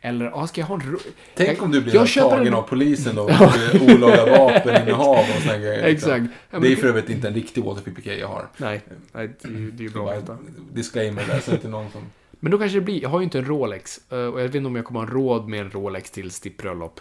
[0.00, 0.98] Eller, ja, ska jag ha en...
[1.34, 3.22] Tänk jag, om du blir jag tagen en- av polisen då.
[3.94, 5.88] Olaga vapeninnehav och såna grejer.
[5.90, 6.12] liksom.
[6.12, 6.32] Exakt.
[6.50, 8.48] Ja, Det är för övrigt inte en riktig Walter PPK jag har.
[8.56, 8.80] Nej,
[9.12, 10.36] nej det, det är ju bra att veta.
[10.72, 12.00] disclaimer där, så inte någon som...
[12.40, 14.00] Men då kanske det blir, jag har ju inte en Rolex.
[14.12, 16.56] eh, Och jag vet inte om jag kommer ha råd med en Rolex till ditt
[16.56, 17.00] bröllop.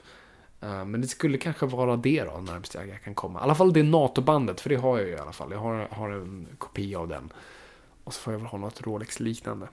[0.62, 3.40] Eh, Men det skulle kanske vara det då, närmast jag kan komma.
[3.40, 5.52] I alla fall det NATO-bandet, för det har jag ju i alla fall.
[5.52, 7.34] Jag har, har en kopia av den.
[8.04, 9.68] Och så får jag väl ha något Rolex-liknande.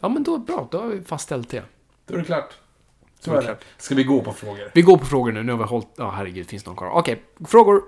[0.00, 1.62] Ja, men då bra, då har vi fastställt det.
[2.06, 2.54] Då är det klart.
[3.20, 3.64] Så är är det klart.
[3.78, 4.70] Ska vi gå på frågor?
[4.74, 5.88] Vi går på frågor nu, nu har vi hållit...
[5.96, 6.90] Ja, herregud, finns det någon kvar?
[6.90, 7.82] Okej, frågor.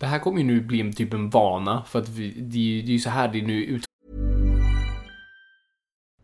[0.00, 2.62] Det här kommer ju nu bli en typ en vana, för att vi, det, är
[2.62, 3.84] ju- det är ju så här det nu ut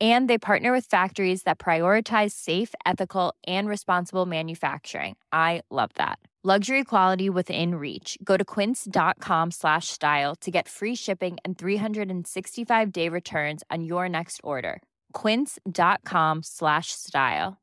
[0.00, 5.16] And they partner with factories that prioritize safe, ethical, and responsible manufacturing.
[5.32, 6.18] I love that.
[6.42, 8.16] Luxury quality within reach.
[8.24, 14.08] Go to quince.com slash style to get free shipping and 365 day returns on your
[14.08, 14.80] next order.
[15.12, 17.58] Quince.com slash style.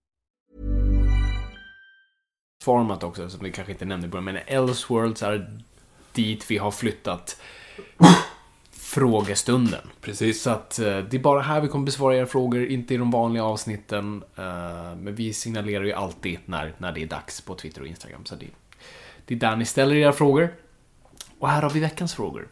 [2.68, 5.60] format också, som vi kanske inte nämnde men Elseworlds är
[6.12, 7.42] dit vi har flyttat
[8.98, 9.82] frågestunden.
[10.02, 10.42] Precis.
[10.42, 13.12] Så att eh, det är bara här vi kommer besvara era frågor, inte i de
[13.12, 14.24] vanliga avsnitten.
[14.36, 18.26] Eh, Men vi signalerar ju alltid när, när det är dags på Twitter och Instagram.
[18.26, 18.46] Så det,
[19.26, 20.50] det är där ni ställer era frågor.
[21.40, 22.48] Och här har vi veckans frågor.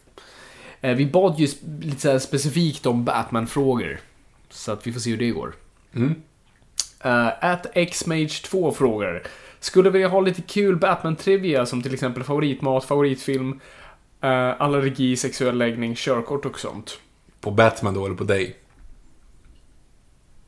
[0.81, 1.47] Eh, Vi bad ju
[1.81, 3.99] lite specifikt om Batman-frågor.
[4.49, 5.53] Så att vi får se hur det går.
[5.95, 6.15] Mm.
[7.41, 9.23] At xmage2 frågar.
[9.59, 13.59] Skulle vilja ha lite kul Batman-trivia som till exempel favoritmat, favoritfilm,
[14.24, 16.99] uh, allergi, sexuell läggning, körkort och sånt.
[17.41, 18.55] På Batman då, eller på dig?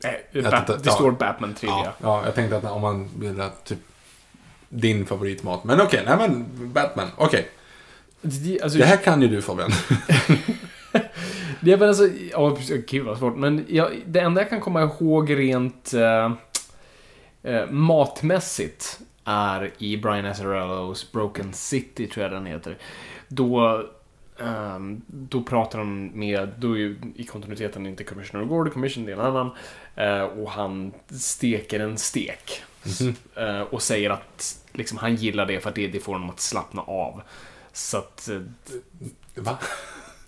[0.03, 0.91] Eh, Jag Bat- tittar- det ja.
[0.91, 1.83] står Batman-trivia.
[1.85, 3.79] Ja, ja, jag tänkte att om man vill ha typ
[4.69, 5.63] din favoritmat.
[5.63, 7.07] Men okej, nej men Batman.
[7.17, 7.49] Okej.
[8.21, 9.71] Det, alltså, Det här kan ju du Fabian.
[11.61, 12.57] det är väl alltså, ja,
[12.87, 13.35] gud vad svårt.
[13.35, 16.31] Men jag, det enda jag kan komma ihåg rent, eh,
[17.53, 22.77] eh, matmässigt är i Brian Azzarellos Broken City, tror jag den heter.
[23.27, 23.83] Då,
[24.39, 29.11] ehm, då pratar han med, då är ju i kontinuiteten inte Commissioner Gordon, Commission det
[29.11, 29.51] är en annan.
[29.95, 32.63] Eh, och han steker en stek.
[33.35, 36.39] Eh, och säger att liksom, han gillar det för att det, det får honom att
[36.39, 37.21] slappna av.
[37.73, 38.29] Så att...
[38.29, 38.41] eh,
[39.35, 39.57] Va?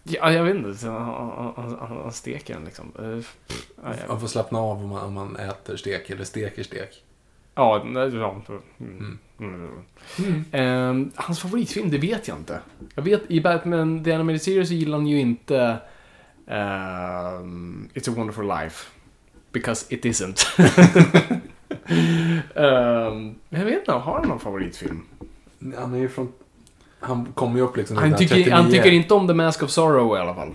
[0.04, 0.88] Ja, jag vet inte.
[0.88, 2.92] Han, han, han, steker den liksom.
[2.92, 3.36] Pff,
[3.84, 3.94] ja.
[4.08, 7.04] Man får slappna av om man, om man äter stek eller steker stek.
[7.60, 8.42] Ja, nej, ja.
[8.80, 9.18] Mm.
[9.40, 10.46] Mm.
[10.52, 12.60] Ehm, hans favoritfilm, det vet jag inte.
[12.96, 15.78] Jag vet, i Batman The Animated Series så gillar han ju inte
[16.48, 18.88] ehm, It's a wonderful life.
[19.52, 20.46] Because it isn't.
[23.50, 25.02] Men jag vet inte, har han någon favoritfilm?
[25.78, 26.32] Han är ju från...
[27.00, 28.54] Han kommer ju upp liksom Han tycker, 1939.
[28.54, 30.54] han tycker inte om The Mask of Sorrow i alla fall.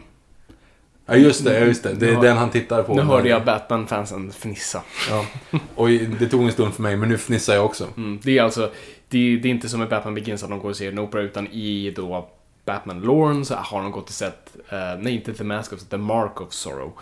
[1.07, 1.59] Ja, just det.
[1.59, 1.95] Ja, just det.
[1.95, 2.95] Det är Nu den han tittar på.
[2.95, 4.83] Nu hörde jag Batman-fansen fnissa.
[5.11, 5.27] Ja.
[5.75, 7.89] Och det tog en stund för mig, men nu fnissar jag också.
[7.97, 8.71] Mm, det är alltså,
[9.09, 11.23] det, det är inte som i Batman Begins att de går och ser en opera,
[11.23, 12.29] utan i då
[12.65, 15.97] Batman Lawrence så har de gått och sett, eh, nej inte The Mask of, The
[15.97, 16.93] Mark of Sorrow.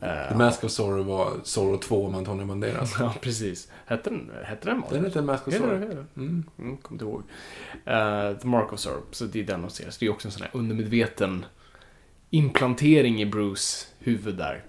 [0.00, 2.96] Eh, The Mask of Sorrow var Sorrow 2 med Antonio Banderas.
[3.00, 3.68] ja, precis.
[3.86, 4.82] Hette den, hette den?
[4.90, 5.80] Den heter Mask of Sorrow.
[5.80, 6.06] den?
[6.16, 6.44] Mm.
[6.58, 7.22] Mm, kommer inte ihåg.
[7.84, 9.90] Eh, The Mark of Sorrow, så det är den de ser.
[9.90, 11.44] Så det är också en sån här undermedveten
[12.30, 14.62] implantering i Bruce huvud där.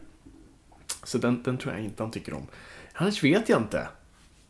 [1.03, 2.47] Så den, den tror jag inte han tycker om.
[2.93, 3.87] Annars vet jag inte.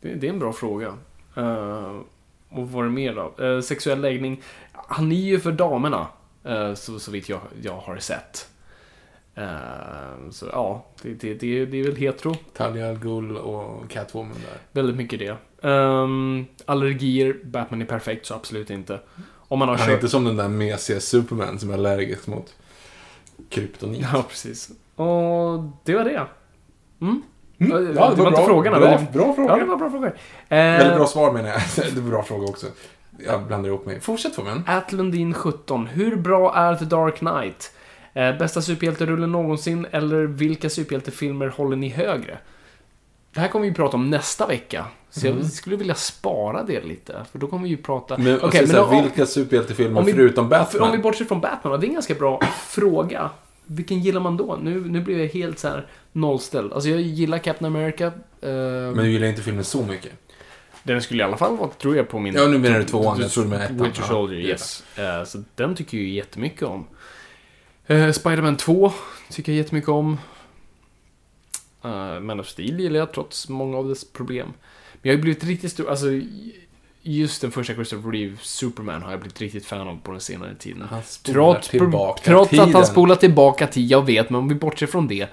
[0.00, 0.94] Det, det är en bra fråga.
[1.36, 2.00] Uh,
[2.48, 3.44] och vad är det mer då?
[3.44, 4.42] Eh, sexuell läggning.
[4.72, 6.06] Han är ju för damerna,
[6.48, 8.48] uh, så, så vitt jag, jag har sett.
[10.30, 12.34] Så ja, det, det, det, det är väl hetero.
[12.56, 14.58] Talia al Ghul och Catwoman där.
[14.72, 15.36] Väldigt mycket det.
[15.68, 19.00] Ehm, allergier, Batman är perfekt, så absolut inte.
[19.48, 19.98] Om man har Han är kört...
[19.98, 22.54] inte som den där mesiga Superman som är allergisk mot
[23.48, 24.06] kryptonit.
[24.12, 24.68] Ja, precis.
[24.96, 26.26] Och det var det.
[27.00, 27.22] Mm.
[27.60, 27.72] Mm.
[27.72, 28.46] Ja, det, det var, var inte bra.
[28.46, 28.78] frågorna.
[28.78, 29.50] Bra- bra frågor.
[29.50, 30.06] Ja, det var bra frågor.
[30.48, 31.60] Eh, Väldigt bra svar menar jag.
[31.94, 32.66] Det var bra fråga också.
[33.26, 34.00] Jag blandar ihop mig.
[34.00, 34.64] Fortsätt Fabian.
[34.66, 35.86] At Lundin 17.
[35.86, 37.72] Hur bra är The Dark Knight?
[38.14, 39.86] Eh, bästa superhjälterullen någonsin?
[39.90, 42.38] Eller vilka superhjältefilmer håller ni högre?
[43.38, 44.84] Det här kommer vi prata om nästa vecka.
[45.10, 47.26] Så jag skulle vilja spara det lite.
[47.32, 48.18] För då kommer vi ju prata...
[48.18, 50.82] Men, Okej, okay, men så om- vilka superhjältefilmer om vi- förutom För Batman?
[50.82, 53.30] om vi bortser från Batman, det är en ganska bra fråga.
[53.66, 54.58] Vilken gillar man då?
[54.62, 56.72] Nu, nu blir jag helt så här nollställd.
[56.72, 58.06] Alltså jag gillar Captain America.
[58.06, 60.12] eh, Men du gillar inte filmen så mycket?
[60.82, 62.34] Den skulle i alla fall vara, tror jag, på min...
[62.34, 63.20] Ja, nu menar du tvåan.
[63.20, 63.82] Jag trodde du menade ettan.
[63.84, 64.46] Winter Soldier, ja.
[64.48, 64.84] yes.
[64.96, 66.86] Eh, så den tycker jag ju jättemycket om.
[67.90, 68.92] Uh, Spider-Man 2
[69.30, 70.18] tycker jag jättemycket om.
[71.84, 74.46] Uh, Man of Steel gillar jag, trots många av dess problem.
[74.92, 76.06] Men jag har ju blivit riktigt stor, alltså...
[77.02, 80.54] Just den första Christopher Reeve, Superman, har jag blivit riktigt fan av på den senare
[80.54, 80.88] tiden.
[81.22, 82.86] Trots, tillbaka trots att han tiden.
[82.86, 85.28] spolar tillbaka tid, jag vet, men om vi bortser från det.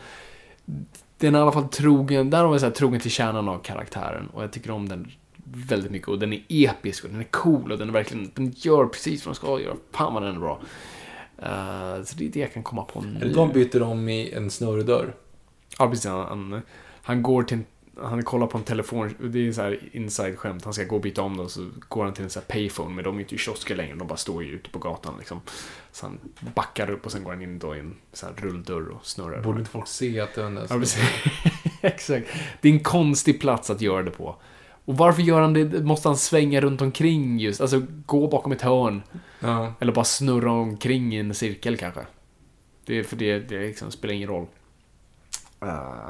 [1.18, 3.60] Den är i alla fall trogen, där har vi så här, trogen till kärnan av
[3.60, 4.28] karaktären.
[4.34, 5.12] Och jag tycker om den
[5.44, 6.08] väldigt mycket.
[6.08, 9.26] Och den är episk och den är cool och den är verkligen, den gör precis
[9.26, 9.76] vad den ska göra.
[9.92, 10.60] Fan vad den är bra.
[11.38, 13.32] Eh, så det är det jag kan komma på nu.
[13.34, 15.16] De byter om i en snurrdörr?
[15.80, 16.06] Ja, precis.
[16.06, 16.62] Han, han,
[17.02, 17.66] han går till en,
[18.04, 20.64] han kollar på en telefon, det är så här inside-skämt.
[20.64, 22.96] Han ska gå och byta om då, så går han till en sån här payphone.
[22.96, 25.42] Men de är inte i kiosker längre, de bara står ju ute på gatan liksom.
[25.92, 26.20] Så han
[26.56, 29.42] backar upp och sen går han in då i en sån här rulldörr och snurrar.
[29.42, 31.04] Borde inte folk se att en där Ja, precis.
[31.82, 32.28] Exakt.
[32.62, 34.36] Det är en konstig plats att göra det på.
[34.86, 35.84] Och varför gör han det?
[35.84, 37.62] Måste han svänga runt omkring just?
[37.62, 39.02] Alltså gå bakom ett hörn.
[39.40, 39.74] Ja.
[39.80, 42.02] Eller bara snurra omkring i en cirkel kanske.
[42.86, 44.48] Det är för det, det liksom spelar ingen roll.
[45.62, 46.10] Eh,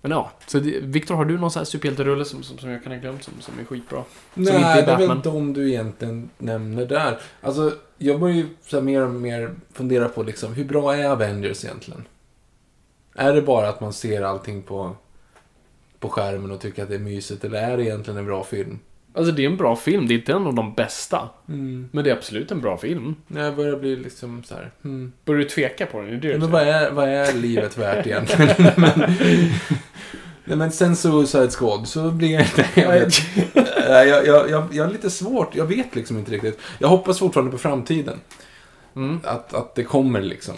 [0.00, 2.82] men ja, så det, Victor, har du någon sån här superhjälterulle som, som, som jag
[2.82, 4.04] kan ha glömt som, som är skitbra?
[4.34, 7.20] Nej, inte är det är väl de du egentligen nämner där.
[7.40, 11.64] Alltså, jag börjar ju så mer och mer fundera på liksom, hur bra är Avengers
[11.64, 12.04] egentligen?
[13.14, 14.96] Är det bara att man ser allting på,
[15.98, 18.78] på skärmen och tycker att det är mysigt, eller är det egentligen en bra film?
[19.16, 21.28] Alltså det är en bra film, det är inte en av de bästa.
[21.46, 23.14] Men det är absolut en bra film.
[23.28, 25.12] Jag börjar bli liksom så här, hmm.
[25.24, 26.14] Börjar du tveka på den?
[26.14, 28.70] Är det Men vad är, vad är livet värt egentligen?
[28.76, 28.92] men,
[30.44, 32.66] nej, men sen Suicide Squad så blir jag inte...
[32.74, 33.14] Jag, vet,
[33.88, 36.60] jag, jag, jag, jag har lite svårt, jag vet liksom inte riktigt.
[36.78, 38.20] Jag hoppas fortfarande på framtiden.
[38.96, 39.20] Mm.
[39.24, 40.54] Att, att det kommer liksom.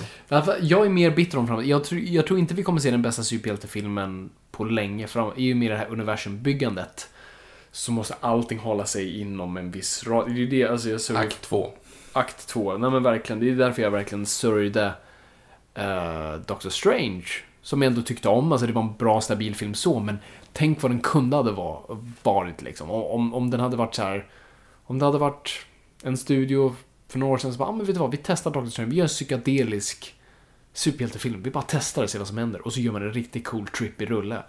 [0.61, 1.71] Jag är mer bitter om framtiden.
[1.71, 5.33] Jag, tror- jag tror inte vi kommer se den bästa superhjältefilmen på länge fram.
[5.37, 7.09] I och med det här universumbyggandet
[7.77, 10.35] så måste allting hålla sig inom en viss rad.
[10.35, 11.73] Det är det, alltså jag såg Akt 2.
[12.13, 12.79] akt två.
[12.79, 14.93] Nej men verkligen, det är därför jag verkligen sörjde
[15.79, 17.27] uh, Doctor Strange.
[17.63, 20.19] Som jag ändå tyckte om, alltså det var en bra stabil film så, men
[20.53, 22.91] tänk vad den kunde hade var, varit liksom.
[22.91, 24.27] Om, om, om den hade varit så här.
[24.85, 25.51] Om det hade varit
[26.03, 26.77] en studio
[27.09, 28.91] för några år sedan som bara, ah, men vet du vad, vi testar Doctor Strange,
[28.91, 30.15] vi gör en psykedelisk
[30.73, 31.43] superhjältefilm.
[31.43, 32.67] Vi bara testar och ser vad som händer.
[32.67, 34.43] Och så gör man en riktigt cool trippy rulle.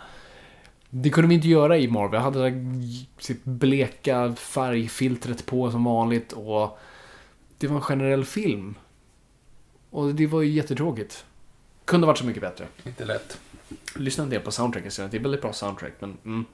[0.89, 2.13] Det kunde vi inte göra i Marvel.
[2.13, 2.53] Jag hade
[3.19, 6.79] sitt bleka färgfiltret på som vanligt och
[7.57, 8.75] det var en generell film.
[9.89, 11.25] Och det var ju jättetråkigt.
[11.85, 12.65] Kunde varit så mycket bättre.
[12.83, 13.39] Inte lätt.
[13.95, 15.11] Lyssna en del på soundtracken istället.
[15.11, 16.17] Det är väldigt bra soundtrack, men...
[16.25, 16.45] Mm.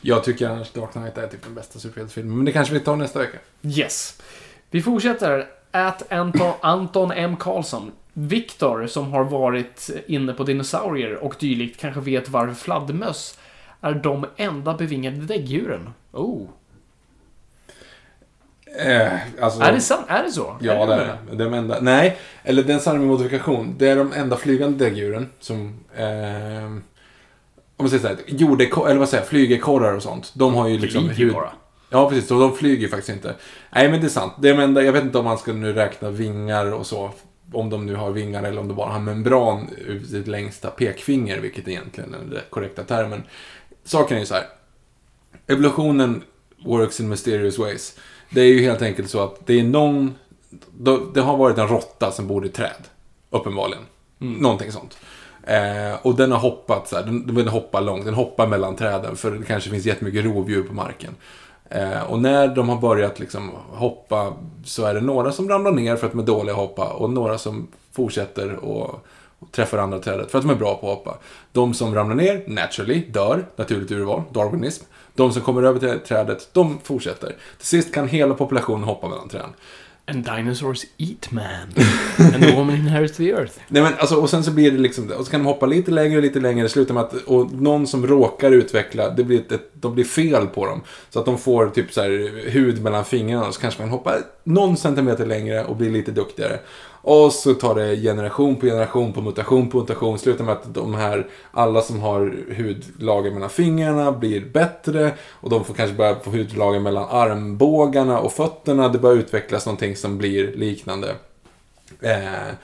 [0.00, 2.36] Jag tycker annars Dark Knight är typ den bästa superhjältefilmen.
[2.36, 3.38] Men det kanske vi tar nästa vecka.
[3.62, 4.22] Yes.
[4.70, 5.48] Vi fortsätter.
[5.70, 7.36] At Anton, Anton M.
[7.36, 7.92] Karlsson.
[8.12, 13.38] Viktor, som har varit inne på dinosaurier och dylikt, kanske vet varför fladdermöss
[13.80, 15.90] är de enda bevingade däggdjuren.
[16.12, 16.46] Oh.
[18.78, 20.06] Eh, alltså, Är det sant?
[20.08, 20.56] Är det så?
[20.60, 21.44] Ja, är det är det.
[21.44, 23.74] De enda, nej, eller den sann med modifikation.
[23.78, 25.80] Det är de enda flygande däggdjuren som...
[25.96, 26.64] Eh,
[27.76, 30.32] om man säger så här, jordekor, eller vad säger jag, flygekorrar och sånt.
[30.34, 31.08] De har ju liksom...
[31.08, 31.34] Hud-.
[31.90, 32.30] Ja, precis.
[32.30, 33.34] Och de flyger faktiskt inte.
[33.74, 34.32] Nej, men det är sant.
[34.38, 37.10] Det är de enda, jag vet inte om man ska nu räkna vingar och så.
[37.52, 41.40] Om de nu har vingar eller om de bara har membran ut sitt längsta pekfinger,
[41.40, 43.22] vilket egentligen är den korrekta termen.
[43.84, 44.46] Saken är ju så här.
[45.46, 46.22] Evolutionen
[46.64, 47.98] works in mysterious ways.
[48.30, 50.14] Det är ju helt enkelt så att det är någon...
[51.14, 52.88] Det har varit en råtta som bor i träd.
[53.30, 53.82] Uppenbarligen.
[54.18, 54.96] Någonting sånt.
[55.42, 59.16] Eh, och den har hoppat så här, den, den hoppar långt, den hoppar mellan träden
[59.16, 61.14] för det kanske finns jättemycket rovdjur på marken.
[61.74, 64.32] Eh, och när de har börjat liksom hoppa
[64.64, 67.10] så är det några som ramlar ner för att de är dåliga att hoppa och
[67.10, 69.04] några som fortsätter och,
[69.38, 71.18] och träffar andra trädet för att de är bra på att hoppa.
[71.52, 74.84] De som ramlar ner, naturally, dör, naturligt urval, darwinism.
[75.14, 77.36] De som kommer över till trädet, de fortsätter.
[77.58, 79.50] Till sist kan hela populationen hoppa mellan träden.
[80.06, 81.72] And dinosaurs eat man.
[82.34, 83.58] And the woman inherits the earth.
[83.68, 85.90] Nej men alltså, och sen så blir det liksom, och så kan de hoppa lite
[85.90, 89.52] längre och lite längre, slutar med att, och någon som råkar utveckla, det blir ett,
[89.52, 90.80] ett, de blir fel på dem.
[91.10, 94.76] Så att de får typ så här hud mellan fingrarna, så kanske man hoppar någon
[94.76, 96.58] centimeter längre och blir lite duktigare.
[97.02, 100.94] Och så tar det generation på generation på mutation på mutation, slutar med att de
[100.94, 105.12] här, alla som har hudlager mellan fingrarna blir bättre.
[105.30, 109.96] Och de får kanske börja få hudlager mellan armbågarna och fötterna, det börjar utvecklas någonting
[109.96, 111.14] som blir liknande.
[112.00, 112.54] Eh,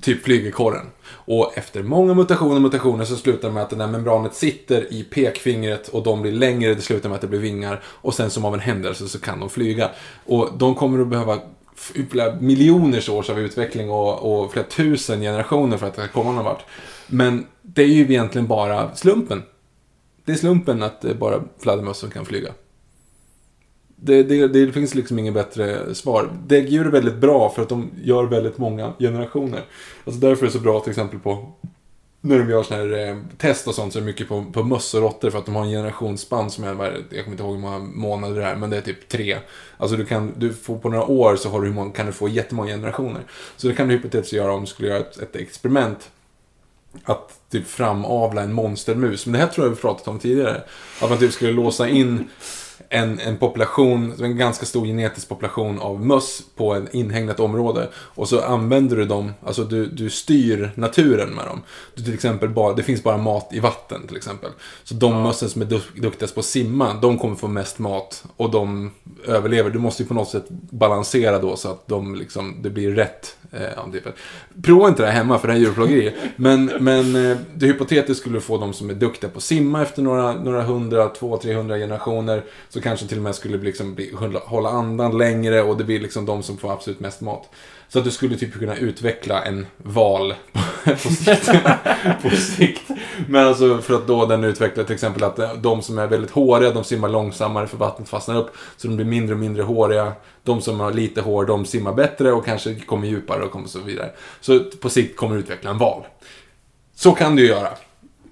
[0.00, 0.86] typ flygekorren.
[1.10, 4.92] Och efter många mutationer och mutationer så slutar det med att det där membranet sitter
[4.92, 7.82] i pekfingret och de blir längre, det slutar med att det blir vingar.
[7.84, 9.90] Och sen som av en händelse så kan de flyga.
[10.26, 11.38] Och de kommer att behöva
[12.40, 16.44] miljoners års av utveckling och, och flera tusen generationer för att det ska komma någon
[16.44, 16.64] vart.
[17.06, 19.42] Men det är ju egentligen bara slumpen.
[20.24, 22.52] Det är slumpen att det är bara fladdermöss som kan flyga.
[23.96, 26.30] Det, det, det finns liksom inget bättre svar.
[26.46, 29.64] Däggdjur är väldigt bra för att de gör väldigt många generationer.
[30.04, 31.52] Alltså därför är det så bra till exempel på
[32.20, 34.62] när de gör sådana här eh, test och sånt så är det mycket på, på
[34.62, 36.68] möss och råttor för att de har en generationsspann som är,
[37.10, 39.38] jag kommer inte ihåg hur många månader det är, men det är typ tre.
[39.76, 42.12] Alltså du kan, du får på några år så har du, hur många- kan du
[42.12, 43.22] få jättemånga generationer.
[43.56, 46.10] Så det kan du hypotetiskt göra om du skulle göra ett, ett experiment
[47.04, 49.26] att typ framavla en monstermus.
[49.26, 50.62] Men det här tror jag vi pratat om tidigare.
[51.02, 52.28] Att man typ skulle låsa in
[52.88, 57.88] en, en population, en ganska stor genetisk population av möss på ett inhägnat område.
[57.94, 61.62] Och så använder du dem, alltså du, du styr naturen med dem.
[61.94, 64.50] Du till exempel bara, det finns bara mat i vatten till exempel.
[64.84, 68.24] Så de mössen som är duk- duktigast på att simma, de kommer få mest mat
[68.36, 68.90] och de
[69.26, 69.70] överlever.
[69.70, 73.36] Du måste ju på något sätt balansera då så att de liksom, det blir rätt.
[73.52, 74.04] Eh, ja, typ.
[74.62, 76.14] Prova inte det här hemma för det här är djurplågeri.
[76.36, 79.82] Men, men eh, det hypotetiskt skulle du få de som är duktiga på att simma
[79.82, 82.42] efter några, några hundra, två, trehundra generationer.
[82.68, 86.26] Så kanske till och med skulle liksom bli, hålla andan längre och det blir liksom
[86.26, 87.48] de som får absolut mest mat.
[87.92, 90.34] Så att du skulle typ kunna utveckla en val
[90.84, 91.50] på sikt.
[92.22, 92.90] på sikt.
[93.28, 96.72] Men alltså för att då den utvecklar till exempel att de som är väldigt håriga,
[96.72, 98.56] de simmar långsammare för vattnet fastnar upp.
[98.76, 100.12] Så de blir mindre och mindre håriga.
[100.42, 103.80] De som har lite hår, de simmar bättre och kanske kommer djupare och kommer så
[103.80, 104.10] vidare.
[104.40, 106.02] Så på sikt kommer du utveckla en val.
[106.94, 107.68] Så kan du göra.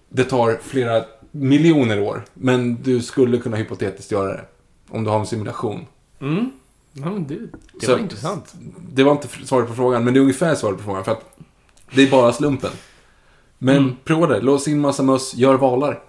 [0.08, 4.44] Det tar flera miljoner år, men du skulle kunna hypotetiskt göra det.
[4.88, 5.86] Om du har en simulation.
[6.20, 6.50] Mm.
[7.04, 7.34] Ja, men det,
[7.80, 8.54] det Så- var intressant.
[8.92, 11.04] Det var inte svaret på frågan, men det är ungefär svaret på frågan.
[11.04, 11.36] För att
[11.94, 12.70] det är bara slumpen.
[13.58, 13.96] Men Mm.
[14.04, 14.40] prova det.
[14.40, 16.02] Lås in massa möss, gör valar.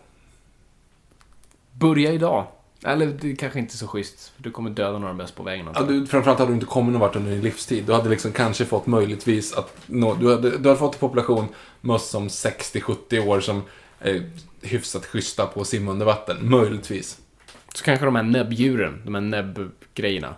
[1.72, 2.48] Börja idag.
[2.86, 4.32] Eller det är kanske inte är så schysst.
[4.36, 5.68] för Du kommer döda några möss på vägen.
[5.76, 7.84] Ja, du, framförallt hade du inte kommit någon vart under din livstid.
[7.86, 11.46] Du hade liksom kanske fått möjligtvis att nå, du, hade, du hade fått en population
[11.82, 13.62] möss som 60-70 år som
[14.00, 14.30] är
[14.62, 16.38] hyfsat schyssta på att simma under vatten.
[16.50, 17.18] Möjligtvis.
[17.76, 20.36] Så kanske de här näbbdjuren, de här näbbgrejerna.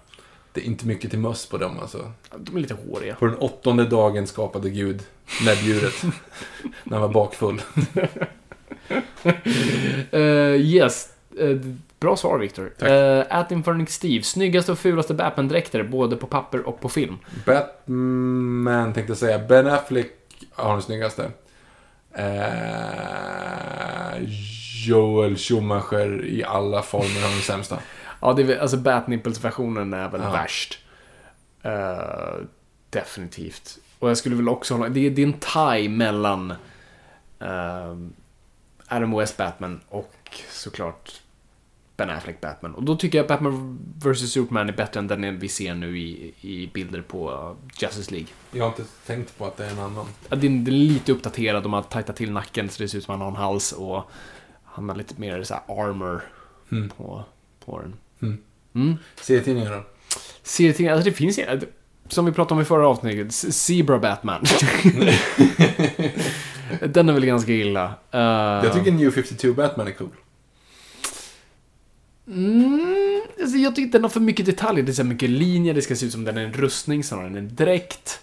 [0.54, 2.12] Det är inte mycket till möss på dem alltså.
[2.38, 3.16] De är lite håriga.
[3.16, 5.04] På den åttonde dagen skapade Gud
[5.46, 6.04] näbbdjuret.
[6.84, 7.62] när han var bakfull.
[10.14, 11.10] Uh, yes.
[11.40, 11.58] Eh,
[12.00, 12.74] bra svar, Victor.
[12.78, 12.90] Tack.
[12.90, 14.24] Uh, At Infernic Steve.
[14.24, 17.18] Snyggaste och fulaste Batman-dräkter, både på papper och på film.
[17.46, 19.40] Batman tänkte jag säga.
[19.40, 20.12] Ben Affleck
[20.52, 21.32] har den snyggaste.
[22.14, 24.22] Eh,
[24.86, 27.80] Joel Schumacher i alla former av den sämsta.
[28.22, 30.32] Ja, det är alltså Batnipples-versionen är väl Ja.
[30.32, 30.80] värst.
[31.62, 32.46] Eh,
[32.90, 33.78] definitivt.
[34.00, 35.34] Och jag skulle väl också hålla, det är, det är en
[35.80, 36.52] tie mellan
[37.42, 38.08] uh,
[38.88, 40.14] Adam West Batman och
[40.50, 41.22] såklart
[41.98, 42.76] Ben Affleck Batman.
[42.76, 46.34] Och då tycker jag Batman vs Superman är bättre än den vi ser nu i,
[46.42, 48.28] i bilder på uh, Justice League.
[48.52, 50.06] Jag har inte tänkt på att det är en annan.
[50.30, 53.14] Ja, Den är lite uppdaterad, de har tajtat till nacken så det ser ut som
[53.16, 54.12] att han har en hals och
[54.64, 56.22] han har lite mer så armor
[56.72, 56.90] Mm.
[56.90, 57.24] på,
[57.66, 57.94] på den.
[58.22, 58.38] Mm.
[58.76, 58.96] Mm.
[59.22, 59.84] Serietidningar då?
[60.44, 61.60] Serietidningar, alltså det finns ju,
[62.08, 64.44] som vi pratade om i förra avsnittet, Zebra Batman.
[66.90, 67.86] Den är väl ganska illa.
[67.86, 68.20] Uh,
[68.66, 70.10] Jag tycker New 52 Batman är cool.
[72.28, 74.84] Mm, alltså jag tycker den har för mycket detaljer.
[74.86, 77.28] Det är så mycket linjer, det ska se ut som den är en rustning snarare
[77.28, 78.20] än en dräkt.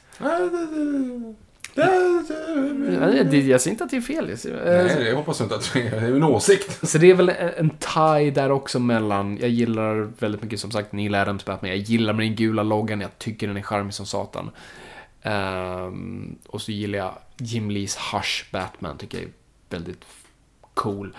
[1.78, 4.36] Jag säger inte att det är fel.
[4.44, 6.88] Nej, jag hoppas inte att det är en åsikt.
[6.88, 10.92] Så det är väl en tie där också mellan, jag gillar väldigt mycket som sagt
[10.92, 14.06] Neil Adams Batman, jag gillar med den gula loggan, jag tycker den är charmig som
[14.06, 14.50] satan.
[15.22, 19.32] Ehm, och så gillar jag Jim Lees Hush Batman, tycker jag är
[19.70, 20.04] väldigt
[20.74, 21.16] cool.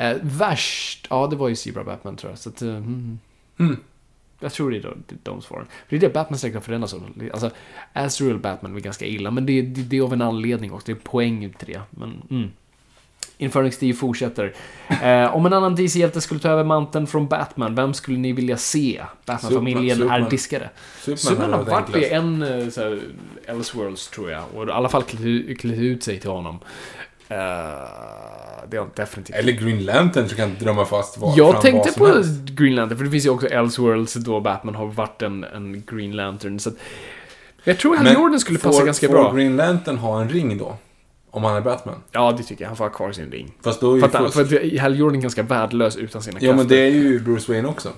[0.00, 2.38] Uh, värst, ja det var ju Zebra Batman tror jag.
[2.38, 3.18] Så att, eh, mm.
[3.58, 3.76] Mm.
[4.40, 5.66] Jag tror det är de, de svaren.
[5.66, 7.02] För det är det Batman säkert förändras av.
[7.32, 7.50] Alltså,
[7.92, 10.86] Azrael Batman är ganska illa, men det, det, det är av en anledning också.
[10.86, 11.80] Det är poäng till det.
[11.90, 12.50] Men, mm.
[13.40, 14.54] Inferningstid fortsätter.
[15.02, 18.56] Eh, om en annan DC-hjälte skulle ta över manteln från Batman, vem skulle ni vilja
[18.56, 19.02] se?
[19.24, 20.70] Batman-familjen är diskade.
[21.00, 23.00] Superman Superman har varit i en eh, så här,
[23.46, 24.44] Elseworlds, tror jag.
[24.54, 26.58] Och i alla fall klätt ut- sig till honom.
[27.28, 27.36] Eh,
[28.70, 29.36] det har definitivt.
[29.36, 32.30] Eller Green Lantern så kan drömma fast vad, Jag tänkte som på helst.
[32.44, 36.12] Green Lantern, för det finns ju också Elseworlds då Batman har varit en, en Green
[36.16, 36.58] Lantern.
[36.58, 36.74] Så att,
[37.64, 39.32] jag tror Hal Men Jordan skulle passa får- ganska får bra.
[39.32, 40.76] Green Lantern ha en ring då?
[41.30, 41.94] Om han är Batman?
[42.12, 42.68] Ja, det tycker jag.
[42.68, 43.52] Han får ha kvar sin ring.
[43.62, 44.34] Fast då är ju att, fusk.
[44.34, 44.42] för
[44.74, 46.56] att Hal Jordan är ganska värdelös utan sina Ja krafter.
[46.56, 47.88] men det är ju Bruce Wayne också.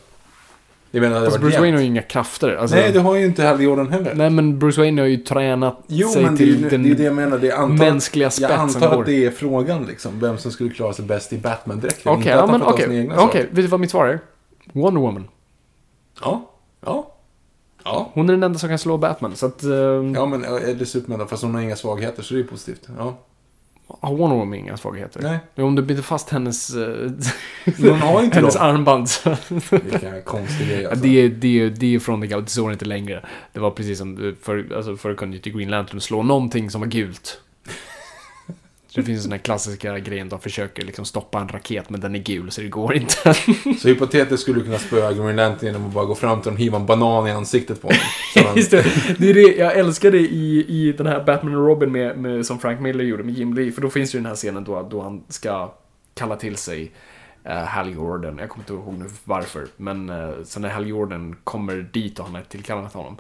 [0.93, 1.61] Jag menar, det var Bruce jämnt.
[1.63, 2.55] Wayne har ju inga krafter.
[2.57, 4.15] Alltså, Nej, det har ju inte Hal Jordan heller.
[4.15, 6.69] nej, men Bruce Wayne har ju tränat Jo, sig men det är ju till det,
[6.71, 7.39] den är det jag menar.
[7.39, 8.61] Det är antar, mänskliga jag spetsen.
[8.61, 10.21] antar att det är frågan liksom.
[10.21, 12.13] Vem som skulle klara sig bäst i Batman-dräkten.
[12.13, 12.85] Okej, Inte ja, men okej.
[12.85, 13.35] Okej, slag.
[13.35, 14.21] vet du vad mitt svar är?
[14.73, 15.29] Wonder Woman.
[16.23, 16.51] Ja.
[16.87, 17.15] Ja.
[17.85, 18.11] Ja.
[18.13, 19.65] Hon är den enda som kan slå Batman, så att...
[19.65, 19.71] Uh,
[20.15, 21.27] Ja, men eller Superman då.
[21.27, 22.89] Fast hon har inga svagheter, så det är positivt.
[22.99, 23.19] Ja.
[24.01, 25.21] Har Woman inga svagheter?
[25.23, 25.39] Nej.
[25.55, 26.71] Men Om du biter fast hennes...
[27.65, 27.83] Inte
[28.33, 28.63] hennes dem.
[28.63, 29.09] armband
[30.25, 31.05] konstiga grejer Ja, alltså.
[31.05, 33.25] det, är, det, det är från det gamla, det står inte längre.
[33.53, 36.81] Det var precis som, för, alltså förr kunde ju inte Green Lantern slå någonting som
[36.81, 37.41] var gult.
[38.91, 42.01] Så det finns en sån här klassiska grejen, de försöker liksom stoppa en raket men
[42.01, 43.35] den är gul så det går inte.
[43.81, 46.55] Så hypotetiskt skulle du kunna spöa Green Lantern genom att bara gå fram till dem
[46.55, 48.03] och hiva en banan i ansiktet på honom.
[48.47, 48.85] Han- Just det,
[49.19, 52.47] det är det, jag älskar det i, i den här Batman och Robin med, med,
[52.47, 53.73] som Frank Miller gjorde med Jim Lee.
[53.73, 55.73] För då finns ju den här scenen då, då han ska
[56.15, 56.93] kalla till sig
[57.47, 58.39] uh, Hal Jordan.
[58.39, 59.67] Jag kommer inte ihåg nu varför.
[59.77, 63.17] Men uh, så när Hal Jordan kommer dit och han är tillkallad till honom.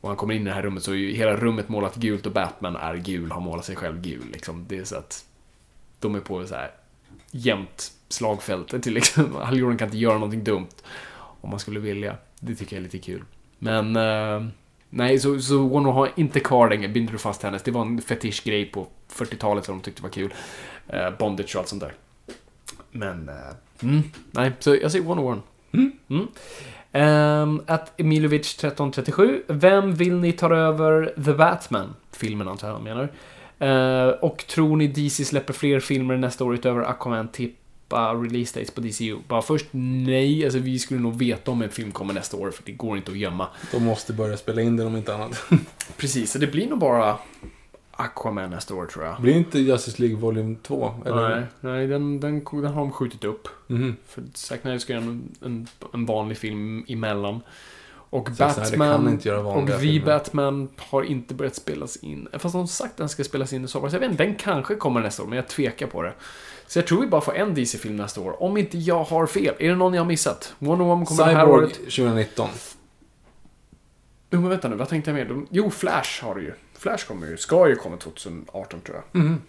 [0.00, 2.26] Och han kommer in i det här rummet så är ju hela rummet målat gult
[2.26, 4.26] och Batman är gul, har målat sig själv gul.
[4.32, 4.64] Liksom.
[4.68, 5.24] Det är så att
[5.98, 6.70] de är på så här
[7.30, 8.82] jämnt slagfält.
[8.82, 10.68] Till liksom, Hal Jordan kan inte göra någonting dumt
[11.40, 12.16] om man skulle vilja.
[12.40, 13.24] Det tycker jag är lite kul.
[13.58, 14.46] Men eh,
[14.90, 17.62] nej, så, så Wonder har inte kvar längre, binder du fast hennes.
[17.62, 20.34] Det var en fetischgrej på 40-talet som de tyckte var kul.
[20.88, 21.94] Eh, bondage och allt sånt där.
[22.90, 23.34] Men, eh,
[23.82, 25.42] mm, nej, så jag säger Wonder Woman.
[25.72, 26.28] Mm.
[26.92, 29.42] Ehm, att Emilovic 1337.
[29.48, 31.94] Vem vill ni ta över The Batman?
[32.12, 33.08] Filmen antar jag han menar.
[33.58, 37.28] Eh, och tror ni DC släpper fler filmer nästa år utöver Aquaman?
[37.28, 39.18] Tippa release dates på DCU.
[39.28, 40.44] Bara först, nej.
[40.44, 43.10] Alltså vi skulle nog veta om en film kommer nästa år, för det går inte
[43.10, 43.46] att gömma.
[43.72, 45.44] De måste börja spela in den om inte annat.
[45.96, 47.18] Precis, så det blir nog bara
[48.04, 49.20] Aquaman nästa år tror jag.
[49.20, 50.94] Blir inte Justice League Volym 2?
[51.06, 51.30] Eller?
[51.30, 53.48] Nej, nej den, den, den har de skjutit upp.
[53.66, 53.96] Mhm.
[54.06, 57.40] För Zack Snyder ska göra en, en, en vanlig film emellan.
[58.12, 60.06] Och kan Batman och vi filmer.
[60.06, 62.28] Batman har inte börjat spelas in.
[62.32, 63.88] Fast de har sagt att den ska spelas in i sommar.
[63.88, 66.12] Så jag vet inte, den kanske kommer nästa år, men jag tvekar på det.
[66.66, 68.42] Så jag tror vi bara får en DC-film nästa år.
[68.42, 69.54] Om inte jag har fel.
[69.58, 70.54] Är det någon jag har missat?
[70.58, 71.74] Wonder Woman kommer det här Cyborg året.
[71.74, 72.48] 2019.
[74.30, 75.26] Jo, men vänta nu, vad tänkte jag med?
[75.28, 76.52] De- Jo, Flash har du ju.
[76.80, 79.20] Flash kommer ju, ska ju komma 2018 tror jag.
[79.22, 79.40] Mhm.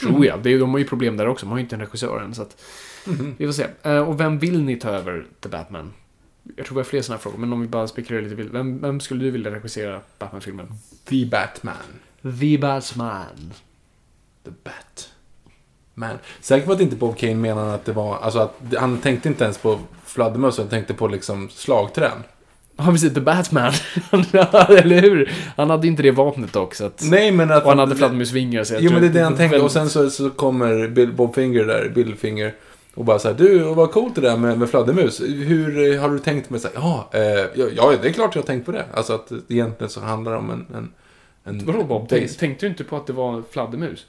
[0.00, 0.42] Tror jag.
[0.42, 2.34] Det är, de har ju problem där också, de har ju inte en regissör än.
[2.34, 2.62] Så att,
[3.06, 3.34] Mhm.
[3.38, 3.66] Vi får se.
[3.82, 5.92] Eh, och vem vill ni ta över The Batman?
[6.56, 8.42] Jag tror vi har fler sådana här frågor, men om vi bara spekulerar lite.
[8.42, 10.66] Vem, vem skulle du vilja regissera Batman-filmen?
[11.04, 11.74] The Batman.
[12.22, 13.52] The Batman.
[14.44, 15.12] The Bat.
[15.94, 16.18] Man.
[16.40, 19.44] Säker på att inte Bob Kane menade att det var, alltså att han tänkte inte
[19.44, 22.18] ens på fladdermöss, han tänkte på liksom slagträn.
[22.78, 23.14] Ja, precis.
[23.14, 23.72] The Batman.
[24.68, 25.32] Eller hur?
[25.56, 27.02] Han hade inte det vapnet dock, så att...
[27.04, 27.62] Nej, men att...
[27.62, 29.64] Och han hade fladdermusvingar, Jo, tror men det är det han tänker.
[29.64, 32.54] Och sen så, så kommer Bill, Bob Finger där, Bill Finger.
[32.94, 35.20] Och bara så här, du, vad coolt det där med, med fladdermus.
[35.20, 37.20] Hur eh, har du tänkt med så här, ja, eh,
[37.54, 38.84] ja, ja, det är klart jag har tänkt på det.
[38.94, 40.66] Alltså att egentligen så handlar det om en...
[40.74, 40.92] en,
[41.44, 42.08] en Vadå Bob?
[42.08, 44.06] Tänkte du inte på att det var fladdermus?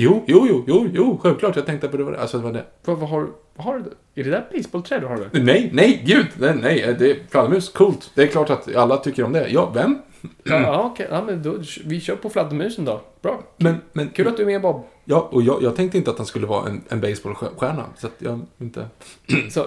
[0.00, 1.56] Jo, jo, jo, jo, jo, självklart.
[1.56, 2.20] Jag tänkte på det var det.
[2.20, 2.64] Alltså det var det.
[2.84, 4.20] Vad, vad har, vad har du?
[4.20, 5.30] Är det där basebollträ du har där?
[5.32, 8.10] Nej, nej, gud, nej, nej, det är fladdermus, coolt.
[8.14, 9.48] Det är klart att alla tycker om det.
[9.48, 9.98] Ja, vem?
[10.44, 11.06] Ja, okej.
[11.10, 13.00] Ja, men då, vi kör på fladdermusen då.
[13.22, 13.42] Bra.
[13.56, 14.86] Men, men, Kul att du är med Bob.
[15.04, 17.84] Ja, och jag, jag tänkte inte att han skulle vara en, en baseballstjärna.
[17.96, 18.88] Så att jag inte...
[19.50, 19.66] Så,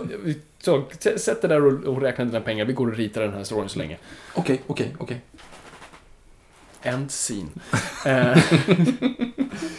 [0.59, 0.83] så
[1.17, 2.65] sätt dig där och, och räkna dina pengar.
[2.65, 3.97] Vi går och ritar den här storyn så länge.
[4.35, 5.21] Okej, okej, okej.
[6.81, 7.49] End scene.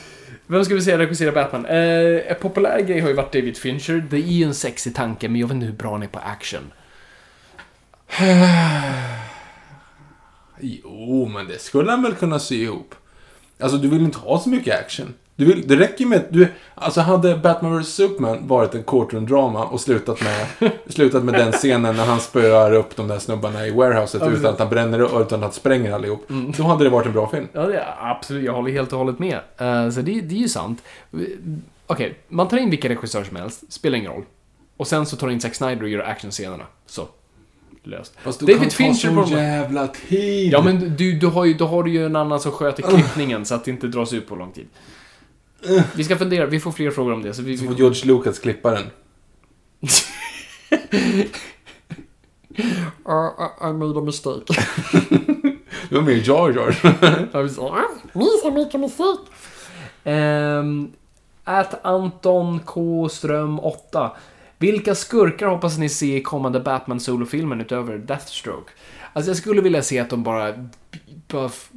[0.53, 1.66] Vem ska vi säga regisserar Batman?
[1.66, 4.07] Eh, en populär grej har ju varit David Fincher.
[4.11, 6.19] Det är ju en sexig tanke, men jag vet inte hur bra han är på
[6.19, 6.73] action.
[10.61, 12.95] Jo, men det skulle han väl kunna sy ihop.
[13.61, 15.15] Alltså, du vill inte ha så mycket action.
[15.43, 16.24] Du vill, det räcker med...
[16.28, 21.52] Du, alltså, hade Batman vs Superman varit en courtroom-drama och slutat med, slutat med den
[21.52, 25.20] scenen när han spöar upp de där snubbarna i warehouset utan att han bränner och
[25.20, 26.31] utan att spränga allihop.
[26.31, 26.52] Mm.
[26.56, 27.48] Då hade det varit en bra film.
[27.52, 28.44] Ja, det absolut.
[28.44, 29.39] Jag håller helt och hållet med.
[29.59, 30.82] Eh, så det, det är ju sant.
[31.86, 33.73] Okej, man tar in vilken regissör som helst.
[33.73, 34.24] Spelar ingen roll.
[34.77, 36.64] Och sen så tar du in Zack Snyder och gör actionscenerna.
[36.86, 37.09] Så.
[37.85, 38.14] Löst.
[38.23, 40.52] Fast du David kan ta Fincher så var- jävla tid.
[40.52, 43.44] Ja, men du, du har ju, då har du ju en annan som sköter klippningen
[43.44, 44.66] så att det inte dras ut på lång tid.
[45.94, 47.34] Vi ska fundera, vi får fler frågor om det.
[47.34, 48.84] Så vi, Så får vi, George Lucas klippa den.
[53.60, 54.55] I made a mistake.
[55.89, 56.76] Det var mer Jar Jar.
[58.18, 59.20] Ni så mycket musik.
[60.05, 60.93] Um,
[61.44, 63.09] at Anton K.
[63.09, 64.10] Ström 8.
[64.59, 68.70] Vilka skurkar hoppas ni se i kommande Batman solofilmen utöver Deathstroke?
[69.12, 70.68] Alltså jag skulle vilja se att de bara...
[71.32, 71.70] bara f-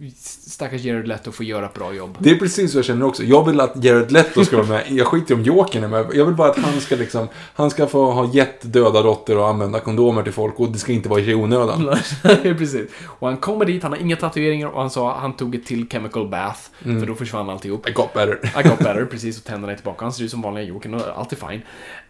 [0.47, 2.17] stackars Jared Leto får göra ett bra jobb.
[2.19, 3.23] Det är precis så jag känner också.
[3.23, 4.83] Jag vill att Jared Leto ska vara med.
[4.89, 6.05] Jag skiter i om Jokern är med.
[6.13, 7.27] Jag vill bara att han ska liksom...
[7.53, 10.91] Han ska få ha gett döda råttor och använda kondomer till folk och det ska
[10.91, 11.95] inte vara i onödan.
[12.43, 12.89] Precis.
[13.19, 15.89] Och han kommer dit, han har inga tatueringar och han sa han tog ett till
[15.89, 16.59] chemical bath.
[16.83, 17.89] För då försvann alltihop.
[17.89, 18.39] I got better.
[18.59, 20.05] I got better, precis, och tänderna är tillbaka.
[20.05, 21.61] Han ser ut som vanliga Jokern och allt är fine.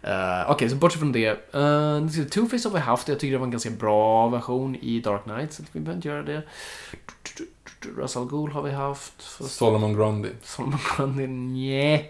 [0.04, 1.30] Uh, Okej, så bortsett från det.
[1.30, 1.36] Uh,
[2.06, 5.52] Two-Face har vi haft, jag tycker det var en ganska bra version i Dark Knight,
[5.52, 6.42] så att vi behöver inte göra det.
[7.96, 9.22] Russell Gould har vi haft.
[9.22, 10.30] Fast Solomon Grundy.
[10.42, 12.04] Solomon Grundy, nje.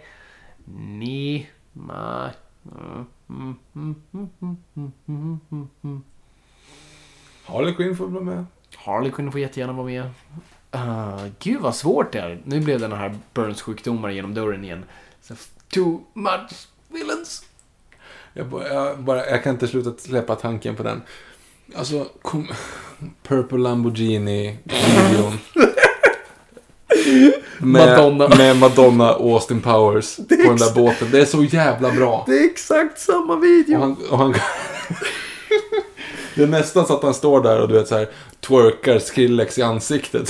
[0.64, 1.46] Ni.
[1.72, 2.30] Ma.
[7.44, 8.46] Harley Quinn får vara med.
[8.76, 10.10] Harley Quinn får jättegärna vara med.
[10.74, 12.40] Uh, gud vad svårt det är.
[12.44, 14.84] Nu blev den här Burns-sjukdomar genom dörren igen.
[15.20, 15.34] Så,
[15.68, 17.44] too much villains.
[18.32, 21.02] Jag, bara, jag, bara, jag kan inte sluta släppa tanken på den.
[21.74, 22.46] Alltså, kom,
[23.28, 25.38] Purple Lamborghini-videon.
[27.58, 28.28] Med Madonna.
[28.28, 31.08] Med Madonna och Austin Powers på den där båten.
[31.10, 32.24] Det är så jävla bra.
[32.26, 33.76] Det är exakt samma video.
[33.76, 34.32] Och han, och han,
[36.34, 38.08] det är nästan så att han står där och du vet så här
[38.40, 40.28] twerkar Skrillex i ansiktet.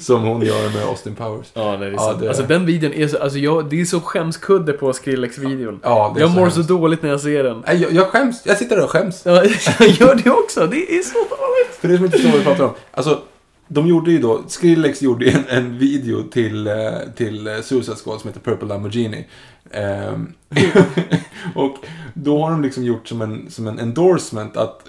[0.00, 1.46] Som hon gör med Austin Powers.
[1.54, 4.00] Ja, det är Ja, det- Alltså den videon är så, alltså jag, det är så
[4.00, 5.80] skämskudde på Skrillex-videon.
[5.82, 7.62] Ja, det är jag så mår så dåligt när jag ser den.
[7.66, 8.42] Nej, jag, jag skäms.
[8.44, 9.22] Jag sitter där och skäms.
[9.24, 9.32] Ja,
[9.78, 11.74] jag gör det också, det är så dåligt.
[11.80, 12.70] För det som inte förstår vad vi pratar om.
[12.90, 13.20] Alltså,
[13.68, 16.74] de gjorde ju då, Skrillex gjorde en, en video till, eh,
[17.16, 19.26] till eh, Suicide Squad som heter Purple Lamborghini.
[19.70, 20.32] Ehm,
[21.54, 21.74] och
[22.14, 24.86] då har de liksom gjort som en, som en endorsement att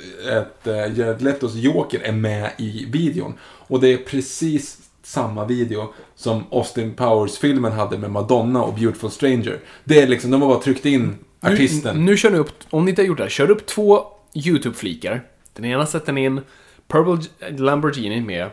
[0.65, 3.33] eh, Jared Letos Joker är med i videon.
[3.41, 4.77] Och det är precis
[5.09, 9.59] samma video som Austin Powers-filmen hade med Madonna och Beautiful Stranger.
[9.83, 11.97] Det är liksom, de har bara tryckt in artisten.
[11.97, 14.03] Nu, nu kör ni upp, om ni inte har gjort det här, kör upp två
[14.33, 15.23] YouTube-flikar.
[15.53, 16.41] Den ena sätter ni in
[16.87, 18.49] Purple Lamborghini med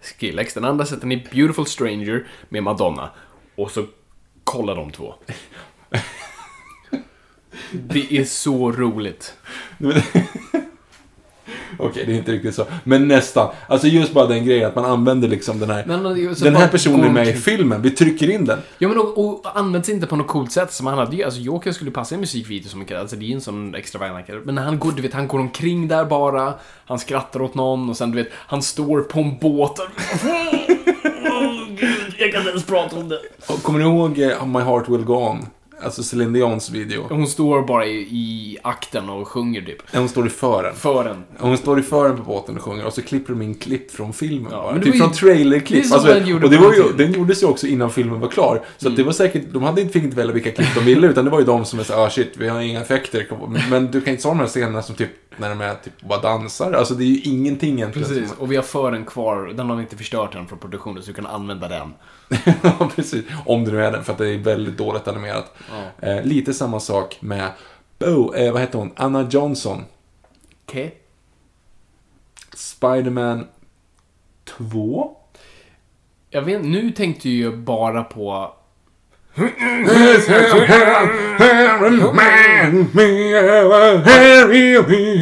[0.00, 0.54] Skrillex.
[0.54, 3.10] Den andra sätter ni Beautiful Stranger med Madonna.
[3.54, 3.86] Och så
[4.44, 5.14] kolla de två.
[7.72, 9.34] Det är så roligt.
[11.78, 12.64] Okej, det är inte riktigt så.
[12.84, 13.48] Men nästan.
[13.66, 15.84] Alltså just bara den grejen att man använder liksom den här...
[15.86, 16.02] Men,
[16.40, 17.82] den här personen är med i filmen.
[17.82, 18.58] Vi trycker in den.
[18.78, 21.72] Ja men och, och används inte på något coolt sätt som han hade alltså Joker
[21.72, 24.46] skulle passa i en musikvideo som mycket, alltså det är ju en sån extravagant karaktär.
[24.46, 26.54] Men när han går, du vet, han går omkring där bara,
[26.86, 29.76] han skrattar åt någon och sen du vet, han står på en båt
[32.18, 33.20] jag kan inte ens prata om det.
[33.62, 35.46] Kommer ni ihåg eh, My Heart Will Go On?
[35.84, 37.06] Alltså Celine Dions video.
[37.08, 39.82] Hon står bara i, i akten och sjunger typ.
[39.92, 40.74] Hon står i fören.
[40.74, 41.24] För en.
[41.38, 44.12] Hon står i fören på båten och sjunger och så klipper de in klipp från
[44.12, 44.82] filmen Ja, bara.
[44.82, 45.92] Typ från ju- trailerklipp.
[45.92, 48.62] Alltså, den gjorde och det var ju, den gjordes ju också innan filmen var klar.
[48.78, 48.96] Så Mm.
[48.96, 51.30] det var säkert, de hade inte, fick inte välja vilka klipp de ville utan det
[51.30, 53.26] var ju de som är så ah shit, vi har inga effekter.
[53.70, 56.20] Men du kan inte ta de här scenerna som typ när de är typ bara
[56.20, 56.72] dansar.
[56.72, 58.08] Alltså det är ju ingenting egentligen.
[58.08, 59.46] Precis, och vi har fören kvar.
[59.46, 61.94] Den har vi inte förstört än från produktionen, så du kan använda den.
[62.62, 63.24] Ja, precis.
[63.46, 65.54] Om det nu är den, för att det är väldigt dåligt animerat.
[66.00, 67.50] Eh, lite samma sak med,
[68.00, 68.92] oh, eh, vad heter hon?
[68.96, 69.84] Anna Johnson.
[70.66, 71.00] Okej.
[72.54, 73.46] Spiderman
[74.44, 75.16] 2.
[76.30, 78.54] Jag vet, nu tänkte jag ju bara på...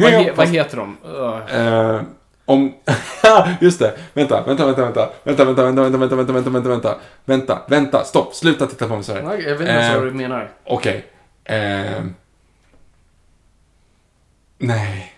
[0.01, 0.97] Vad, he, vad heter de?
[1.51, 2.01] Eh,
[2.45, 2.73] om...
[3.61, 3.93] Just det.
[4.13, 5.09] Vänta, vänta, vänta, vänta.
[5.23, 6.95] Vänta, vänta, vänta, vänta, vänta, vänta, vänta, vänta, vänta.
[7.25, 8.35] Vänta, vänta, stopp.
[8.35, 9.21] Sluta titta på mig så här.
[9.21, 10.51] jag vet inte ens Eh, vad du menar.
[10.65, 11.05] Okej.
[11.45, 12.15] Ehm.
[14.57, 15.13] nej.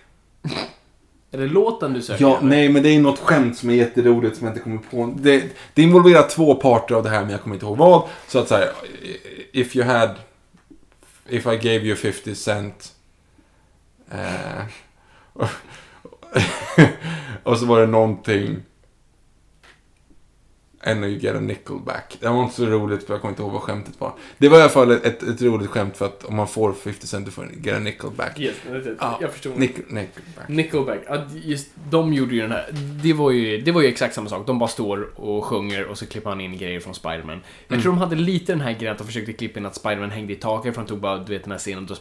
[1.31, 2.23] Är det låten du söker?
[2.23, 2.49] Ja, eller?
[2.49, 5.13] nej, men det är något skämt som är jätteroligt som jag inte kommer på.
[5.17, 5.43] Det,
[5.73, 8.03] det involverar två parter av det här, men jag kommer inte ihåg vad.
[8.27, 8.67] Så att säga,
[9.51, 10.09] if you had...
[11.29, 12.91] If I gave you 50 cent...
[14.11, 14.63] Eh,
[17.43, 18.55] och så var det någonting...
[20.83, 22.17] And you get a nickel back.
[22.19, 24.13] Det var inte så roligt för jag kommer inte ihåg vad skämtet var.
[24.37, 27.07] Det var i alla fall ett, ett roligt skämt för att om man får 50
[27.07, 28.39] cent du får get a nickel back.
[28.39, 28.55] Yes,
[29.21, 29.55] jag förstår.
[29.55, 30.49] Nickel, nickel back.
[30.49, 32.69] Nickelback, ja, just, de gjorde ju den här.
[33.03, 34.47] Det var ju, det var ju exakt samma sak.
[34.47, 37.41] De bara står och sjunger och så klipper han in grejer från Spiderman.
[37.67, 40.11] Jag tror de hade lite den här grejen att de försökte klippa in att Spiderman
[40.11, 41.95] hängde i taket för han tog bara, du vet den här scenen då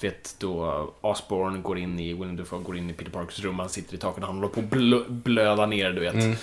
[0.00, 3.58] du vet då Osborn går in i, Willem Dafoe går in i Peter Parkers rum,
[3.58, 6.38] han sitter i taket och han håller på att blö, blöda ner, du vet.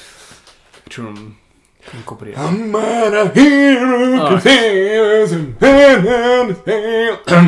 [0.83, 1.35] Jag tror de
[1.95, 2.47] inkorporerade.
[2.47, 4.39] I'm a hero,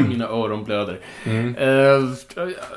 [0.07, 0.99] Mina öron blöder.
[1.25, 2.03] Eh,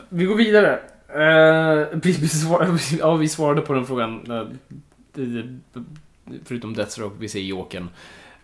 [0.09, 0.78] vi går vidare.
[1.10, 4.24] Uh, vi, vi, svar, ja, vi svarade på den frågan.
[5.12, 5.59] det-
[6.44, 7.89] förutom Deathstroke, vi säger Jokern.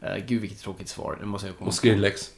[0.03, 1.17] Uh, gud vilket tråkigt svar.
[1.21, 2.31] Det måste jag komma Och Skrillex.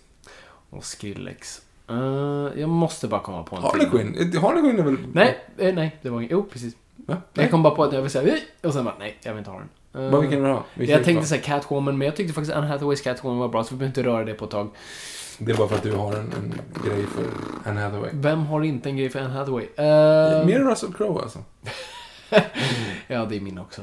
[0.70, 0.76] på.
[0.76, 1.62] Och Skrillex.
[1.88, 3.90] Eh, jag måste bara komma på en Harley till.
[3.90, 4.42] Quinn.
[4.42, 4.96] Harley Quinn är väl...
[5.12, 6.30] Nej, nej, det var inget.
[6.32, 6.74] Jo, precis.
[6.96, 7.16] Va?
[7.32, 9.50] Jag kom bara på att jag vill säga och sen bara, nej, jag vill inte
[9.50, 9.68] ha den.
[9.96, 10.64] Eh, Vad vilken vill du ha?
[10.74, 13.74] Vilken jag tänkte säga Catwoman, men jag tyckte faktiskt Anne Hathaways Catwoman var bra, så
[13.74, 14.68] vi behöver inte röra det på ett tag.
[15.38, 16.54] Det är bara för att du har en, en
[16.84, 17.24] grej för
[17.70, 18.10] Anne Hathaway.
[18.12, 19.64] Vem har inte en grej för Anne Hathaway?
[19.76, 21.38] Eh, Mer Russell Crowe alltså.
[23.06, 23.82] Ja, det är min också.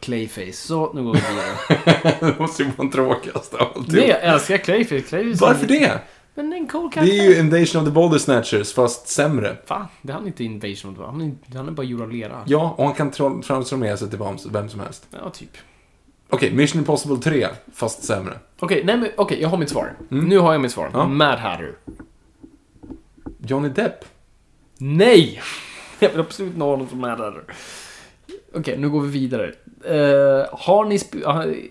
[0.00, 0.52] Clayface.
[0.52, 2.16] Så, nu går vi vidare.
[2.32, 3.92] det måste ju vara den tråkigaste av alltihop.
[3.92, 5.00] Nej, jag älskar Clayface.
[5.00, 6.00] Clayface Varför det?
[6.38, 7.14] Men det är en cool Det karaktär.
[7.20, 9.56] är ju Invasion of the Boulder Snatchers, fast sämre.
[9.66, 12.10] Fan, det är han inte Invasion of the han är, han är bara gjord av
[12.12, 12.42] lera.
[12.46, 14.18] Ja, och han kan tra- transformera sig till
[14.50, 15.06] vem, som helst.
[15.10, 15.50] Ja, typ.
[16.30, 18.38] Okej, Mission Impossible 3, fast sämre.
[18.58, 19.96] Okej, nej men okej, jag har mitt svar.
[20.08, 20.86] Nu har jag mitt svar.
[20.86, 20.98] Mm.
[21.00, 21.06] Ja.
[21.08, 21.76] Mad Hatter.
[23.46, 24.04] Johnny Depp.
[24.78, 25.40] Nej!
[26.00, 27.44] Jag vill absolut inte ha någon som Mad Hatter.
[28.54, 29.52] Okej, nu går vi vidare.
[29.90, 30.98] Uh, har ni...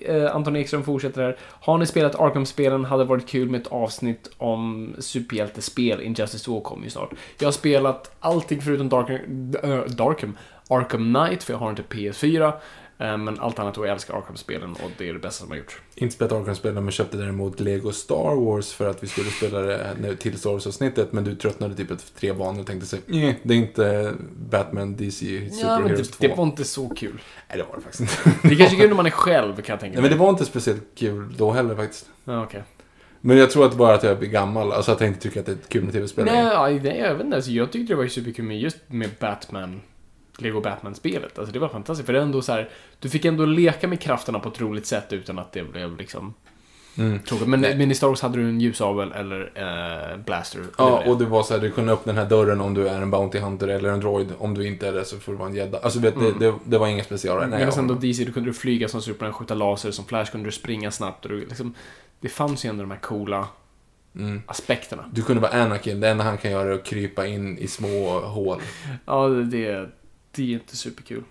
[0.10, 1.38] Uh, Anton Ekström fortsätter här.
[1.40, 6.02] Har ni spelat Arkham-spelen hade varit kul med ett avsnitt om superhjältespel.
[6.02, 7.10] Injustice 2 kommer ju snart.
[7.40, 10.38] Jag har spelat allting förutom Darkham, uh, eh, Darkham,
[10.70, 12.54] Arkham Knight, för jag har inte PS4.
[13.00, 15.58] Eh, men allt annat och jag älskar Arkham-spelen och det är det bästa som har
[15.58, 15.78] gjorts.
[15.96, 20.16] Inte spelat Arkham-spelen, men köpte däremot Lego Star Wars för att vi skulle spela det
[20.16, 21.12] till Star Wars-avsnittet.
[21.14, 24.14] Men du tröttnade typ efter tre banor och tänkte sig, nej, det är inte
[24.50, 26.28] Batman, DC, Ja, men Superheroes det, 2.
[26.28, 27.22] det var inte så kul.
[27.50, 28.38] Nej, det var det faktiskt inte.
[28.48, 30.02] Det är kanske är kul när man är själv, kan jag tänka Nej, mig.
[30.02, 32.10] men det var inte speciellt kul då heller faktiskt.
[32.26, 32.64] Ja, okej.
[33.22, 35.46] Men jag tror att bara att jag blir gammal, alltså att jag inte tycker att
[35.46, 37.36] det är kul med tv-spel Nej, ja, nej, jag vet inte.
[37.36, 39.82] Alltså, jag tyckte det var superkul med just med Batman.
[40.38, 41.40] Lego Batman-spelet.
[41.40, 42.06] Alltså det var fantastiskt.
[42.06, 42.70] För det är ändå så här,
[43.00, 46.34] du fick ändå leka med krafterna på ett roligt sätt utan att det blev liksom
[47.00, 47.20] Mm.
[47.46, 50.62] Men, men i Star Wars hade du en ljusabel eller eh, blaster.
[50.78, 53.02] Ja, och det var så här, du kunde öppna den här dörren om du är
[53.02, 54.34] en Bounty Hunter eller en droid.
[54.38, 55.80] Om du inte är det så får du vara en gädda.
[55.80, 57.48] Alltså vet, det, det, det var inga specialare.
[57.48, 57.94] Nej, Medan sen då.
[57.94, 61.26] DC, då kunde du flyga som Superman, skjuta laser, som Flash kunde du springa snabbt.
[61.26, 61.74] Och du, liksom,
[62.20, 63.48] det fanns ju ändå de här coola
[64.16, 64.42] Mm.
[64.46, 65.04] aspekterna.
[65.12, 68.20] Du kunde vara Anakin, det enda han kan göra är att krypa in i små
[68.20, 68.62] hål.
[69.06, 69.90] Ja, det,
[70.38, 71.24] det är inte superkul.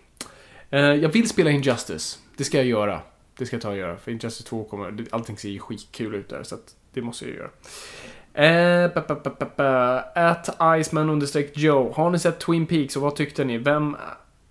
[0.71, 2.19] Eh, jag vill spela Injustice.
[2.37, 3.01] Det ska jag göra.
[3.39, 3.97] Det ska jag ta och göra.
[3.97, 5.05] För Injustice 2 kommer...
[5.11, 7.51] Allting ser ju skitkul ut där, så att det måste jag göra.
[8.37, 8.91] Eh.
[10.15, 11.93] At Iceman understreck Joe.
[11.93, 13.59] Har ni sett Twin Peaks och vad tyckte ni?
[13.59, 13.97] Vem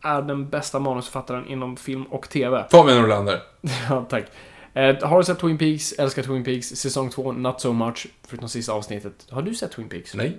[0.02, 2.65] är den bästa manusförfattaren inom film och TV?
[2.72, 3.41] Fabian Rolander.
[3.90, 4.26] ja, tack.
[4.73, 5.91] Eh, har du sett Twin Peaks?
[5.94, 6.68] Älskar Twin Peaks.
[6.68, 8.07] Säsong 2, not so much.
[8.27, 9.27] Förutom sista avsnittet.
[9.30, 10.15] Har du sett Twin Peaks?
[10.15, 10.38] Nej.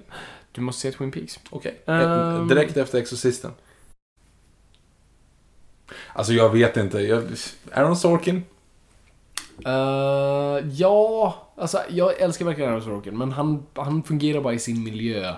[0.53, 1.41] Du måste se Twin Peaks.
[1.51, 1.83] Okej.
[1.87, 2.49] Ehm.
[2.49, 3.51] Direkt efter Exorcisten.
[6.17, 6.99] Alltså jag vet inte.
[6.99, 7.25] Jag,
[7.73, 8.45] Aaron Sorkin?
[9.67, 14.85] Uh, ja, alltså jag älskar verkligen Aaron Sorkin, men han, han fungerar bara i sin
[14.85, 15.35] miljö.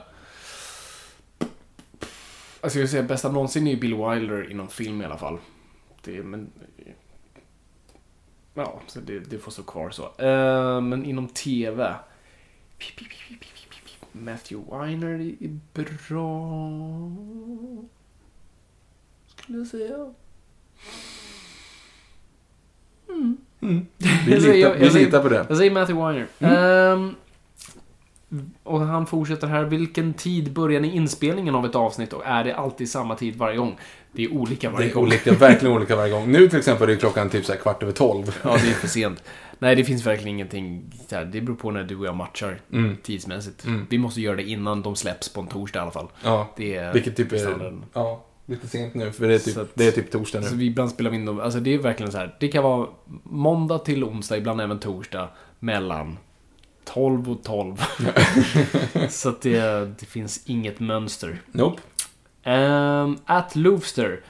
[2.60, 5.38] Alltså jag vill säga, bästa någonsin är ju Bill Wilder inom film i alla fall.
[6.05, 6.50] Det, men...
[8.55, 10.02] Ja, så det, det får stå kvar så.
[10.02, 11.94] Uh, men inom TV...
[14.12, 16.38] Matthew Weiner är bra.
[19.26, 20.14] Skulle jag säga.
[23.60, 25.46] Vi Jag säger- litar, jag vi litar på det.
[25.48, 26.26] Jag säger Matthew Weiner.
[26.92, 27.14] Ehm,
[28.62, 29.64] och han fortsätter här.
[29.64, 33.56] Vilken tid börjar ni inspelningen av ett avsnitt och är det alltid samma tid varje
[33.56, 33.78] gång?
[34.12, 35.02] Det är olika Det varje är gång.
[35.05, 36.32] olika, verkligen olika varje gång.
[36.32, 38.38] Nu till exempel är klockan typ så kvart över tolv.
[38.42, 39.22] Ja, det är för sent.
[39.59, 40.92] Nej, det finns verkligen ingenting.
[41.09, 42.96] Det beror på när du och jag matchar Mm.
[43.02, 43.64] tidsmässigt.
[43.66, 43.86] Mm.
[43.90, 46.09] Vi måste göra det innan de släpps på en torsdag i alla fall.
[46.24, 47.78] Ja, Det är vilket typ är...
[47.92, 49.12] Ja, lite sent nu.
[49.12, 50.56] För det är typ, Så att- det är typ torsdag Så nu.
[50.56, 51.40] vi ibland spelar vi in dem.
[51.40, 52.36] Alltså det är verkligen så här.
[52.40, 52.88] Det kan vara
[53.22, 55.28] måndag till onsdag, ibland även torsdag.
[55.58, 56.18] Mellan
[56.84, 57.76] 12 och 12.
[59.08, 59.60] så att det,
[60.00, 61.42] det finns inget mönster.
[61.52, 61.80] Nope.
[62.46, 64.20] Um, at Loofster.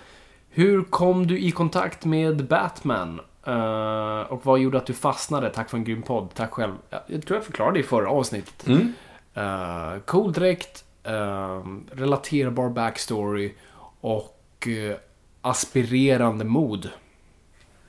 [0.50, 3.20] Hur kom du i kontakt med Batman?
[3.46, 5.50] Eh, och vad gjorde att du fastnade?
[5.50, 6.28] Tack för en grym podd.
[6.34, 6.72] Tack själv.
[7.06, 8.66] Jag, tror jag förklarade det i förra avsnittet.
[8.66, 8.92] Mm.
[9.36, 13.54] Uh, cool dräkt, ehm, relaterbar backstory
[14.00, 14.96] och eh,
[15.40, 16.90] aspirerande mod.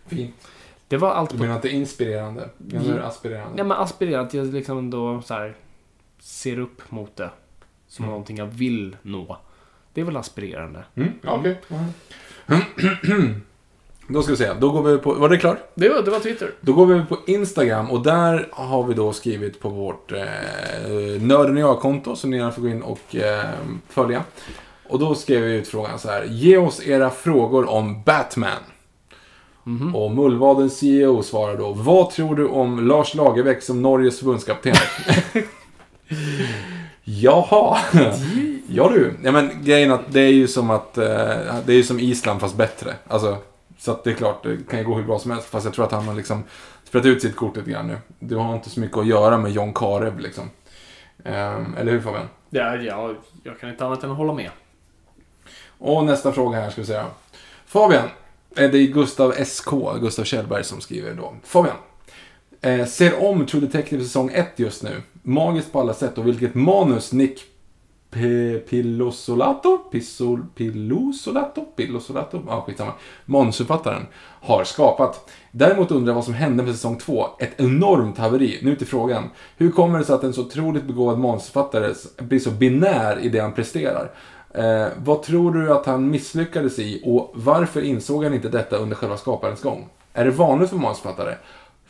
[0.08, 0.36] Fint.
[0.88, 1.44] Det var allt Du på...
[1.44, 2.50] menar inte inspirerande?
[2.58, 3.56] Menar du aspirerande?
[3.56, 5.56] Nej men aspirerande, jag liksom ändå så här
[6.20, 7.30] ser upp mot det.
[7.88, 8.12] Som Mm.
[8.12, 9.38] någonting jag vill nå.
[9.94, 10.84] Det är väl aspirerande.
[10.96, 11.60] Mm, ja, okej.
[14.08, 14.54] Då ska vi se.
[14.60, 15.14] Då går vi på...
[15.14, 15.58] Var det klart?
[15.76, 16.52] Det var, det var Twitter.
[16.62, 20.20] Då går vi på Instagram och där har vi då skrivit på vårt eh,
[21.22, 23.50] Nörden och jag-konto som ni gärna får gå in och eh,
[23.90, 24.24] följa.
[24.90, 26.24] Och då skrev vi ut frågan så här.
[26.24, 28.62] Ge oss era frågor om Batman.
[29.94, 31.74] Och Mullvadens CEO svarar då.
[31.74, 34.74] Vad tror du om Lars Lagerbäck som Norges förbundskapten?
[37.04, 37.78] Jaha.
[38.68, 39.14] ja du.
[39.24, 41.06] Ja, men grejen att det är ju som att eh,
[41.66, 42.94] det är ju som Island fast bättre.
[43.08, 43.38] Alltså,
[43.78, 45.48] så att det är klart, det kan ju gå hur bra som helst.
[45.48, 46.44] Fast jag tror att han har liksom
[46.84, 47.98] spelat ut sitt kort lite grann nu.
[48.20, 50.50] Du har inte så mycket att göra med John Karev liksom.
[51.24, 52.26] Ehm, eller hur Fabian?
[52.50, 53.14] Ja, ja,
[53.44, 54.50] jag kan inte annat än att hålla med.
[55.80, 57.06] Och nästa fråga här ska vi säga.
[57.66, 58.04] Fabian,
[58.58, 59.70] eh, det är Gustav SK,
[60.02, 61.34] Gustav Kjellberg som skriver då.
[61.44, 61.76] Fabian.
[62.62, 65.02] Eh, ser om True Detective säsong 1 just nu.
[65.24, 67.42] Magiskt på alla sätt och vilket manus Nick
[68.12, 69.78] P- Pillosolato?
[69.78, 71.66] Pissol, Pillosolato?
[71.76, 72.42] Pillosolato?
[72.48, 72.92] Ja, skitsamma.
[73.26, 74.08] Manusförfattaren
[74.42, 75.30] har skapat.
[75.52, 77.28] Däremot undrar jag vad som hände med säsong 2.
[77.40, 78.60] Ett enormt haveri.
[78.64, 79.30] Nu till frågan.
[79.58, 83.40] Hur kommer det sig att en så otroligt begåvad manusförfattare blir så binär i det
[83.40, 84.12] han presterar?
[84.54, 88.96] Eh, vad tror du att han misslyckades i och varför insåg han inte detta under
[88.96, 89.90] själva skaparens gång?
[90.14, 91.36] Är det vanligt för manusförfattare?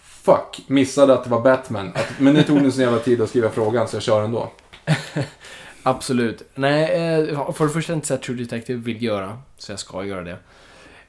[0.02, 1.92] Fuck, missade att det var Batman.
[1.96, 4.52] Att, men det tog en så jävla tid att skriva frågan så jag kör ändå.
[5.84, 6.44] Absolut.
[6.56, 9.80] Nej, eh, för det första har jag inte sett True Detective vill göra, så jag
[9.80, 10.38] ska göra det.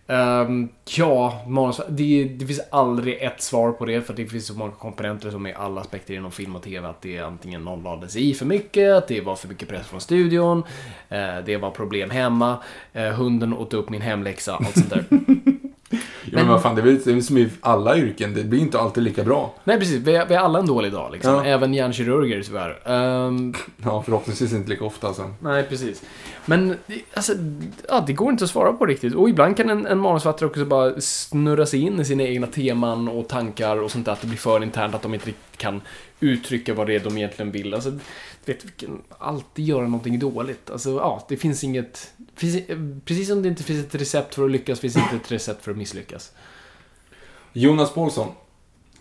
[0.07, 4.55] Um, ja, manus, det, det finns aldrig ett svar på det, för det finns så
[4.55, 6.89] många komponenter som är alla aspekter inom film och TV.
[6.89, 9.87] Att det är antingen någon lades i för mycket, att det var för mycket press
[9.87, 12.63] från studion, uh, det var problem hemma,
[12.97, 15.05] uh, hunden åt upp min hemläxa, allt sånt där.
[16.32, 18.35] Ja, men vad fan, det är väl som i alla yrken.
[18.35, 19.55] Det blir inte alltid lika bra.
[19.65, 19.97] Nej, precis.
[19.97, 21.35] Vi är, vi är alla en dålig dag, liksom.
[21.35, 21.44] Ja.
[21.44, 22.78] Även hjärnkirurger, tyvärr.
[22.85, 23.55] Ehm,
[23.85, 25.31] Ja, förhoppningsvis inte lika ofta alltså.
[25.40, 26.02] Nej, precis.
[26.47, 26.77] Men
[27.15, 27.32] alltså,
[27.89, 29.15] ja, det går inte att svara på riktigt.
[29.15, 33.09] Och ibland kan en, en manusförfattare också bara snurra sig in i sina egna teman
[33.09, 34.12] och tankar och sånt där.
[34.12, 35.81] Att det blir för internt, att de inte riktigt kan
[36.20, 37.74] uttrycka vad det är de egentligen vill.
[37.74, 37.99] Alltså, du
[38.45, 40.70] vet, vi kan alltid göra någonting dåligt.
[40.70, 42.12] Alltså, ja, det finns inget...
[42.35, 42.57] Finns,
[43.05, 45.70] precis som det inte finns ett recept för att lyckas, finns inte ett recept för
[45.70, 46.32] att misslyckas.
[47.53, 48.28] Jonas Paulsson.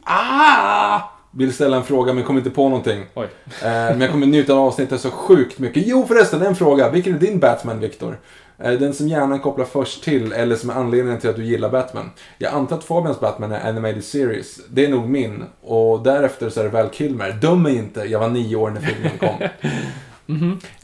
[0.03, 1.01] Ah!
[1.31, 3.05] Vill ställa en fråga men kommer inte på någonting.
[3.13, 3.27] Oj.
[3.45, 5.83] Eh, men jag kommer njuta av avsnittet så sjukt mycket.
[5.87, 6.89] Jo förresten, en fråga.
[6.89, 8.19] Vilken är din Batman, Viktor?
[8.63, 11.69] Eh, den som hjärnan kopplar först till eller som är anledningen till att du gillar
[11.69, 12.11] Batman.
[12.37, 14.59] Jag antar att Fabians Batman är Animated Series.
[14.69, 15.43] Det är nog min.
[15.61, 17.31] Och därefter så är det Val Kilmer.
[17.31, 19.35] Döm mig inte, jag var nio år när filmen kom.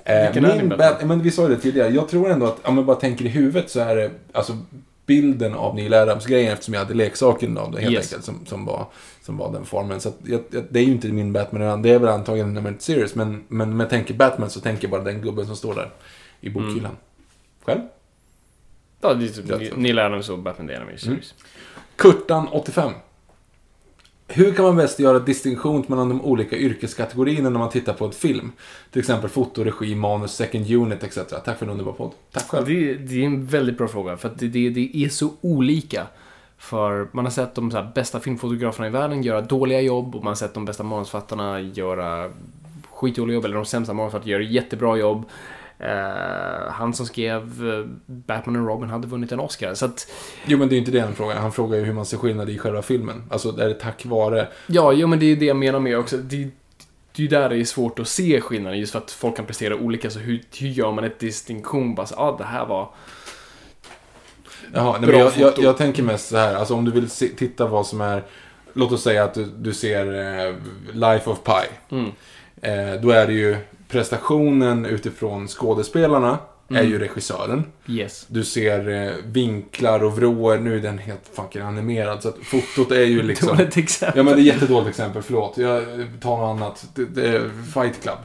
[0.04, 0.78] Eh, Vilken är din min Batman?
[1.00, 1.90] Bat- men vi sa ju det tidigare.
[1.90, 4.58] Jag tror ändå att, om man bara tänker i huvudet så är det, alltså
[5.06, 8.06] bilden av Neil Adams-grejen eftersom jag hade leksaken av det helt Yes.
[8.14, 8.86] enkelt som, som, var,
[9.22, 10.00] som var den formen.
[10.00, 11.82] Så att, jag, jag, det är ju inte min Batman redan.
[11.82, 13.16] Det är väl antagligen en Animated Series.
[13.16, 15.90] Men, men om jag tänker Batman så tänker jag bara den gubben som står där
[16.42, 16.78] i bokhyllan.
[16.78, 16.96] Mm.
[17.66, 17.82] Själv?
[19.02, 21.34] Ja, det är typ Neil Adams och Batman Animated Series.
[21.96, 22.92] Kurtan 85.
[24.28, 28.16] Hur kan man bäst göra distinktion mellan de olika yrkeskategorierna när man tittar på ett
[28.16, 28.52] film?
[28.92, 31.16] Till exempel foto, regi, manus, second unit etc.
[31.46, 32.12] Tack för en underbar podd.
[32.32, 32.66] Tack själv.
[32.66, 36.08] Det, det är en väldigt bra fråga, för det, det, det är så olika.
[36.58, 40.32] För man har sett de här bästa filmfotograferna i världen göra dåliga jobb och man
[40.32, 42.32] har sett de bästa manusförfattarna göra
[42.92, 45.26] skitdåliga jobb, eller de sämsta manusförfattarna göra jättebra jobb.
[45.80, 50.12] Eh, han som skrev eh, Batman och Robin hade vunnit en Oscar, så att
[50.46, 51.36] Jo, men det är inte det han frågar.
[51.36, 53.24] Han frågar ju hur man ser skillnad i själva filmen.
[53.30, 54.48] Alltså, är det tack vare...
[54.68, 56.18] Ja, jo, men det är det jag menar med också.
[56.18, 56.50] Det, det
[57.16, 59.76] är ju där det är svårt att se skillnaden, just för att folk kan prestera
[59.76, 60.10] olika.
[60.10, 61.96] Så hur, hur gör man ett distinktion?
[61.96, 62.90] Bara så, ah, det här var...
[64.74, 67.28] Jaha, nej, men jag, jag, jag tänker mest så här, alltså om du vill se,
[67.28, 68.24] titta vad som är,
[68.74, 70.56] låt oss säga att du, du ser eh,
[70.94, 71.96] Life of Pi.
[71.96, 72.12] Mm.
[72.62, 73.58] Eh, då är det ju
[73.88, 76.38] prestationen utifrån skådespelarna,
[76.70, 76.92] är Mm.
[76.92, 77.64] ju regissören.
[77.88, 78.26] Yes.
[78.28, 82.92] Du ser eh, vinklar och vrår, nu är den helt fucking animerad, så att fotot
[82.92, 83.48] är ju liksom...
[83.58, 84.18] Dåligt exempel.
[84.18, 85.58] Ja men det är jättedåligt exempel, förlåt.
[85.58, 85.84] Jag
[86.22, 86.86] tar något annat.
[86.96, 88.18] Det, det är Fight Club.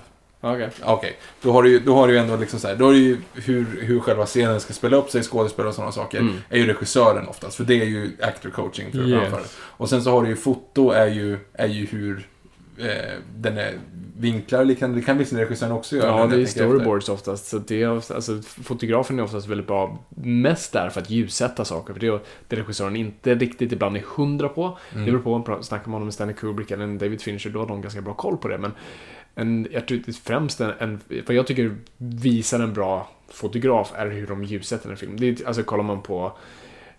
[0.42, 0.68] Okej.
[0.84, 2.98] Okej, då har du då har du ju ändå liksom så här, då har du
[2.98, 6.34] ju hur, hur själva scenen ska spela upp sig, skådespelare och sådana saker, Mm.
[6.48, 9.32] är ju regissören oftast, för det är ju actor coaching för Yes.
[9.32, 9.38] det.
[9.56, 12.28] Och sen så har du ju foto, är ju, är ju hur
[12.78, 12.86] eh,
[13.36, 13.72] den är
[14.20, 16.20] vinklar, kan, det kan visst regissören också göra.
[16.20, 17.46] Ja, det är storyboards oftast.
[17.46, 21.92] Så det är, alltså, fotografen är oftast väldigt bra, mest där för att ljussätta saker.
[21.92, 24.78] För det är det regissören inte riktigt ibland är hundra på.
[24.92, 25.04] Mm.
[25.04, 27.66] Det beror på, om man snackar man om Stanley Kubrick eller David Fincher, då har
[27.66, 28.58] de ganska bra koll på det.
[28.58, 28.72] Men
[29.34, 34.26] en, jag tror främst en, en, vad jag tycker visar en bra fotograf är hur
[34.26, 35.16] de ljussätter en film.
[35.16, 36.32] Det är, alltså kollar man på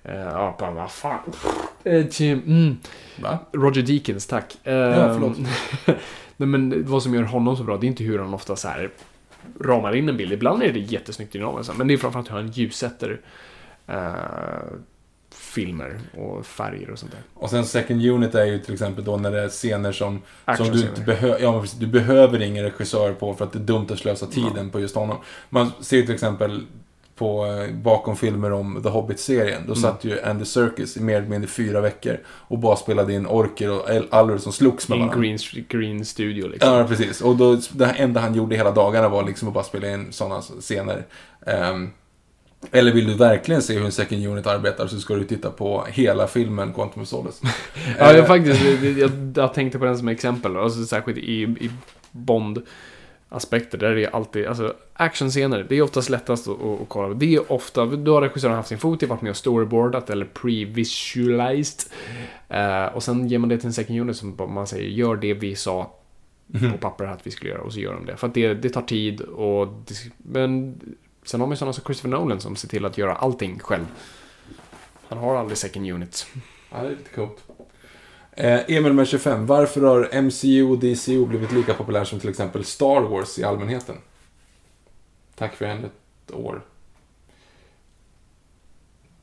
[0.04, 1.20] eh, Ja, bara, vad fan.
[1.84, 2.78] Eh, Tim, mm.
[3.22, 3.38] Va?
[3.52, 4.58] Roger Deakins, tack.
[4.64, 5.38] Eh, Ja, förlåt.
[6.42, 8.68] Nej, men vad som gör honom så bra, det är inte hur han ofta så
[8.68, 8.90] här
[9.60, 10.34] ramar in en bild.
[10.34, 13.22] Ibland är det jättesnyggt dynamiskt, men det är framförallt hur han ljussätter
[13.88, 14.14] eh,
[15.36, 17.22] filmer och färger och sånt där.
[17.34, 20.22] Och sen second unit är ju till exempel då när det är scener som,
[20.58, 23.88] som du inte behöver, ja du behöver ingen regissör på för att det är dumt
[23.90, 25.18] att slösa tiden på just honom.
[25.50, 26.66] Man ser till exempel
[27.22, 31.28] på, eh, bakom filmer om The Hobbit-serien, då satt ju Andy Serkis i mer eller
[31.28, 35.20] mindre fyra veckor och bara spelade in orker och alver som slogs med varandra.
[35.20, 35.38] green,
[35.70, 36.74] green studio liksom.
[36.74, 37.22] Ja, precis.
[37.22, 40.42] Och då, det enda han gjorde hela dagarna var liksom att bara spela in sådana
[40.42, 41.06] scener.
[41.46, 41.90] Ehm,
[42.72, 45.86] eller vill du verkligen se hur en second unit arbetar så ska du titta på
[45.90, 47.48] hela filmen Quantum of Solace.
[48.00, 50.58] Ja, jag faktiskt, jag, jag, jag tänkte på den som exempel.
[50.58, 51.72] Alltså, särskilt i, i
[52.12, 52.62] Bond
[53.32, 57.14] aspekter där det är alltid, alltså actionscener, det är oftast lättast att, att, att kolla.
[57.14, 60.26] Det är ofta, då har regissören haft sin fot i, varit med och storyboardat eller
[60.26, 61.92] pre-visualized.
[62.50, 65.34] Eh, och sen ger man det till en second unit som man säger, gör det
[65.34, 65.98] vi sa
[66.72, 68.18] på papper att vi skulle göra och så gör de det.
[68.18, 70.80] För att det, det tar tid och det, men
[71.24, 73.86] sen har man ju sådana som Christopher Nolan som ser till att göra allting själv.
[75.08, 76.28] Han har aldrig second units.
[76.72, 77.44] Ja, det är lite coolt.
[78.42, 79.46] Eh, Emil med 25.
[79.46, 83.96] Varför har MCU och DCU blivit lika populär som till exempel Star Wars i allmänheten?
[85.36, 86.62] Tack för ännu ett år.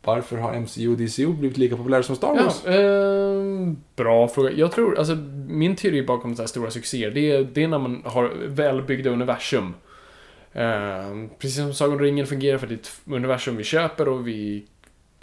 [0.02, 2.62] Varför har MCU och DCU blivit lika populära som Star Wars?
[2.64, 4.50] Ja, ehm, bra fråga.
[4.50, 5.14] Jag tror, alltså
[5.48, 9.10] min teori bakom så här stora succéer, det är, det är när man har välbyggda
[9.10, 9.74] universum.
[10.52, 14.28] Ehm, precis som Sagan om ringen fungerar för det är ett universum vi köper och
[14.28, 14.66] vi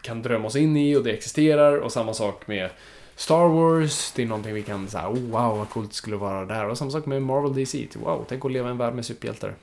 [0.02, 1.78] kan drömma oss in i och det existerar.
[1.78, 2.70] Och samma sak med
[3.16, 6.46] Star Wars, det är någonting vi kan säga, oh, wow vad coolt det skulle vara
[6.46, 6.70] där.
[6.70, 9.56] Och samma sak med Marvel DC, wow, tänk att leva i en värld med superhjältar.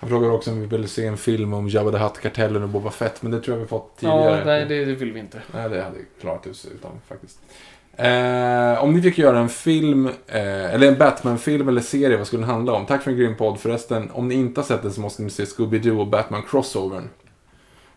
[0.00, 2.90] Han frågar också om vi vill se en film om Jabba the Hutt-kartellen och Boba
[2.90, 4.38] Fett, men det tror jag vi fått tidigare.
[4.38, 5.42] Ja, nej det, det vill vi inte.
[5.54, 7.38] Nej, det hade klarat oss utan faktiskt.
[7.96, 12.42] Eh, om ni fick göra en film, eh, eller en Batman-film eller serie, vad skulle
[12.42, 12.86] den handla om?
[12.86, 13.60] Tack för en grym podd.
[13.60, 17.08] Förresten, om ni inte har sett den så måste ni se Scooby-Doo och Batman Crossovern.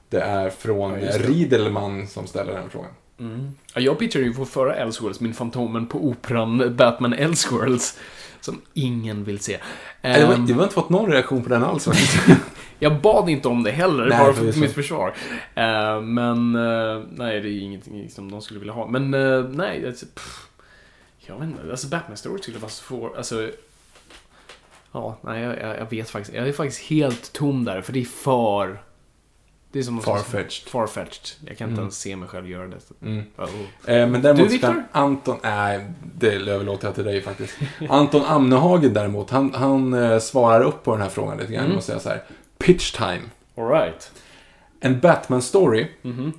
[0.10, 1.18] Det är från Ja, det.
[1.18, 2.92] Riedelman som ställer den frågan.
[3.22, 3.52] Mm.
[3.74, 8.00] Ja, jag pitchade ju på förra Elseworlds, min Fantomen på Operan Batman Elseworlds.
[8.42, 9.58] Som ingen vill se.
[10.02, 11.88] Jag har inte fått någon reaktion på den alls.
[12.80, 15.14] Jag bad inte om det heller, Nej, bara för mitt försvar.
[15.56, 18.88] Eh, men, eh, nej, det är ingenting som de skulle vilja ha.
[18.88, 20.48] Men, uh, nej, alltså, pff,
[21.18, 21.72] jag vet inte.
[21.72, 23.18] Alltså, Batman Story skulle vara svår.
[23.18, 23.50] Alltså,
[24.92, 26.38] ja, nej, jag jag vet faktiskt.
[26.38, 28.82] Jag är faktiskt helt tom där, för det är för...
[29.72, 30.70] Det är som Farfetched.
[30.70, 31.28] Farfetched.
[31.48, 31.80] Jag kan inte Mm.
[31.84, 32.78] ens se mig själv göra det.
[33.02, 33.24] Mm.
[33.38, 33.50] Oh.
[33.96, 34.84] Eh, men däremot Du, Viktor?
[34.92, 35.86] Anton, nej,
[36.16, 37.54] det överlåter jag till dig faktiskt.
[37.90, 41.78] Anton Amnehagen däremot, han, han eh, svarar upp på den här frågan lite grann Mm.
[41.78, 42.24] och säger så här.
[42.58, 43.22] Pitch time.
[43.58, 44.12] Alright.
[44.80, 46.34] En Batman-story, Mhm.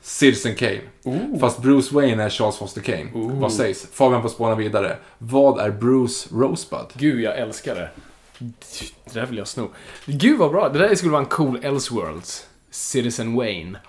[0.00, 0.80] Citizen Kane.
[1.04, 1.38] Ooh.
[1.40, 3.06] Fast Bruce Wayne är Charles Foster Kane.
[3.14, 3.40] Ooh.
[3.40, 3.86] Vad sägs?
[3.92, 4.96] Fabian får spåna vidare.
[5.18, 6.86] Vad är Bruce Rosebud?
[6.94, 7.90] Gud, jag älskar det.
[8.38, 9.70] Det där vill jag sno.
[10.06, 10.68] Gud vad bra.
[10.68, 12.46] Det där skulle vara en cool Elseworlds.
[12.78, 13.78] Citizen Wayne.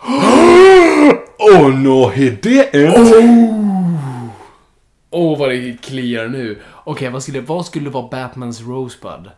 [1.41, 4.30] Oh no, he didn't!
[5.10, 6.61] Åh, vad det kliar nu.
[6.84, 9.30] Okej, vad, skulle, vad skulle vara Batmans Rosebud?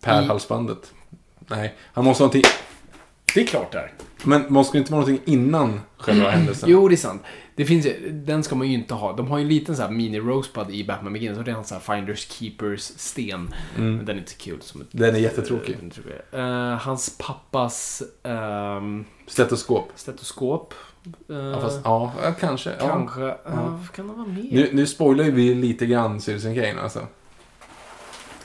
[0.00, 0.92] Pärlhalsbandet.
[1.38, 2.50] Nej, han måste ha någonting...
[3.34, 3.92] Det är klart där.
[4.22, 6.70] Men måste det inte vara någonting innan själva händelsen?
[6.70, 7.22] Jo, det är sant.
[7.56, 9.12] Det finns den ska man ju inte ha.
[9.12, 11.54] De har ju en liten så här mini Rosebud i Batman Begins och det är
[11.56, 13.54] en sån här Finders Keepers sten.
[13.76, 14.86] Men den är inte kul som ett...
[14.90, 15.76] Den är jättetråkig.
[16.32, 19.92] Eh, hans pappas ehm, Stetoskop.
[19.94, 20.74] stetoskop.
[21.28, 22.70] Eh, Ja, fast, ja, ja, kanske.
[22.70, 22.88] Ja.
[22.88, 23.28] Kanske.
[23.28, 24.48] eh, kan det vara mer?
[24.52, 27.06] Nu, nu spoilar ju vi lite grann Citizen Kane alltså.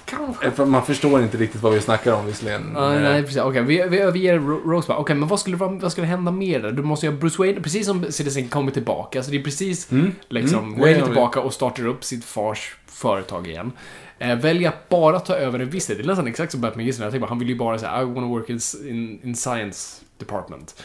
[0.08, 0.48] Kanske.
[0.62, 2.72] Eh, Man förstår inte riktigt vad vi snackar om visserligen.
[2.76, 3.42] Ja, Eh, nej, precis.
[3.42, 4.98] Okej, vi, vi överger Ro- Rosebud.
[4.98, 6.72] Okej, men vad skulle, vad, skulle hända mer där?
[6.72, 9.24] Du måste ju ha Bruce Wayne, precis som Citizen kommer tillbaka.
[9.24, 9.90] Så det är precis
[10.30, 10.80] liksom, Mm.
[10.80, 13.72] Wayne är tillbaka och startar upp sitt fars företag igen.
[14.20, 15.98] Eh, väljer att bara ta över en viss del.
[15.98, 17.12] Det är nästan exakt som Batman Gisslan.
[17.12, 18.60] Jag bara, han vill ju bara säga I wanna work in,
[18.90, 20.84] in, in science department.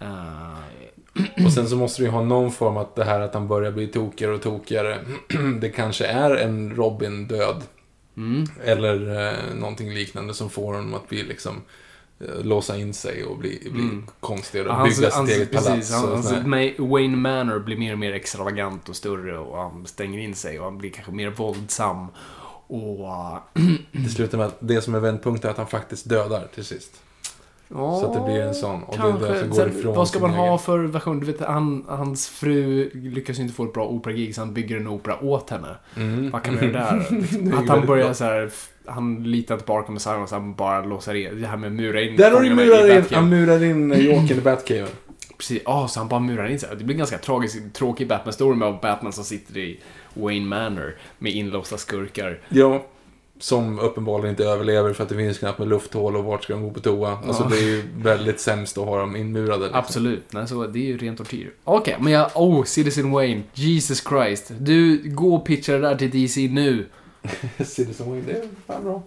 [0.00, 3.48] Eh, Och sen så måste du ju ha någon form att det här att han
[3.48, 4.98] börjar bli tokigare och tokigare.
[5.60, 7.62] det kanske är en Robin-död.
[8.16, 8.44] Mm.
[8.64, 11.62] Eller eh, någonting liknande som får honom att bli liksom
[12.20, 14.06] eh, låsa in sig och bli, bli Mm.
[14.20, 15.68] konstigare och Hans, bygga sitt hans, eget palats.
[15.68, 16.32] precis, och hans.
[16.32, 20.58] Ma- Wayne Manor blir mer och mer extravagant och större och han stänger in sig
[20.58, 22.06] och han blir kanske mer våldsam.
[22.66, 23.08] Och...
[23.08, 23.38] eh,
[23.92, 27.02] Det slutar med att det som är vändpunkten är att han faktiskt dödar till sist.
[27.74, 28.82] Så att det blir en sån.
[28.82, 30.58] Och det är som går Sen, ifrån vad ska man ha egen.
[30.58, 31.20] för version?
[31.20, 34.76] Du vet, han, hans fru lyckas ju inte få ett bra operagig så han bygger
[34.76, 35.76] en opera åt henne.
[35.96, 36.30] Mm.
[36.30, 37.52] Vad kan man göra där?
[37.52, 38.14] Är att han börjar bra.
[38.14, 38.50] så här,
[38.86, 41.72] han litar inte på Arkham Asylum så han bara låser in, det här med att
[41.72, 43.16] mura in Där har du murat in, Batcave.
[43.16, 44.88] han murar in eh, Jokern i Batcaven.
[45.38, 46.68] Precis, ja, så han bara murar in sig.
[46.78, 49.80] Det blir en ganska tragisk, tråkig Batman-story med Batman som sitter i
[50.14, 52.38] Wayne Manor med inlåsta skurkar.
[52.48, 52.82] Ja.
[53.42, 56.62] Som uppenbarligen inte överlever för att det finns knappt med lufthål och vart ska de
[56.62, 57.18] gå på toa.
[57.26, 57.48] Alltså Ja.
[57.48, 59.58] det är ju väldigt sämst att ha dem inmurade.
[59.62, 59.78] Liksom.
[59.78, 61.50] Absolut, nej, så det är ju ren tortyr.
[61.64, 64.50] Okej, men jag, oh, Citizen Wayne, Jesus Christ.
[64.58, 66.86] Du, gå och pitcha det där till DC nu.
[67.64, 69.02] Citizen Wayne, det är fan bra.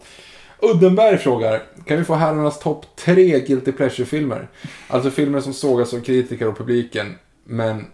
[0.61, 4.47] Uddenberg frågar, kan vi få herrarnas topp tre Guilty Pleasure-filmer?
[4.87, 7.85] Alltså filmer som sågas av kritiker och publiken, men...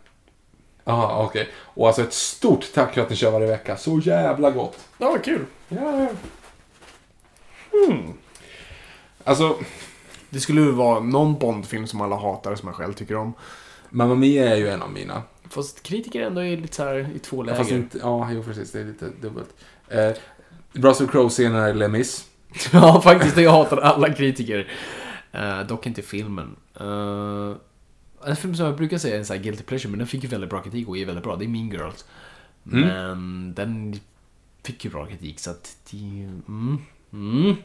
[0.89, 1.49] Aha, okej.
[1.55, 3.77] Och alltså ett stort tack för att ni kör varje vecka.
[3.77, 4.77] Så jävla gott.
[4.97, 5.45] Ja, vad kul.
[5.67, 6.07] Ja.
[9.23, 9.57] Alltså,
[10.29, 13.33] Det skulle ju vara någon Bond-film som alla hatar, som jag själv tycker om.
[13.89, 15.23] Mamma Mia är ju en av mina.
[15.49, 17.57] Fast kritiker ändå är lite så här i två Ja, läger.
[17.57, 18.71] Fast inte, ja, jo precis.
[18.71, 19.49] Det är lite dubbelt.
[19.87, 20.11] Eh,
[20.73, 22.25] Russell Crowe-scenen är Les Mis.
[22.73, 23.37] ja, faktiskt.
[23.37, 24.71] Jag hatar alla kritiker.
[25.31, 26.55] Eh, dock inte filmen.
[26.79, 27.55] Eh,
[28.25, 30.23] en film som jag brukar säga är en sån här guilty pleasure, men den fick
[30.23, 31.35] ju väldigt bra kritik och är väldigt bra.
[31.35, 32.05] Det är Mean Girls.
[32.71, 32.87] Mm.
[32.87, 33.99] Men den
[34.63, 35.75] fick ju bra kritik, så att.
[35.93, 36.77] Mm,
[37.13, 37.55] mm.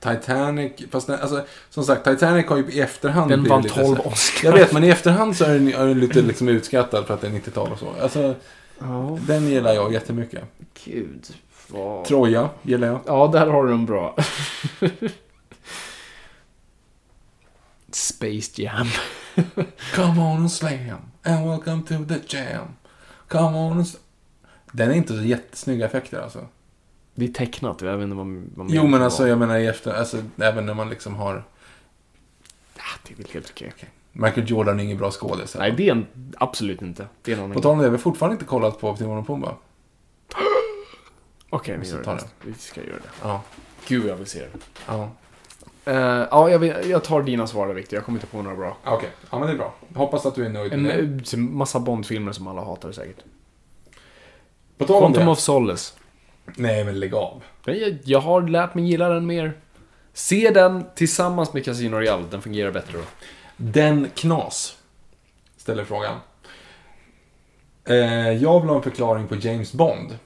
[0.00, 3.86] Titanic, fast den, alltså, som sagt, Titanic har ju i efterhand Den vann lite 12
[3.96, 4.48] så här- Oscar.
[4.48, 7.20] Jag vet, men i efterhand så är den, är den lite liksom utskattad för att
[7.20, 7.88] det är 90-tal och så.
[8.02, 8.34] Alltså,
[8.78, 10.42] Ja, den gillar jag jättemycket.
[10.84, 11.26] gud.
[11.68, 12.04] Vad...
[12.04, 13.00] Troja gillar jag.
[13.06, 14.16] Ja, där har du en bra.
[17.94, 18.86] Space Jam.
[19.94, 22.68] Come on and slam, and welcome to the jam.
[23.28, 24.02] Come on and slam.
[24.72, 26.46] Den är inte så jättesnygga effekter alltså.
[27.14, 29.94] Det är tecknat, jag vet inte vad, vad Jo, men alltså jag menar i efter,
[29.94, 31.44] alltså även när man liksom har...
[32.76, 33.72] Ja, det är väl helt okej.
[34.12, 35.56] Michael Jordan är ingen bra skådis.
[35.58, 36.06] Nej, det är en,
[36.36, 37.06] absolut inte.
[37.22, 39.26] Det är någon På tal om det, vi har fortfarande inte kollat på Timon och
[39.26, 39.54] Pumba.
[41.50, 42.12] Okej, vi Måste gör det.
[42.12, 42.26] det.
[42.40, 43.10] Vi ska göra det.
[43.22, 43.42] Ja.
[43.86, 44.48] Gud, jag vill se det.
[44.86, 45.10] Ja.
[45.84, 45.94] Eh,
[46.30, 47.96] ja, jag, vill, jag tar dina svar där, Victor.
[47.96, 48.76] Jag kommer inte på några bra.
[48.84, 49.74] Okej, ja men det är bra.
[49.94, 51.32] Hoppas att du är nöjd En med det.
[51.32, 53.16] eh, massa Bond-filmer som alla hatar säkert.
[54.78, 55.30] På tal om Quantum det.
[55.32, 55.94] of Solace.
[56.56, 57.42] Nej, men lägg av.
[57.64, 59.52] Jag, jag har lärt mig gilla den mer.
[60.12, 62.24] Se den tillsammans med Casino Royale.
[62.30, 63.04] Den fungerar bättre då.
[63.56, 64.76] Den knas.
[65.56, 66.16] Ställer frågan.
[67.84, 67.96] Eh,
[68.32, 70.18] jag vill ha en förklaring på James Bond.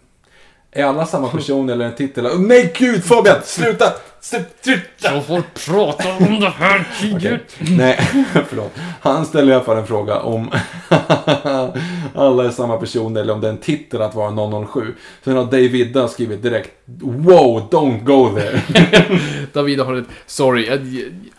[0.76, 2.26] Är alla samma person eller en titel?
[2.26, 3.36] Oh, nej, gud Fabian!
[3.44, 3.92] Sluta!
[4.20, 4.80] Sluta!
[5.02, 7.40] Jag får prata om det här Okej.
[7.58, 7.98] Nej,
[8.48, 8.72] förlåt.
[9.00, 10.50] Han ställer i alla fall en fråga om
[12.14, 14.94] alla är samma person eller om det är en titel att vara 007.
[15.24, 16.70] Sen har David skrivit direkt
[17.00, 18.60] Wow, don't go there.
[19.52, 20.06] David har ett...
[20.26, 20.78] Sorry,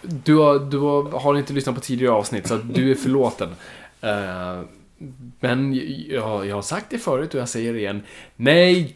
[0.01, 3.49] du har, du har, har inte lyssnat på tidigare avsnitt så du är förlåten.
[4.01, 4.61] Eh,
[5.39, 5.73] men
[6.09, 8.01] jag, jag har sagt det förut och jag säger det igen.
[8.35, 8.95] Nej,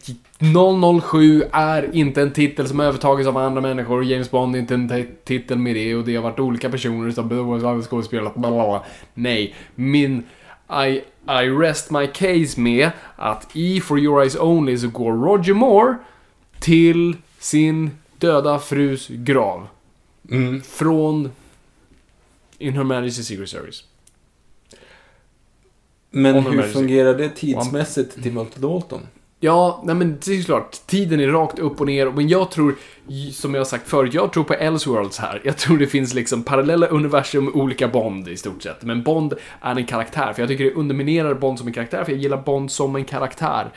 [1.01, 4.03] 007 är inte en titel som övertagits av andra människor.
[4.03, 7.31] James Bond är inte en titel med det och det har varit olika personer som
[7.31, 8.35] har skådespelat.
[9.13, 10.23] Nej, min...
[10.87, 15.53] I, I rest my case med att i For Your Eyes Only så går Roger
[15.53, 15.95] Moore
[16.59, 19.67] till sin döda frus grav.
[20.31, 20.61] Mm.
[20.61, 21.31] Från
[22.57, 23.83] In Her Majesty's Secret Service.
[26.11, 29.01] Men hur är- fungerar det tidsmässigt till Multi Dalton?
[29.43, 30.71] Ja, nej men det är klart.
[30.87, 32.11] Tiden är rakt upp och ner.
[32.11, 32.75] Men jag tror,
[33.31, 35.41] som jag har sagt förut, jag tror på Elseworlds här.
[35.43, 38.83] Jag tror det finns liksom parallella universum med olika Bond i stort sett.
[38.83, 40.33] Men Bond är en karaktär.
[40.33, 42.03] För jag tycker det underminerar Bond som en karaktär.
[42.03, 43.69] För jag gillar Bond som en karaktär.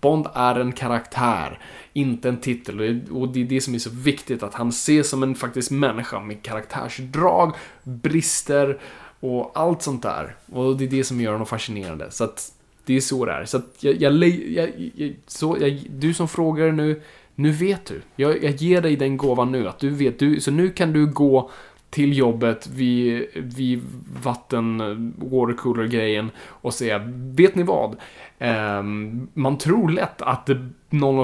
[0.00, 1.58] Bond är en karaktär,
[1.92, 2.80] inte en titel.
[3.10, 4.42] Och det- är det som är så viktigt.
[4.42, 7.54] Att han ses som en faktisk människa med karaktärsdrag,
[7.84, 8.78] brister
[9.20, 10.36] och allt sånt där.
[10.52, 12.10] Och det är det som gör honom fascinerande.
[12.10, 12.52] Så att
[12.84, 13.44] det är så det är.
[13.44, 17.02] Så att jag, jag, jag, jag, jag så, jag, du som frågar nu,
[17.34, 18.02] Nu vet du.
[18.16, 19.68] Jag, jag ger dig den gåvan nu.
[19.68, 20.18] Att du vet.
[20.18, 21.50] Du, så nu kan du gå
[21.90, 23.82] till jobbet vid, vid
[24.22, 24.78] vatten,
[25.18, 27.96] watercooler-grejen och säga, vet ni vad?
[28.38, 30.50] Um, man tror lätt att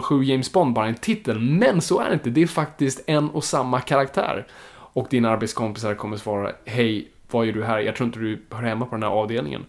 [0.03, 2.31] 007 James Bond bara är en titel, men så är det inte.
[2.31, 4.47] Det är faktiskt en och samma karaktär.
[4.71, 7.79] Och dina arbetskompisar kommer svara, hej, vad gör du här?
[7.81, 9.65] Jag tror inte du hör hemma på den här avdelningen.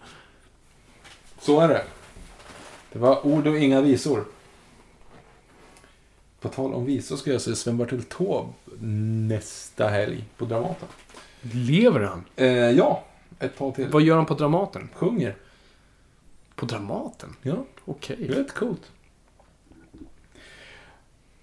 [1.40, 1.84] Så är det.
[2.92, 4.24] Det var ord och inga visor.
[6.40, 8.52] På tal om visor ska jag se Sven-Bertil Taube
[9.28, 10.88] nästa helg på Dramaten.
[11.40, 12.24] Lever han?
[12.36, 13.04] Eh, ja,
[13.38, 13.88] ett tag till.
[13.88, 14.88] Vad gör han på Dramaten?
[14.94, 15.36] Sjunger.
[16.54, 17.36] På Dramaten?
[17.42, 18.16] Ja, Okej.
[18.28, 18.82] är rätt coolt.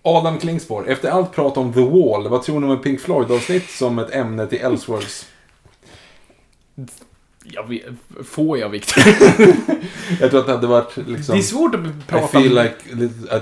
[0.01, 3.69] Adam Klingspor, efter allt prat om The Wall, vad tror ni om ett Pink Floyd-avsnitt
[3.69, 5.32] som ett ämne till Elseworlds?
[7.43, 7.83] Jag vet,
[8.25, 9.03] får jag Victor?
[10.19, 11.35] Jag tror att det hade varit liksom...
[11.35, 13.41] Det är svårt att I prata feel like little, a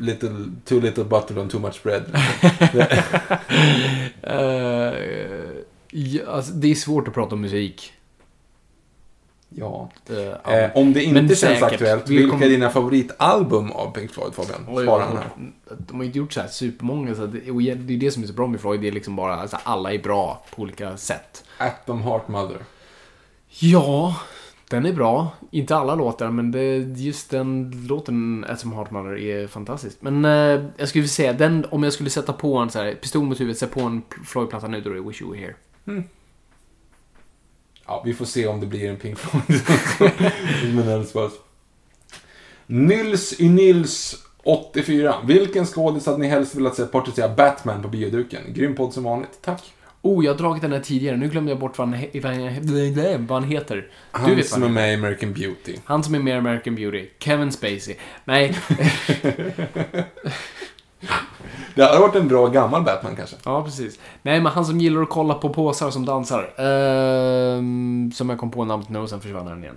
[0.00, 0.28] little,
[0.64, 2.02] too little butter on too much bread.
[4.22, 4.94] Eh,
[5.90, 7.92] ja, alltså, det är svårt att prata om musik.
[9.48, 9.90] Ja.
[10.44, 10.52] Ja.
[10.52, 11.62] Eh, om det inte känns säkert.
[11.62, 14.66] aktuellt, Vi vilka kommer- är dina favoritalbum av Pink Floyd, Fabian?
[14.68, 15.24] Oj, här.
[15.78, 17.40] De har inte gjort så här supermånga, så det,
[17.74, 18.80] det är det som är så bra med Floyd.
[18.80, 21.44] Det är liksom bara, alltså, alla är bra på olika sätt.
[21.62, 22.58] Atom Heart Mother.
[23.48, 24.16] Ja,
[24.68, 25.30] den är bra.
[25.50, 29.96] Inte alla låtar, men det, just den låten, Atom Heart Mother, är fantastisk.
[30.00, 33.22] Men eh, jag skulle säga, den, om jag skulle sätta på en så här, pistol
[33.22, 35.54] mot huvudet, sätta på en Floyd-platta nu, då är det Wish You Were Here.
[37.86, 39.60] Ja, vi får se om det blir en Pink Floyd.
[40.74, 41.30] Men.
[42.66, 45.14] Nils y Nils 84.
[45.24, 48.42] Vilken skådis hade ni helst velat se porträttera Batman på bioduken?
[48.48, 49.38] Grym podd som vanligt.
[49.40, 49.74] Tack.
[50.02, 51.16] Oh, jag har dragit den här tidigare.
[51.16, 53.88] Nu glömde jag bort vad han, vad han, han heter.
[54.10, 55.76] Han du vet som är han med i American Beauty.
[55.84, 57.08] Han som är med i American Beauty.
[57.18, 57.96] Kevin Spacey.
[58.24, 58.54] Nej,
[61.74, 63.36] Det hade varit en bra gammal Batman kanske.
[63.44, 63.98] ja precis.
[64.22, 66.60] Nej, men han som gillar att kolla på påsar som dansar.
[66.60, 69.76] Ehm, som jag kom på namnet nu och sen försvann den igen.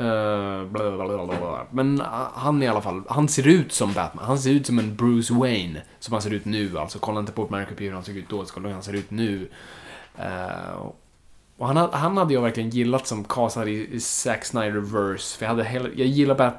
[0.00, 1.66] Uh, bla, bla, bla, bla.
[1.70, 4.24] Men eh, han i alla fall, han ser ut som Batman.
[4.24, 5.82] Han ser ut som en Bruce Wayne.
[5.98, 6.78] Som han ser ut nu.
[6.78, 9.10] Alltså kolla inte på American hur han såg ut då, kolla hur han ser ut
[9.10, 9.48] nu.
[10.18, 10.86] Uh,
[11.56, 15.38] och han, hade- han hade jag verkligen gillat som castad i, i Zack Snyder-verse.
[15.38, 16.56] För jag, hade hela, jag gillar Bat,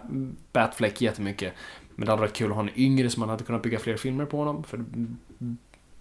[0.53, 1.53] Batfleck jättemycket.
[1.95, 3.97] Men det hade varit kul att ha en yngre som man hade kunnat bygga fler
[3.97, 4.64] filmer på honom.
[4.64, 4.80] För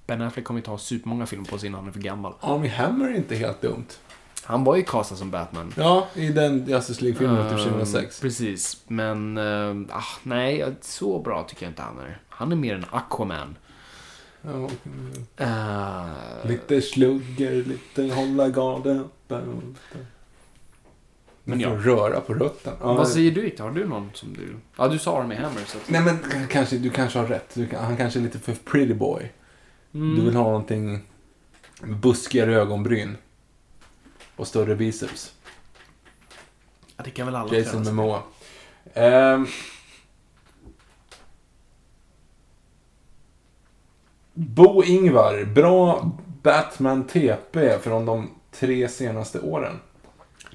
[0.06, 2.34] Ben Affleck kommer ju ta supermånga filmer på sig innan han är för gammal.
[2.40, 3.86] Army Hammer är inte helt dumt.
[4.46, 5.72] Han var ju castad som Batman.
[5.76, 8.20] Ja, i den Justice League-filmen typ Ehm, 2006.
[8.20, 12.20] Precis, men ehm, ah, nej, så bra tycker jag inte han är.
[12.28, 13.56] Han är mer en Aquaman.
[14.42, 14.68] Ja,
[15.36, 19.40] Eh, lite slugger, lite hålla garden uppe.
[21.44, 21.70] Men ja.
[21.70, 22.74] Röra på rötten.
[22.80, 23.64] Ja, Vad säger du Victor?
[23.64, 24.56] Har du någon som du...
[24.76, 25.90] Ja, du sa det med Hammer så att...
[25.90, 26.18] Nej men
[26.48, 27.50] kanske, du kanske har rätt.
[27.54, 29.32] Du, han kanske är lite för pretty boy.
[29.94, 30.16] Mm.
[30.16, 31.00] Du vill ha någonting
[31.82, 33.16] buskigare ögonbryn.
[34.36, 35.32] Och större biceps.
[36.96, 37.84] Ja, det kan väl alla Jason.
[37.84, 38.22] Momoa.
[38.94, 39.46] Ehm.
[44.34, 46.10] Bo Ingvar, bra
[46.42, 49.80] Batman TP från de tre senaste åren.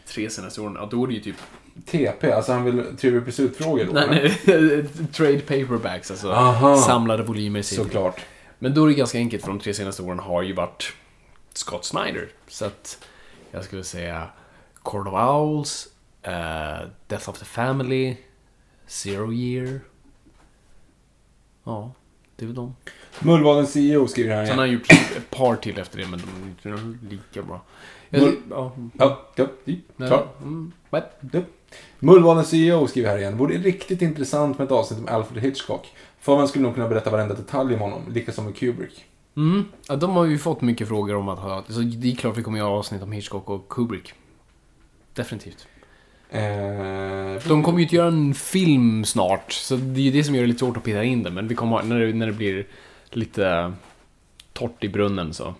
[0.07, 1.35] Tre senaste åren, ja då är det ju typ...
[1.85, 3.93] TP, alltså han vill Trivial Pursuit-frågor då?
[3.93, 6.77] Nej, nej, trade paperbacks, alltså Aha.
[6.77, 7.61] samlade volymer.
[7.61, 8.21] Såklart.
[8.59, 10.93] Men då är det ganska enkelt, för de tre senaste åren har ju varit
[11.53, 12.29] Scott Snyder.
[12.47, 13.05] Så att
[13.51, 14.29] jag skulle säga
[14.83, 15.87] Court of Owls,
[16.21, 18.17] eh, Death of the Family,
[18.87, 19.79] Zero Year.
[21.63, 21.91] Ja,
[22.35, 22.75] det är väl de.
[23.19, 26.69] Mullvadens CEO skriver här Sen har han gjort ett par till efter det, men de
[26.69, 27.61] är inte lika bra.
[28.09, 28.71] Mull- ja,
[29.97, 30.71] Ja, mm.
[31.99, 33.37] Mullvadens CEO skriver här igen.
[33.37, 35.93] Vore riktigt intressant med ett avsnitt om Alfred Hitchcock.
[36.19, 39.05] För man skulle nog kunna berätta varenda detalj om honom, lika som med Kubrick.
[39.37, 39.65] Mm.
[39.87, 41.63] Ja, de har ju fått mycket frågor om att ha...
[41.67, 44.13] Så det är klart vi kommer göra avsnitt om Hitchcock och Kubrick.
[45.13, 45.67] Definitivt.
[46.29, 46.41] Eh,
[47.47, 50.41] De kommer ju inte göra en film snart, så det är ju det som gör
[50.41, 51.31] det lite svårt att peta in det.
[51.31, 52.67] Men vi kommer när, det, när det blir
[53.09, 53.73] lite
[54.53, 55.53] torrt i brunnen så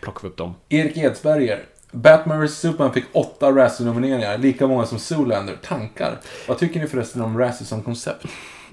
[0.00, 0.54] plockar vi upp dem.
[0.68, 1.64] Erik Edsberger.
[1.92, 5.56] Batman vs Superman fick åtta Razzie-nomineringar, lika många som Zoolander.
[5.62, 6.18] Tankar?
[6.48, 8.26] Vad tycker ni förresten om Razzie som koncept?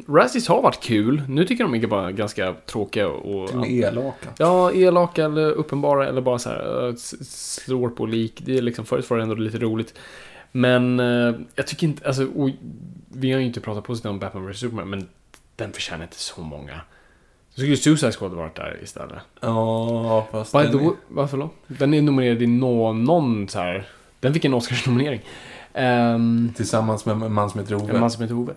[0.08, 1.22] Razzies har varit kul.
[1.30, 3.50] Nu tycker de är bara ganska tråkiga och...
[3.52, 4.30] De är elaka.
[4.38, 8.42] Ja, elaka eller uppenbara eller bara så här s- slår på lik.
[8.46, 9.94] Det är liksom, förut var det ändå lite roligt.
[10.52, 12.50] Men eh, jag tycker inte, alltså, och,
[13.14, 15.08] vi har ju inte pratat positivt om Batman vs Superman, men
[15.56, 16.82] den förtjänar inte så många.
[17.50, 19.16] Så skulle Suicide Squad varit där istället.
[19.42, 20.52] Ja, fast...
[20.54, 21.50] By den är- varför då?
[21.68, 23.88] Den är nominerad i nå, någon så här.
[24.20, 25.22] Den fick en Oscarsnominering.
[25.74, 27.94] Um, Tillsammans med en man som heter Ove.
[27.94, 28.54] en man som heter Ove.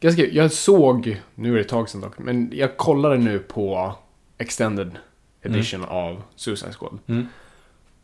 [0.00, 3.94] Ganska, jag såg, nu är det ett tag sedan dock, men jag kollade nu på
[4.38, 4.90] Extended
[5.42, 6.98] Edition av Suicide Squad.
[7.06, 7.26] Mm.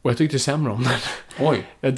[0.02, 0.92] Och jag tyckte sämre om den.
[1.48, 1.66] Oj.
[1.80, 1.94] Jag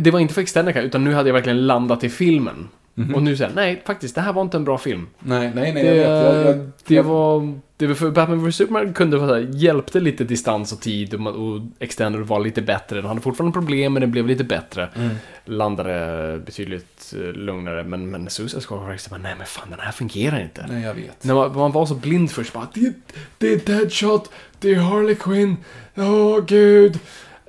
[0.00, 2.68] det var inte för Extended utan nu hade jag verkligen landat i filmen.
[2.94, 3.14] Mhm.
[3.14, 5.06] Och nu säger nej, faktiskt, det här var inte en bra film.
[5.18, 6.46] Nej, nej, nej, Det, jag vet.
[6.46, 7.58] Jag, jag, det jag, var...
[7.82, 11.14] Det var för Batman vs Superman kunde vara så här, hjälpte lite distans och tid
[11.14, 12.96] och, och Extended var lite bättre.
[12.96, 14.88] Den hade fortfarande problem, men den blev lite bättre.
[14.94, 15.14] Mm.
[15.44, 19.80] Landade betydligt eh, lugnare, men, men Suicide Squad var faktiskt bara, nej men fan den
[19.80, 20.66] här fungerar inte.
[20.68, 21.24] Nej, jag vet.
[21.24, 22.92] När man, man var så blind först, bara det,
[23.38, 24.30] det är Deadshot,
[24.60, 25.56] det är Harley Quinn,
[25.94, 26.98] åh gud.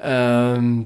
[0.03, 0.85] Ehm,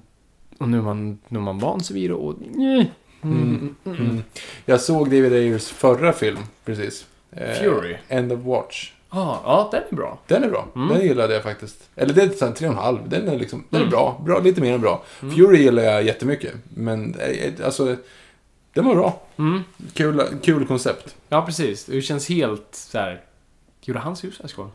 [0.57, 2.41] och nu är man, nu är man van sig vid det och...
[2.41, 2.85] Mm.
[3.21, 3.75] Mm.
[3.85, 3.97] Mm.
[3.99, 4.23] Mm.
[4.65, 7.05] Jag såg David Ayers förra film, precis.
[7.31, 7.95] Eh, Fury.
[8.07, 8.91] End of Watch.
[9.09, 10.19] Ah, ja, den är bra.
[10.27, 10.67] Den är bra.
[10.75, 10.87] Mm.
[10.97, 11.77] Den gillade jag faktiskt.
[11.95, 13.09] Eller det är så här tre och en halv.
[13.09, 13.91] Den är liksom, den är Mm.
[13.91, 14.21] bra.
[14.25, 14.39] bra.
[14.39, 15.03] Lite mer än bra.
[15.19, 16.53] Fury gillar jag jättemycket.
[16.73, 17.95] Men eh, alltså,
[18.73, 19.21] den var bra.
[19.37, 19.63] Mm.
[19.93, 21.15] Kul, kul koncept.
[21.29, 21.85] Ja, precis.
[21.85, 23.21] Det känns helt så här...
[23.81, 24.69] Gjorde han Suicide Squad?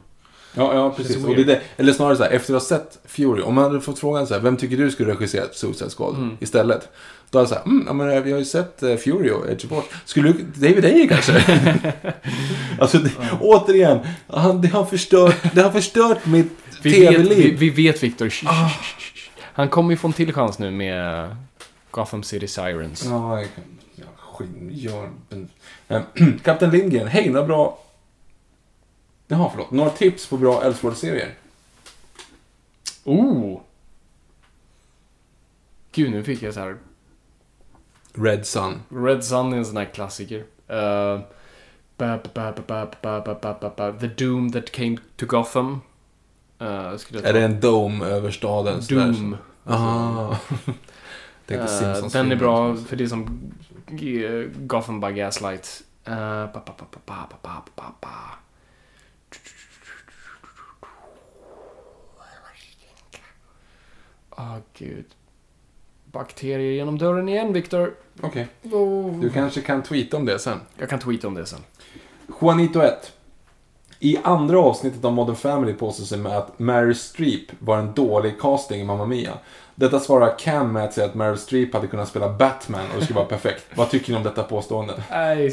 [0.54, 1.16] Ja, ja precis.
[1.24, 3.98] Det, det, eller snarare så här, efter att ha sett Fury, om man hade fått
[3.98, 6.36] frågan så här, vem tycker du skulle regissera Suicide Squad Mm.
[6.40, 6.88] istället?
[7.32, 9.72] Då hade jag sagt, mm, ja, men vi har ju sett eh, Fury och Edge
[9.72, 10.02] of.
[10.04, 11.44] Skulle du, David Ayer kanske?
[12.80, 13.10] alltså, det,
[13.40, 17.58] återigen, han, det har förstört, det har förstört mitt vet, vi, tv-liv.
[17.58, 18.28] vi vet Victor.
[18.28, 18.46] Shh.
[19.40, 21.36] Han kommer ju få en till chans nu med
[21.90, 23.04] Gotham City Sirens.
[23.04, 23.64] Ja, jag kan...
[23.94, 25.48] Ja, skit,
[25.88, 26.02] Eh,
[26.42, 27.84] Kapten Lindgren, hej, några bra...
[29.26, 29.70] Jaha, förlåt.
[29.70, 31.34] Några tips på bra Elseworld-serier?
[33.04, 33.60] Oh!
[35.92, 36.76] Gud, nu fick jag så här...
[38.14, 38.82] Red Sun.
[38.88, 40.44] Red Sun är en sån här klassiker.
[44.00, 45.80] The Doom that came to Gotham.
[46.62, 48.80] Uh, är det en dome över staden?
[48.88, 49.36] Doom.
[49.66, 50.38] Aha.
[51.46, 53.52] Tänkte Den är bra för det är som
[54.56, 55.82] Gotham by Gaslight.
[64.30, 65.04] Åh gud.
[66.04, 67.94] Bakterier genom dörren igen, Victor.
[68.20, 68.48] Okej.
[68.62, 69.20] Oh.
[69.20, 70.60] Du kanske kan tweeta om det sen.
[70.76, 71.60] Jag kan tweeta om det sen.
[72.40, 73.12] Juanito 1.
[73.98, 78.40] I andra avsnittet av Modern Family påstås det med att Mary Streep var en dålig
[78.40, 79.32] casting i Mamma Mia.
[79.74, 83.04] Detta svarar Cam med att säga att Meryl Streep hade kunnat spela Batman och det
[83.04, 83.64] skulle vara perfekt.
[83.74, 85.02] Vad tycker ni om detta påstående?
[85.10, 85.50] Nej,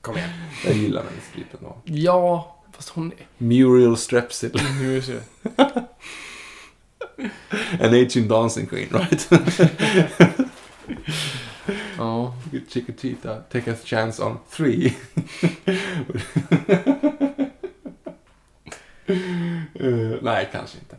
[0.00, 0.30] kom igen.
[0.64, 1.76] Jag gillar Meryl Streep ändå.
[1.84, 3.12] Ja, fast hon...
[3.38, 4.60] Muriel Strepsil.
[4.80, 5.12] Nu är det så.
[7.80, 9.28] An ancient dancing queen, right?
[12.02, 12.34] Ja.
[12.68, 14.94] Chiquitita, take a chance on three.
[19.74, 20.96] Eh, nej, kanske inte.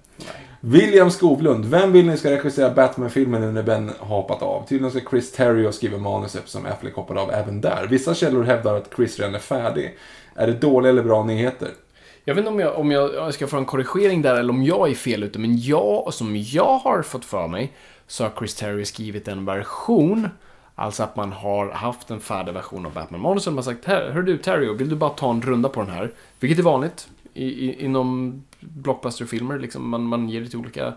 [0.60, 4.66] William Skovlund, vem vill ni ska regissera Batman-filmen nu när Ben hoppat av?
[4.68, 7.88] Tydligen ska Chris Terrio skriva manus eftersom Affleck hoppade av även där.
[7.90, 9.98] Vissa källor hävdar att Chris redan är färdig.
[10.36, 11.70] Är det dåliga eller bra nyheter?
[12.26, 14.90] Jag vet inte om jag, om jag, ska få en korrigering där eller om jag
[14.90, 17.74] är fel ute, men jag, som jag har fått för mig,
[18.08, 20.30] så har Chris Terry skrivit en version,
[20.76, 24.22] alltså att man har haft en färdig version av Batman-manuset och man har sagt Hör
[24.22, 26.12] du Terry, vill du bara ta en runda på den här?
[26.40, 30.94] Vilket är vanligt i, i, inom blockbusterfilmer, liksom man, man ger det till olika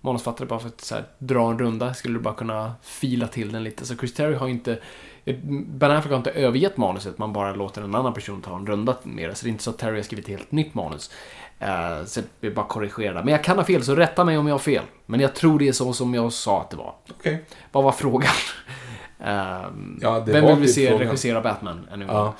[0.00, 3.64] manusfattare bara för att här, dra en runda, skulle du bara kunna fila till den
[3.64, 3.86] lite.
[3.86, 4.78] Så Chris Terry har inte
[5.24, 8.96] Ben Affleck har inte övergett manuset, man bara låter en annan person ta en runda
[9.02, 9.34] med det.
[9.34, 11.10] Så det är inte så att Terry har skrivit ett helt nytt manus.
[11.62, 13.24] Uh, så jag bara korrigera.
[13.24, 14.84] Men jag kan ha fel, så rätta mig om jag har fel.
[15.06, 16.94] Men jag tror det är så som jag sa att det var.
[17.10, 17.44] Okej.
[17.72, 18.32] Vad var frågan?
[19.24, 21.06] Ehm, Ja, vem vill vi typ se frågan.
[21.06, 22.32] regissera Batman ännu en gång?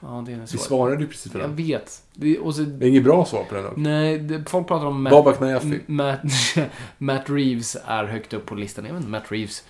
[0.00, 1.56] Ja, det är en vi svarade ju precis på Jag den.
[1.56, 2.02] vet.
[2.14, 3.76] Det, och så, Det är inget bra svar på den dock.
[3.76, 5.80] nej, det, folk pratar om Matt, Babak Najafi.
[5.86, 6.20] Matt,
[6.98, 8.84] Matt Reeves är högt upp på listan.
[8.84, 9.64] Jag vet inte, Matt Reeves.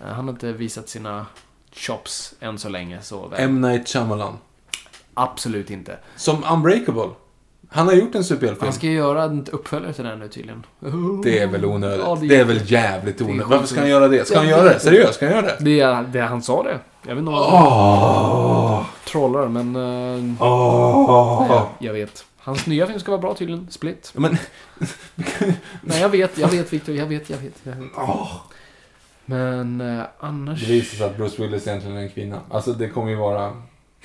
[0.00, 1.26] eh, han har inte visat sina
[1.72, 3.02] chops än så länge.
[3.02, 3.40] Så väl.
[3.40, 3.60] M.
[3.60, 4.38] Night Shyamalan.
[5.14, 5.98] Absolut inte.
[6.16, 7.08] Som Unbreakable.
[7.70, 8.66] Han har gjort en superhjältefilm.
[8.66, 10.66] Han ska ju göra en uppföljare till den nu tydligen.
[11.22, 12.00] Det är väl onödigt.
[12.04, 13.46] Ja, det, är väl jävligt är onödigt.
[13.46, 14.24] Varför ska han göra det?
[14.24, 14.78] Ska han göra det?
[14.80, 15.14] Seriöst?
[15.14, 15.56] Ska han göra det?
[15.60, 16.78] Det är det han sa det.
[17.02, 18.82] Jag vet inte om han Åh!
[19.04, 19.76] trollar, men...
[20.36, 21.66] eh, Åh!
[21.78, 22.24] jag vet.
[22.38, 23.68] Hans nya film ska vara bra tydligen.
[23.70, 24.12] Split.
[24.14, 24.38] Men,
[25.82, 26.94] Nej, jag vet, jag vet Victor.
[26.94, 27.54] Jag vet, jag vet.
[27.62, 27.90] Jag vet.
[27.96, 28.28] åh.
[29.24, 30.60] Men eh, annars...
[30.60, 32.40] Det visar sig att Bruce Willis egentligen är en kvinna.
[32.50, 33.52] Alltså det kommer ju vara...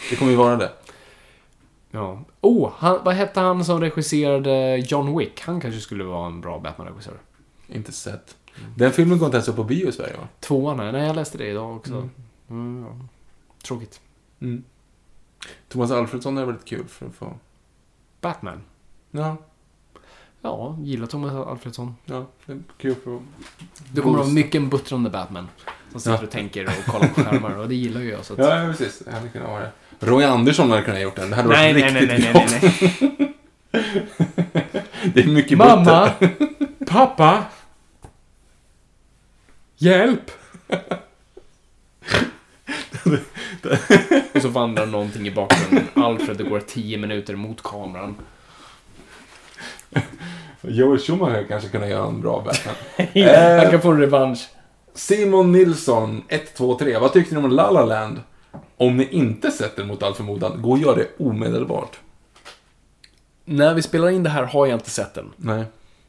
[0.10, 0.69] Det kommer ju vara det.
[1.95, 2.20] Ja.
[2.41, 5.41] Oh, han, vad hette han som regisserade John Wick?
[5.41, 7.18] Han kanske skulle vara en bra Batman-regissör.
[7.68, 8.36] Inte sett.
[8.78, 10.28] Den filmen går inte ens upp på bio i Sverige va?
[10.40, 11.94] Tvåan, nej, jag läste det idag också.
[11.94, 12.10] Mm.
[12.49, 13.06] Mm, ja.
[13.64, 14.02] Tråkigt.
[14.40, 14.64] Mm.
[15.70, 17.34] Thomas Alfredsson är väldigt kul för att få...
[18.22, 18.61] Batman.
[19.11, 19.38] Ja.
[20.41, 21.95] Ja, gillar Thomas Alfredsson.
[22.06, 23.20] Ja, det är kul för
[23.91, 25.48] Du kommer att ha mycket en buttrande Batman.
[25.91, 26.24] Som sitter Ja.
[26.24, 28.26] och tänker och kollar på skärmar och det gillar ju jag.
[28.26, 28.40] Så att...
[28.40, 28.99] Ja, precis.
[28.99, 29.72] Det hade kunnat vara det.
[30.06, 31.30] Roy Andersson hade kunnat gjort den.
[31.30, 33.34] Det hade nej, varit nej, riktigt nej, nej, nej, nej.
[35.14, 36.12] Det är mycket Mamma!
[36.20, 36.36] butter.
[36.86, 37.44] Pappa!
[39.78, 40.32] Hjälp!
[44.34, 45.88] och så vandrar någonting i bakgrunden.
[45.94, 48.16] Alfred går 10 minuter mot kameran.
[50.62, 52.76] Joel Schumacher kanske kunde göra en bra Batman.
[53.62, 54.50] Han kan få en revansch.
[54.94, 56.98] Simon Nilsson, 123.
[56.98, 58.22] Vad tyckte ni om La La Land?
[58.78, 62.00] Om ni inte sett den mot all förmodan, gå och gör det omedelbart.
[63.45, 65.34] När vi spelar in det här har jag inte sett den.
[65.38, 65.64] Nej.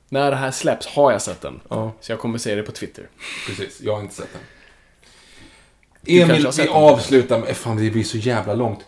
[0.09, 1.61] När det här släpps har jag sett den.
[1.69, 3.09] Ja, Så jag kommer säga det på Twitter.
[3.47, 3.81] precis.
[3.81, 4.43] Jag har inte sett den.
[6.29, 7.57] kanske Emil, vi avslutar med...
[7.57, 8.85] Fan, det blir så jävla långt.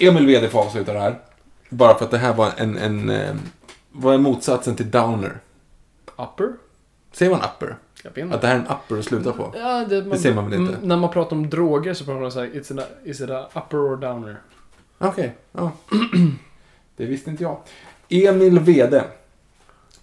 [0.00, 1.20] Emil Wede får avsluta det här.
[1.68, 2.78] Bara för att det här var en...
[2.78, 3.34] en eh,
[3.92, 5.40] vad är motsatsen till downer?
[6.16, 6.52] Upper?
[7.12, 7.76] Säger man upper?
[8.04, 8.34] Jag vet inte.
[8.34, 9.54] Att det här är en upper att sluta på?
[9.56, 10.78] Ja, det, Det ser man väl inte?
[10.82, 13.78] När man pratar om droger så pratar man såhär, it's an, is it a upper
[13.78, 14.40] or downer?
[14.98, 15.72] Okej, ja.
[16.96, 17.58] Det visste inte jag.
[18.08, 19.04] Emil Wede.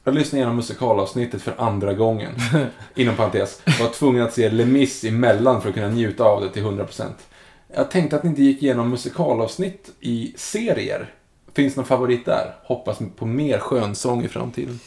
[0.03, 2.31] Jag lyssnade igenom musikalavsnittet för andra gången.
[2.95, 3.61] Inom parentes.
[3.79, 7.03] Var tvungen att se Les Mis emellan för att kunna njuta av det till 100%.
[7.75, 11.13] Jag tänkte att ni inte gick igenom musikalavsnitt i serier.
[11.53, 12.55] Finns någon favorit där?
[12.63, 14.79] Hoppas på mer skönsång i framtiden.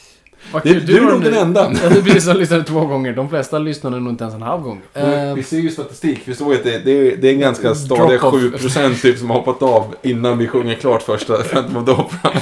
[0.53, 1.73] Vad Det- kul, du är nog den enda.
[1.83, 3.13] Ja, du precis har lyssnat två gånger.
[3.13, 4.83] De flesta lyssnade nog inte ens en halv gång.
[4.95, 6.21] Eh, Vi ser ju statistik.
[6.25, 8.63] Vi såg att det, det, är, det är en ganska stadiga Drop-off.
[8.63, 12.33] 7% typ som har hoppat av innan vi sjunger klart första Phantom of the Opera.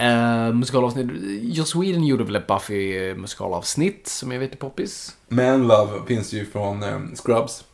[0.00, 1.10] Uh, musikalavsnitt.
[1.42, 5.16] Joss Sweden gjorde väl ett Buffy eh, musikalavsnitt som jag vet är poppis.
[5.28, 7.64] Man Love finns ju från eh, Scrubs.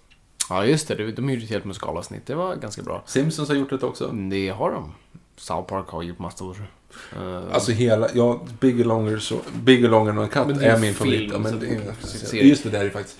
[0.51, 0.95] Ja, just det.
[0.95, 2.27] De, de gjorde ett helt musikalavsnitt.
[2.27, 3.03] Det var ganska bra.
[3.07, 4.07] Simpsons har gjort det också.
[4.31, 4.93] Det har de.
[5.37, 6.57] South Park har gjort massor.
[7.17, 10.95] Eh, Alltså hela, ja, Bigger Longer, så, Bigger Longer than a Cut är min film,
[10.95, 11.31] favorit.
[11.33, 13.19] Ja, men det är just det, det är det faktiskt.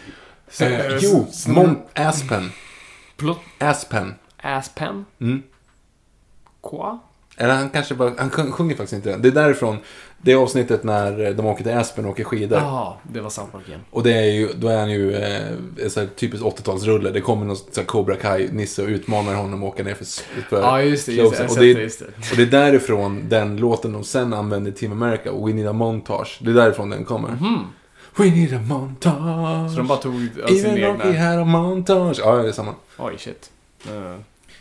[0.61, 2.51] Eh, jo, Mont Aspen.
[3.17, 4.15] Plot Aspen.
[4.37, 5.05] Aspen?
[5.21, 5.43] Mm.
[6.63, 6.99] Qua?
[7.37, 9.23] Eller han kanske bara, han sjung- sjunger faktiskt inte den.
[9.23, 9.79] Det är därifrån,
[10.23, 12.59] det är avsnittet när de åker till Aspen och åker skidor.
[12.59, 13.81] Ja, det var South Park igen.
[13.91, 17.11] Och det är ju, då är han ju eh, sån här typisk 80-talsrulle.
[17.13, 20.05] Det kommer någon här Cobra Kai-nisse och utmanar honom och åker ner för,
[20.43, 21.13] för Ja, just det.
[21.13, 21.47] Just det.
[21.49, 22.07] och, det, det, just det.
[22.31, 25.73] och det är därifrån den låten de sen använder i Team America, We Need a
[25.73, 26.39] Montage.
[26.43, 27.31] Det är därifrån den kommer.
[28.17, 29.71] We need a montage.
[29.71, 30.13] Så de bara tog
[30.49, 31.19] sin Even egna...
[31.19, 32.19] had a montage.
[32.19, 32.75] Ja, det är samma.
[32.99, 33.51] Oj, shit.
[33.89, 34.17] Eh,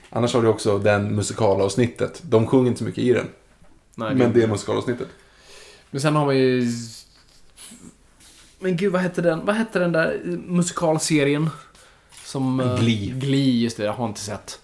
[0.09, 2.21] Annars har du också den musikalavsnittet.
[2.23, 3.25] De sjunger inte så mycket i den.
[3.95, 5.07] nej, men det är musikalavsnittet.
[5.91, 6.67] Men sen har vi.
[8.59, 9.45] Men gud, vad hette den?
[9.45, 11.49] Vad hette den där musikalserien?
[12.25, 12.59] Som...
[12.59, 13.11] eh, Glee.
[13.15, 13.83] Glee, just det.
[13.83, 14.59] Jag har inte sett.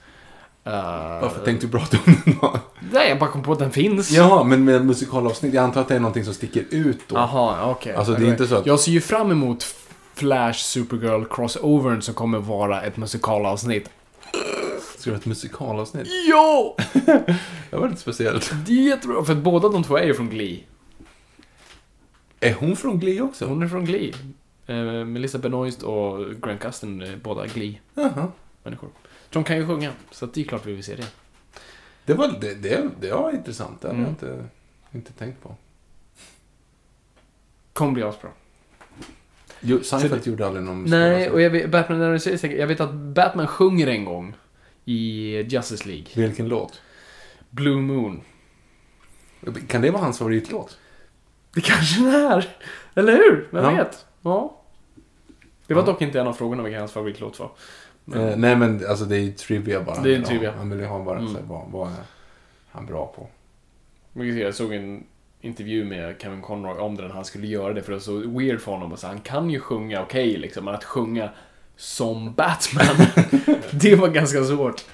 [0.67, 0.71] Uh,
[1.21, 2.59] Varför tänkte du prata om den då?
[2.91, 4.11] Nej, jag bara kom på att den finns.
[4.11, 5.53] Jaha, men med musikalavsnitt.
[5.53, 7.15] Jag antar att det är någonting som sticker ut då.
[7.15, 7.93] Jaha, okej.
[7.95, 9.75] Alltså, det är inte så att- Jag ser ju fram emot
[10.15, 13.89] Flash Supergirl crossovern som kommer vara ett musikalavsnitt.
[14.97, 16.07] Ska det vara ett musikalavsnitt?
[16.29, 16.75] Jo!
[17.69, 18.51] Det var lite speciellt.
[18.65, 20.59] Det är jättebra, för båda de två är ju från Glee.
[22.45, 23.45] Är hon från Glee också?
[23.45, 24.13] Hon är från Glee.
[24.67, 28.89] Eh, Melissa Benoist och Grant Gustin är båda Glee-människor.
[29.29, 31.07] De kan ju sjunga, så det är klart vi vill se det.
[32.05, 33.81] Det var, det, det, det var intressant.
[33.81, 34.15] Det hade Mm.
[34.21, 34.45] jag inte,
[34.91, 35.55] inte tänkt på.
[37.73, 38.29] Kommer bli asbra.
[39.59, 43.87] Jo, Seinfeld gjorde aldrig någon Nej, och jag vet, Batman, jag vet att Batman sjunger
[43.87, 44.33] en gång
[44.85, 46.05] i Justice League.
[46.15, 46.81] Vilken låt?
[47.49, 48.21] Blue Moon.
[49.67, 50.77] Kan det vara hans favoritlåt?
[51.55, 52.47] Det kanske det är.
[52.95, 53.47] Eller hur?
[53.51, 53.71] Vem Ja.
[53.71, 54.05] vet?
[54.21, 54.61] Ja.
[55.67, 55.85] Det var Ja.
[55.85, 57.51] dock inte en av frågorna vilken hans favoritlåt var.
[58.05, 60.01] Men, Eh, nej, men alltså det är ju trivia bara.
[60.01, 60.51] Det är en trivia.
[60.57, 61.31] Han vill ju ha bara Mm.
[61.33, 61.95] så här, vad, vad är
[62.71, 63.27] han bra på?
[64.23, 65.03] jag såg en
[65.41, 67.11] intervju med Kevin Conroy om den.
[67.11, 68.97] Han skulle göra det för det var så weird för honom.
[68.97, 71.29] Så han kan ju sjunga okej liksom, men att sjunga
[71.75, 73.05] som Batman,
[73.71, 74.85] det var ganska svårt.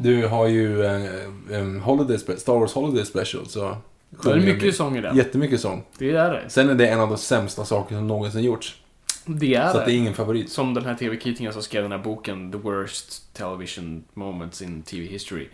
[0.00, 1.02] Du har ju eh,
[1.50, 3.76] en holiday Star Wars Holiday Special, så...
[4.10, 5.16] Det är mycket sång i den.
[5.16, 5.84] Jättemycket sång.
[5.98, 6.50] Det är det.
[6.50, 8.82] Sen är det en av de sämsta saker som någonsin gjorts.
[9.26, 9.98] Det är Så att det är det.
[9.98, 10.52] ingen favorit.
[10.52, 15.06] Som den här TV-kritiken som skrev den här boken The Worst Television Moments in TV
[15.06, 15.48] History.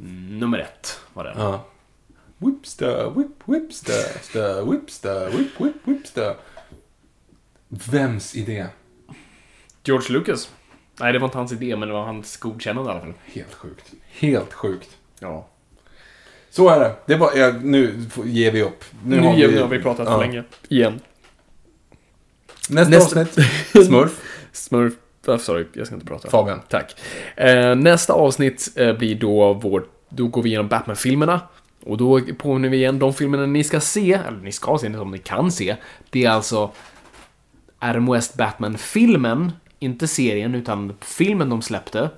[0.00, 1.38] Mm, Nummer ett var den.
[1.38, 1.64] Ja.
[2.38, 6.34] Whipster, whip, whipster, ster, whipster, whip, whip, whipster.
[7.68, 8.66] Vems idé?
[9.84, 10.50] George Lucas.
[11.00, 13.12] Nej, det var inte hans idé, men det var hans godkännande i alla fall.
[13.24, 13.92] Helt sjukt.
[14.10, 14.96] Helt sjukt.
[15.18, 15.46] Ja.
[16.50, 16.94] Så är det.
[17.06, 18.84] Det var, ja, nu ger vi upp.
[19.04, 20.12] Nu, har nu har vi pratat ja.
[20.12, 20.44] för länge.
[20.68, 21.00] Igen.
[22.68, 23.46] Nästa, Nästa- avsnitt.
[23.86, 24.20] Smurf.
[24.52, 24.92] Smurf...
[25.26, 26.30] Oh, sorry, jag ska inte prata.
[26.30, 26.60] Fabian.
[26.68, 27.00] Tack.
[27.36, 29.84] Eh, nästa avsnitt eh, blir då vår...
[30.08, 31.40] Då går vi igenom Batman-filmerna.
[31.84, 35.10] Och då påminner vi igen, de filmerna ni ska se, eller ni ska se, som
[35.10, 35.76] ni kan se,
[36.10, 36.70] det är alltså
[37.78, 42.10] Adam West Batman-filmen, inte serien, utan filmen de släppte.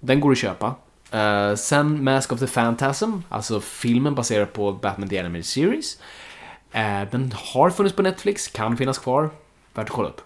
[0.00, 0.74] Den går att köpa.
[1.14, 5.98] Eh, sen Mask of the Phantasm, alltså filmen baserad på Batman The Animated Series.
[6.72, 9.30] Eh, den har funnits på Netflix, kan finnas kvar.
[9.74, 10.20] Värt att kolla upp.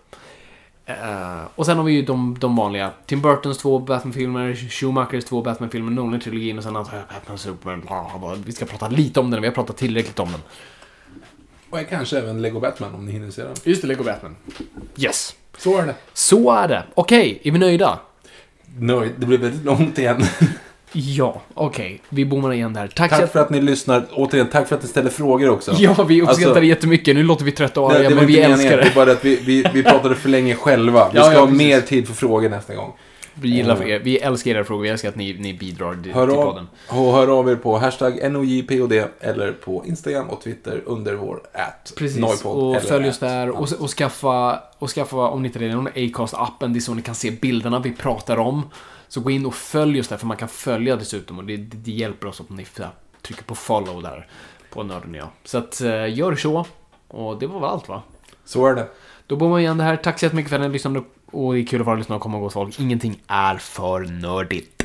[0.86, 2.90] Eh, och sen har vi ju de, de vanliga.
[3.06, 7.80] Tim Burtons två Batman-filmer, Schumachers två Batman-filmer, Nolan-trilogin och sen antar jag Batman Superman.
[7.80, 8.42] Bla, bla, bla.
[8.44, 10.40] Vi ska prata lite om den, vi har pratat tillräckligt om den.
[11.70, 13.54] Och kanske även Lego Batman om ni hinner se den.
[13.64, 14.36] Just det, Lego Batman.
[14.96, 15.36] Yes.
[15.58, 15.94] Så är det.
[16.12, 16.84] Så är det.
[16.94, 17.98] Okej, är vi nöjda?
[18.78, 19.12] Nöjd.
[19.16, 20.22] Det blev väldigt långt igen.
[20.92, 22.02] Ja, okej.
[22.08, 22.88] Vi bommar igen där.
[22.88, 24.06] Tack, Tack för att ni lyssnar.
[24.12, 25.72] Återigen, tack för att ni ställer frågor också.
[25.78, 27.16] Ja, vi uppskattar Alltså- det jättemycket.
[27.16, 28.94] Nu låter vi trötta och Det, arga, det men vi älskar det är det.
[28.94, 31.10] bara att vi, vi, vi pratade för länge själva.
[31.12, 31.58] Vi Ja, ska ja, ha precis.
[31.66, 32.92] mer tid för frågor nästa gång.
[33.40, 33.98] Vi gillar för er.
[33.98, 34.82] Vi älskar era frågor.
[34.82, 36.68] Vi älskar att ni, ni bidrar till Hör till av, podden.
[36.88, 41.92] och hör av er på hashtag NOJPOD eller på Instagram och Twitter under vår at
[41.96, 45.48] Precis, Noipod och eller följ oss at där och, och, skaffa, och skaffa, om ni
[45.48, 48.62] inte redan har Acast-appen, det är så ni kan se bilderna vi pratar om.
[49.08, 51.90] Så gå in och följ oss där, för man kan följa dessutom och det, det,
[51.90, 52.66] hjälper oss om ni
[53.22, 54.26] trycker på follow där
[54.70, 55.28] på Nörden och jag.
[55.44, 56.66] Så att, eh, gör så.
[57.08, 58.02] Och det var väl allt va?
[58.44, 58.88] Så är det.
[59.26, 59.96] Då bommar vi igen det här.
[59.96, 62.22] Tack så jättemycket för att ni lyssnade och det är kul att vara lyssna och
[62.22, 62.80] komma och gå folk.
[62.80, 64.84] Ingenting är för nördigt.